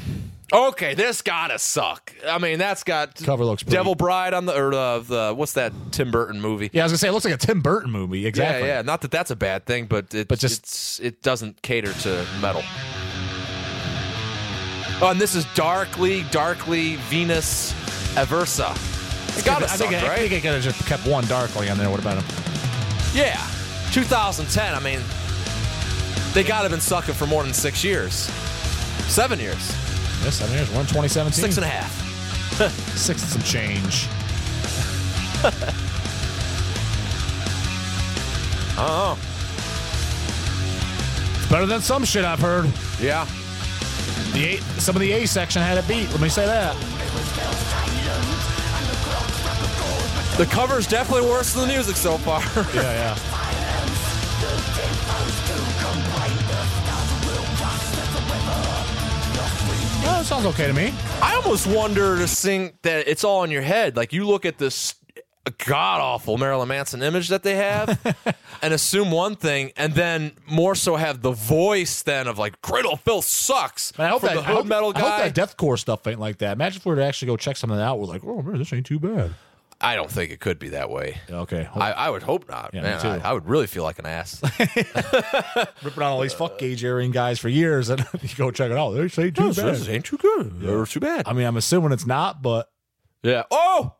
[0.51, 2.15] Okay, this gotta suck.
[2.27, 5.53] I mean, that's got Cover looks pretty- Devil Bride on the or the, the what's
[5.55, 6.71] that Tim Burton movie?
[6.73, 8.27] Yeah, I was gonna say it looks like a Tim Burton movie.
[8.27, 8.67] Exactly.
[8.67, 8.83] Yeah, yeah.
[8.83, 12.63] Not that that's a bad thing, but it, But just- it doesn't cater to metal.
[15.01, 17.73] Oh, and this is Darkly, Darkly Venus
[18.15, 18.75] Aversa.
[19.39, 20.19] It's gotta I suck, think, I right?
[20.19, 21.89] think it could have just kept one darkly on there.
[21.89, 22.25] Would have been.
[23.17, 23.37] yeah,
[23.93, 24.75] 2010.
[24.75, 25.01] I mean,
[26.35, 28.15] they gotta have been sucking for more than six years,
[29.07, 29.71] seven years,
[30.25, 30.69] Yeah, seven years.
[30.71, 31.33] One 2017.
[31.33, 32.07] six and a half.
[32.99, 34.09] Six and some change.
[38.77, 39.17] Oh,
[41.39, 42.67] It's better than some shit I've heard.
[43.01, 43.25] yeah.
[44.33, 46.11] The A, some of the A section had a beat.
[46.11, 46.75] Let me say that.
[50.39, 52.41] The cover's definitely worse than the music so far.
[52.75, 53.19] Yeah, yeah.
[60.11, 60.95] Oh, it sounds okay to me.
[61.21, 63.97] I almost wonder to think that it's all in your head.
[63.97, 64.95] Like you look at this
[65.67, 67.99] god awful Marilyn Manson image that they have
[68.63, 72.93] and assume one thing, and then more so have the voice then of like Cradle
[72.95, 73.97] of Filth sucks.
[73.99, 75.29] Man, I hope that the hood hope, metal I hope guy.
[75.29, 76.53] that deathcore stuff ain't like that.
[76.53, 77.99] Imagine if we were to actually go check something out.
[77.99, 79.35] We're like, oh man, this ain't too bad.
[79.81, 81.21] I don't think it could be that way.
[81.31, 82.71] Okay, I, I would hope not.
[82.75, 83.09] Yeah, me Man, too.
[83.09, 84.43] I, I would really feel like an ass.
[85.83, 88.77] ripping on all these fuck gauge earring guys for years, and you go check it
[88.77, 88.91] out.
[88.91, 89.75] They say too bad.
[89.77, 90.65] this ain't too good.
[90.65, 91.29] Or too bad.
[91.29, 92.69] I mean, I'm assuming it's not, but
[93.23, 93.45] yeah.
[93.53, 93.95] Oh,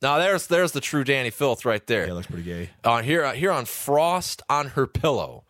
[0.00, 2.04] now there's there's the true Dani Filth right there.
[2.04, 2.70] yeah, it looks pretty gay.
[2.84, 5.44] on here uh, here on Frost on her pillow.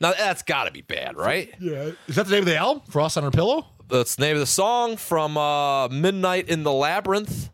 [0.00, 1.54] Now that's got to be bad, right?
[1.60, 2.84] Yeah, is that the name of the album?
[2.88, 3.66] Frost on her pillow.
[3.90, 7.50] That's the name of the song from uh, Midnight in the Labyrinth.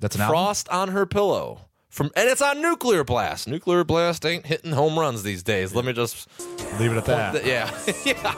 [0.00, 0.32] That's an album.
[0.34, 1.60] Frost on her pillow.
[1.88, 3.48] From and it's on Nuclear Blast.
[3.48, 5.74] Nuclear Blast ain't hitting home runs these days.
[5.74, 6.28] Let me just
[6.78, 7.44] Leave it at that.
[7.46, 7.70] yeah
[8.04, 8.34] yeah.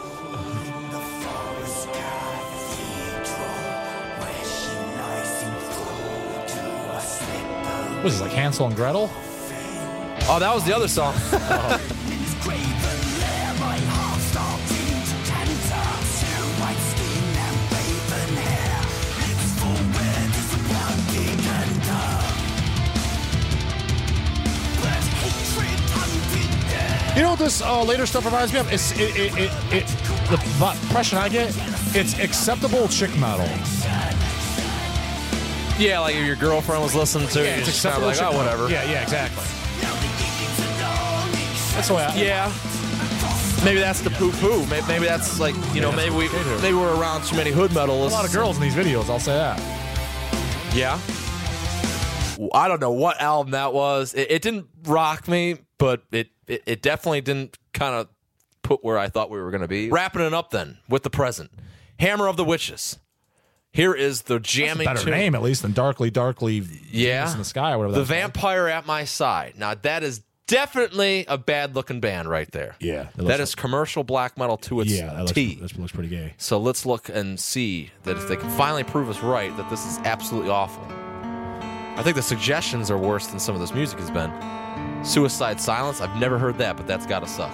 [7.98, 9.08] What is this like Hansel and Gretel?
[10.28, 11.14] Oh, that was the other song.
[11.14, 12.01] You oh.
[27.42, 28.72] This uh, later stuff reminds me of?
[28.72, 29.86] It's it, it, it, it
[30.30, 31.54] the impression I get.
[31.94, 33.46] It's acceptable chick metal.
[35.78, 38.68] yeah, like if your girlfriend was listening to it, it's just like oh whatever.
[38.70, 39.44] Yeah, yeah, exactly.
[41.74, 42.04] That's the way.
[42.04, 42.52] I, Yeah.
[43.64, 44.66] Maybe that's the poo poo.
[44.66, 46.28] Maybe, maybe that's like you know maybe we
[46.60, 48.12] maybe we're around too many hood metalists.
[48.12, 49.08] A lot of girls in these videos.
[49.08, 49.58] I'll say that.
[50.74, 50.98] Yeah.
[52.54, 54.14] I don't know what album that was.
[54.14, 58.06] It, it didn't rock me, but it, it, it definitely didn't kind of
[58.62, 59.90] put where I thought we were going to be.
[59.90, 61.50] Wrapping it up then with the present
[61.98, 63.00] Hammer of the Witches.
[63.72, 65.10] Here is the jamming Better tune.
[65.10, 66.62] name at least than Darkly, Darkly.
[66.92, 67.22] Yeah.
[67.22, 67.94] Venus in the sky, or whatever.
[67.94, 68.20] The that's called.
[68.34, 69.54] Vampire at My Side.
[69.56, 72.76] Now, that is definitely a bad looking band right there.
[72.78, 75.56] Yeah, that That is commercial black metal to its Yeah, that looks, T.
[75.56, 76.34] that looks pretty gay.
[76.36, 79.84] So let's look and see that if they can finally prove us right that this
[79.84, 80.86] is absolutely awful.
[81.96, 84.32] I think the suggestions are worse than some of this music has been.
[85.04, 87.52] Suicide Silence, I've never heard that, but that's gotta suck.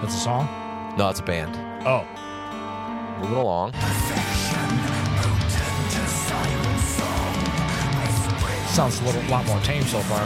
[0.00, 0.48] That's a song.
[0.96, 1.56] No, it's a band.
[1.86, 2.06] Oh,
[3.20, 3.72] Moving along.
[8.76, 10.20] sounds a little lot more tame so far.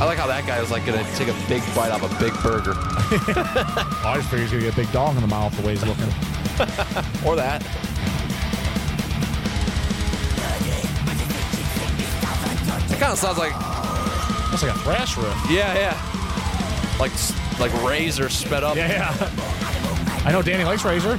[0.00, 2.32] I like how that guy is like gonna take a big bite off a big
[2.42, 2.72] burger.
[2.76, 5.86] I just figured he's gonna get a big dong in the mouth the way he's
[5.86, 6.04] looking.
[7.24, 7.64] or that.
[13.00, 13.52] Kind of sounds like
[14.50, 15.36] That's like a thrash riff.
[15.50, 16.96] yeah, yeah.
[17.00, 17.12] Like
[17.58, 18.76] like Razor sped up.
[18.76, 20.22] Yeah, yeah.
[20.24, 21.18] I know Danny likes Razor.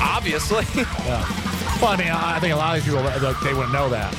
[0.00, 0.64] Obviously.
[1.04, 1.24] Yeah.
[1.80, 3.02] Well, I mean, I I think a lot of people
[3.42, 4.14] they wouldn't know that.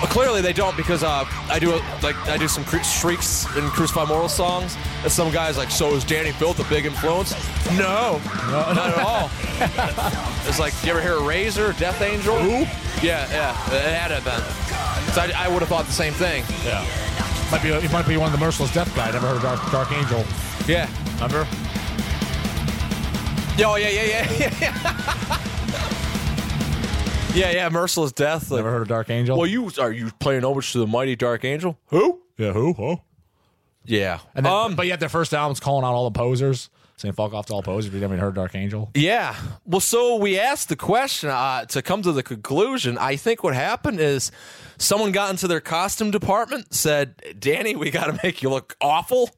[0.00, 3.64] Well, clearly they don't because uh, I do a, like I do some shrieks in
[3.70, 7.32] Crucify Moral songs, and some guys like, so is Dani Filth a big influence?
[7.70, 8.72] No, no.
[8.72, 9.30] not at all.
[10.48, 12.36] it's like, you ever hear a Razor, Death Angel?
[12.38, 12.66] Who?
[13.04, 14.40] Yeah, yeah, it had been.
[15.14, 16.44] So I, I would have thought the same thing.
[16.64, 16.84] Yeah.
[17.50, 19.10] Might be he might be one of the merciless death guy.
[19.10, 20.24] Never heard of Dark, Dark Angel.
[20.66, 20.88] Yeah.
[21.14, 21.46] Remember?
[23.60, 25.38] Oh yeah, yeah, yeah, yeah.
[27.34, 28.50] Yeah, yeah, merciless death.
[28.50, 29.36] Like, Never heard of Dark Angel?
[29.36, 31.76] well, you are you playing homage to the mighty Dark Angel?
[31.86, 32.20] Who?
[32.38, 32.74] yeah, who?
[32.74, 32.96] Huh?
[33.84, 34.20] Yeah.
[34.36, 37.34] And then, um, but yet their first album's calling out all the posers, saying "fuck
[37.34, 38.88] off to all posers." If you never even heard Dark Angel?
[38.94, 39.34] Yeah.
[39.66, 42.98] Well, so we asked the question uh, to come to the conclusion.
[42.98, 44.30] I think what happened is
[44.78, 49.30] someone got into their costume department, said, "Dani, we got to make you look awful,"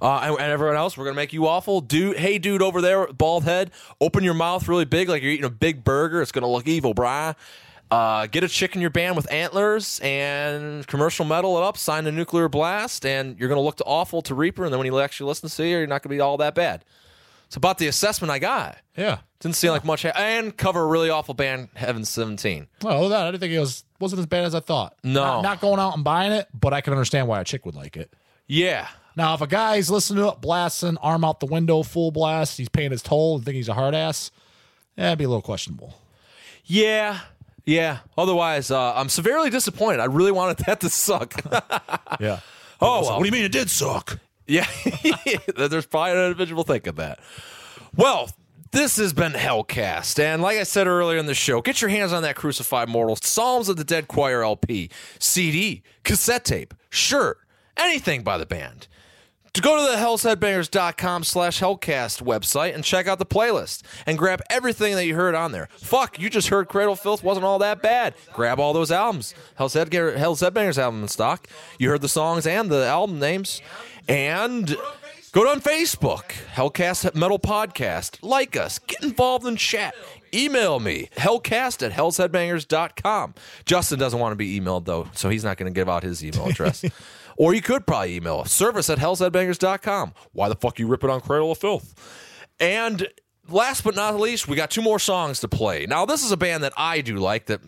[0.00, 1.80] uh, and, and everyone else, we're gonna make you awful.
[1.80, 3.70] Dude, hey, dude, over there, bald head,
[4.00, 6.22] open your mouth really big, like you're eating a big burger.
[6.22, 7.34] It's gonna look evil, brah.
[7.92, 12.06] Uh, get a chick in your band with antlers and commercial metal it up, sign
[12.06, 14.64] a nuclear blast, and you're going to look to awful to Reaper.
[14.64, 16.54] And then when he actually listens to you, you're not going to be all that
[16.54, 16.86] bad.
[17.48, 18.78] It's about the assessment I got.
[18.96, 19.18] Yeah.
[19.42, 20.04] Didn't seem like much.
[20.04, 22.68] And cover a really awful band, Heaven 17.
[22.80, 24.96] Well, that, I didn't think it was wasn't as bad as I thought.
[25.02, 25.24] No.
[25.24, 27.74] not, not going out and buying it, but I can understand why a chick would
[27.74, 28.12] like it.
[28.46, 28.86] Yeah.
[29.16, 32.68] Now, if a guy's listening to it, blasting, arm out the window, full blast, he's
[32.68, 34.30] paying his toll and think he's a hard ass,
[34.96, 35.94] it'd be a little questionable.
[36.64, 37.18] Yeah.
[37.64, 37.98] Yeah.
[38.16, 39.98] Otherwise, uh, I'm severely disappointed.
[40.00, 41.42] I really wanted that to suck.
[42.20, 42.40] Yeah.
[42.80, 43.12] oh, well.
[43.14, 44.20] What do you mean it did suck?
[44.46, 44.66] Yeah,
[45.56, 47.20] there's probably an individual thinking that.
[47.96, 48.28] Well,
[48.72, 52.12] this has been Hellcast, and like I said earlier in the show, get your hands
[52.12, 57.38] on that Crucified Mortal Psalms of the Dead Choir LP, CD, cassette tape, shirt,
[57.76, 58.88] anything by the band.
[59.52, 64.40] To go to the hellsheadbangers.com slash hellcast website and check out the playlist and grab
[64.48, 65.68] everything that you heard on there.
[65.76, 68.14] Fuck, you just heard Cradle Filth wasn't all that bad.
[68.32, 69.34] Grab all those albums.
[69.56, 71.46] Hell's, Head, Hell's Headbangers album in stock.
[71.78, 73.60] You heard the songs and the album names.
[74.08, 74.74] And
[75.32, 78.18] go on Facebook, Hellcast Metal Podcast.
[78.22, 78.78] Like us.
[78.78, 79.94] Get involved in chat.
[80.34, 83.34] Email me, hellcast at hellsheadbangers.com.
[83.66, 86.24] Justin doesn't want to be emailed, though, so he's not going to give out his
[86.24, 86.84] email address.
[87.36, 90.14] or you could probably email us, service at hellsheadbangers.com.
[90.32, 91.94] Why the fuck you rip it on Cradle of Filth?
[92.58, 93.08] And
[93.52, 95.86] last but not least, we got two more songs to play.
[95.86, 97.46] Now, this is a band that I do like.
[97.46, 97.60] That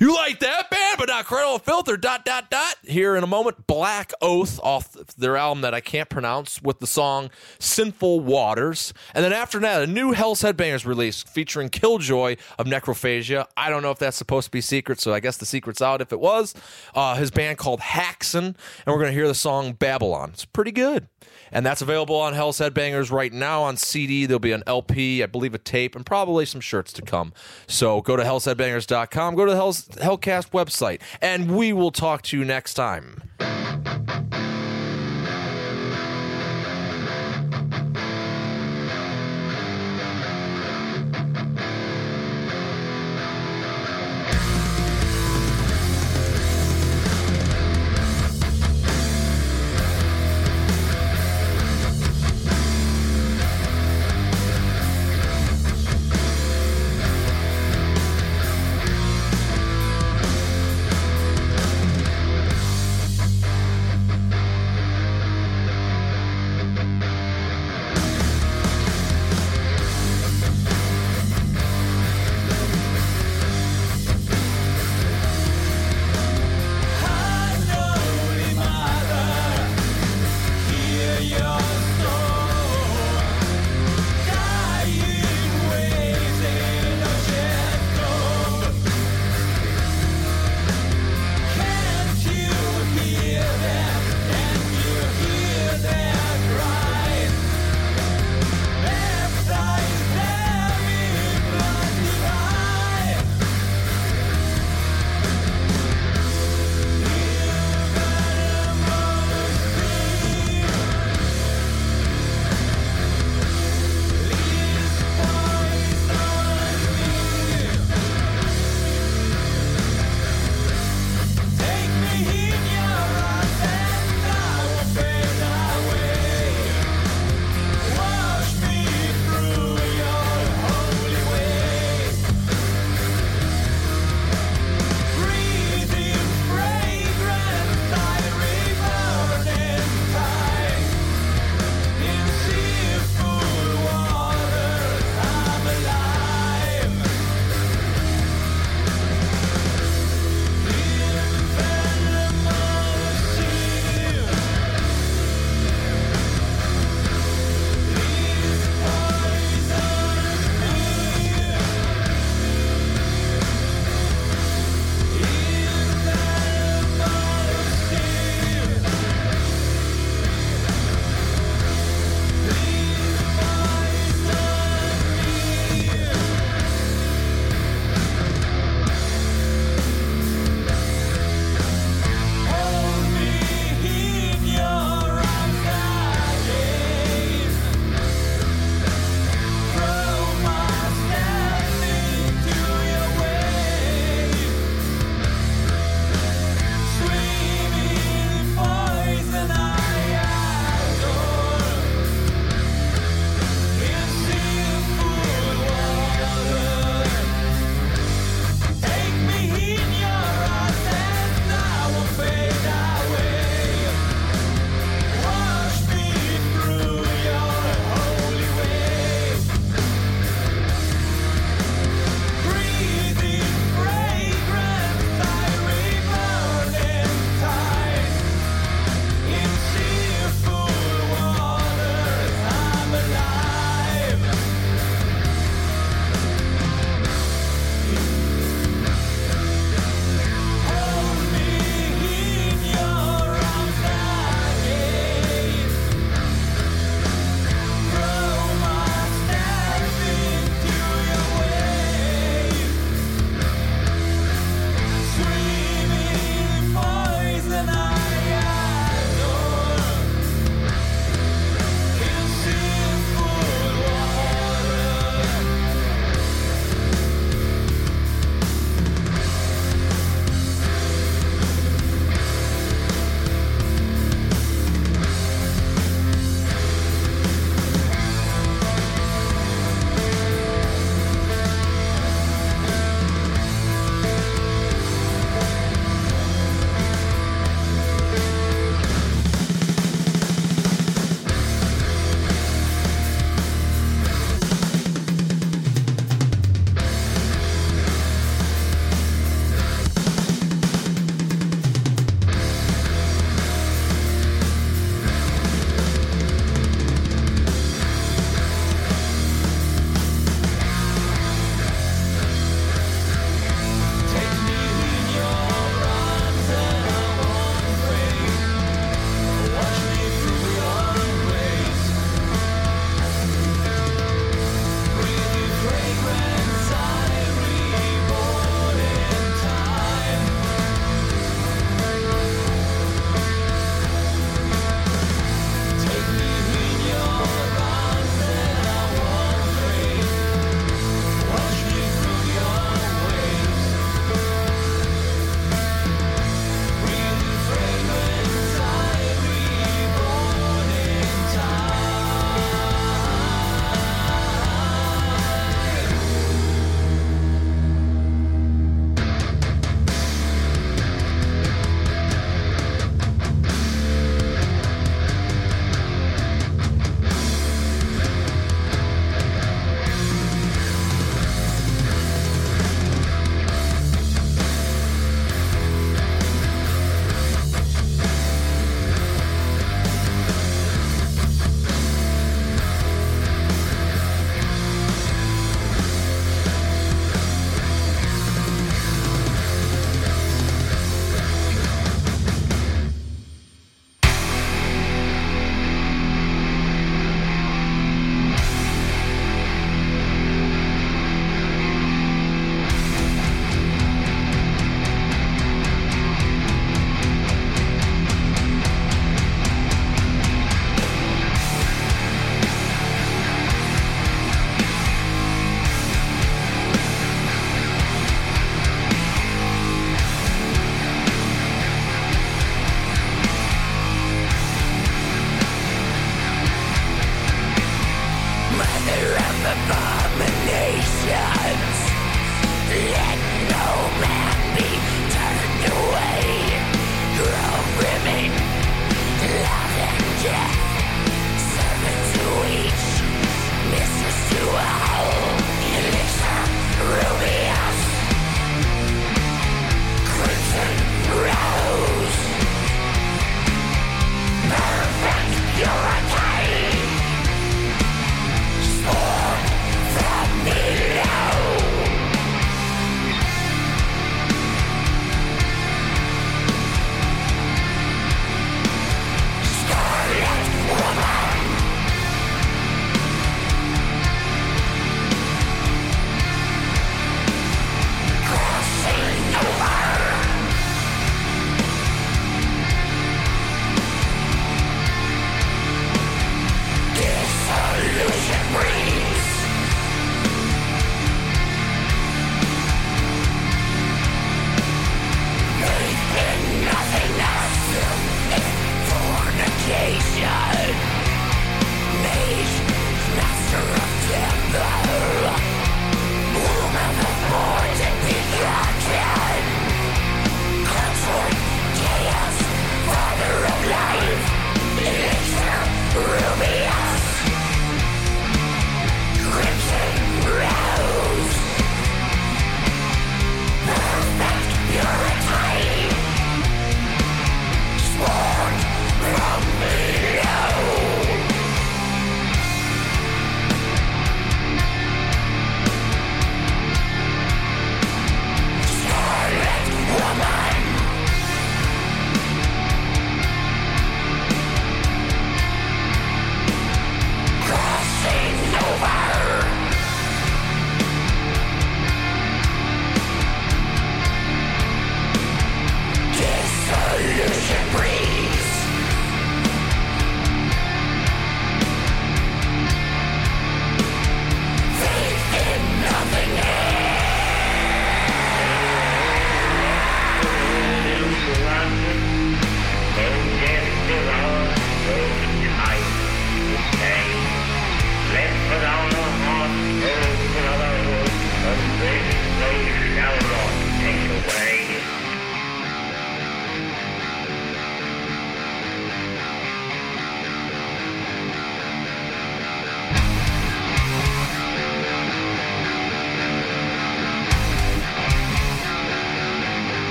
[0.00, 2.76] you like that band, but not Cradle of Filth or dot dot dot.
[2.82, 6.86] Here in a moment, Black Oath off their album that I can't pronounce with the
[6.86, 12.66] song "Sinful Waters," and then after that, a new Hell's Headbangers release featuring Killjoy of
[12.66, 13.46] Necrophagia.
[13.56, 16.00] I don't know if that's supposed to be secret, so I guess the secret's out.
[16.00, 16.54] If it was,
[16.94, 18.56] uh, his band called Haxxan, and
[18.86, 20.30] we're gonna hear the song Babylon.
[20.32, 21.08] It's pretty good.
[21.52, 24.26] And that's available on Hell's Headbangers right now on CD.
[24.26, 27.32] There'll be an LP, I believe a tape, and probably some shirts to come.
[27.66, 32.38] So go to hellsheadbangers.com, go to the Hell's, Hellcast website, and we will talk to
[32.38, 33.22] you next time.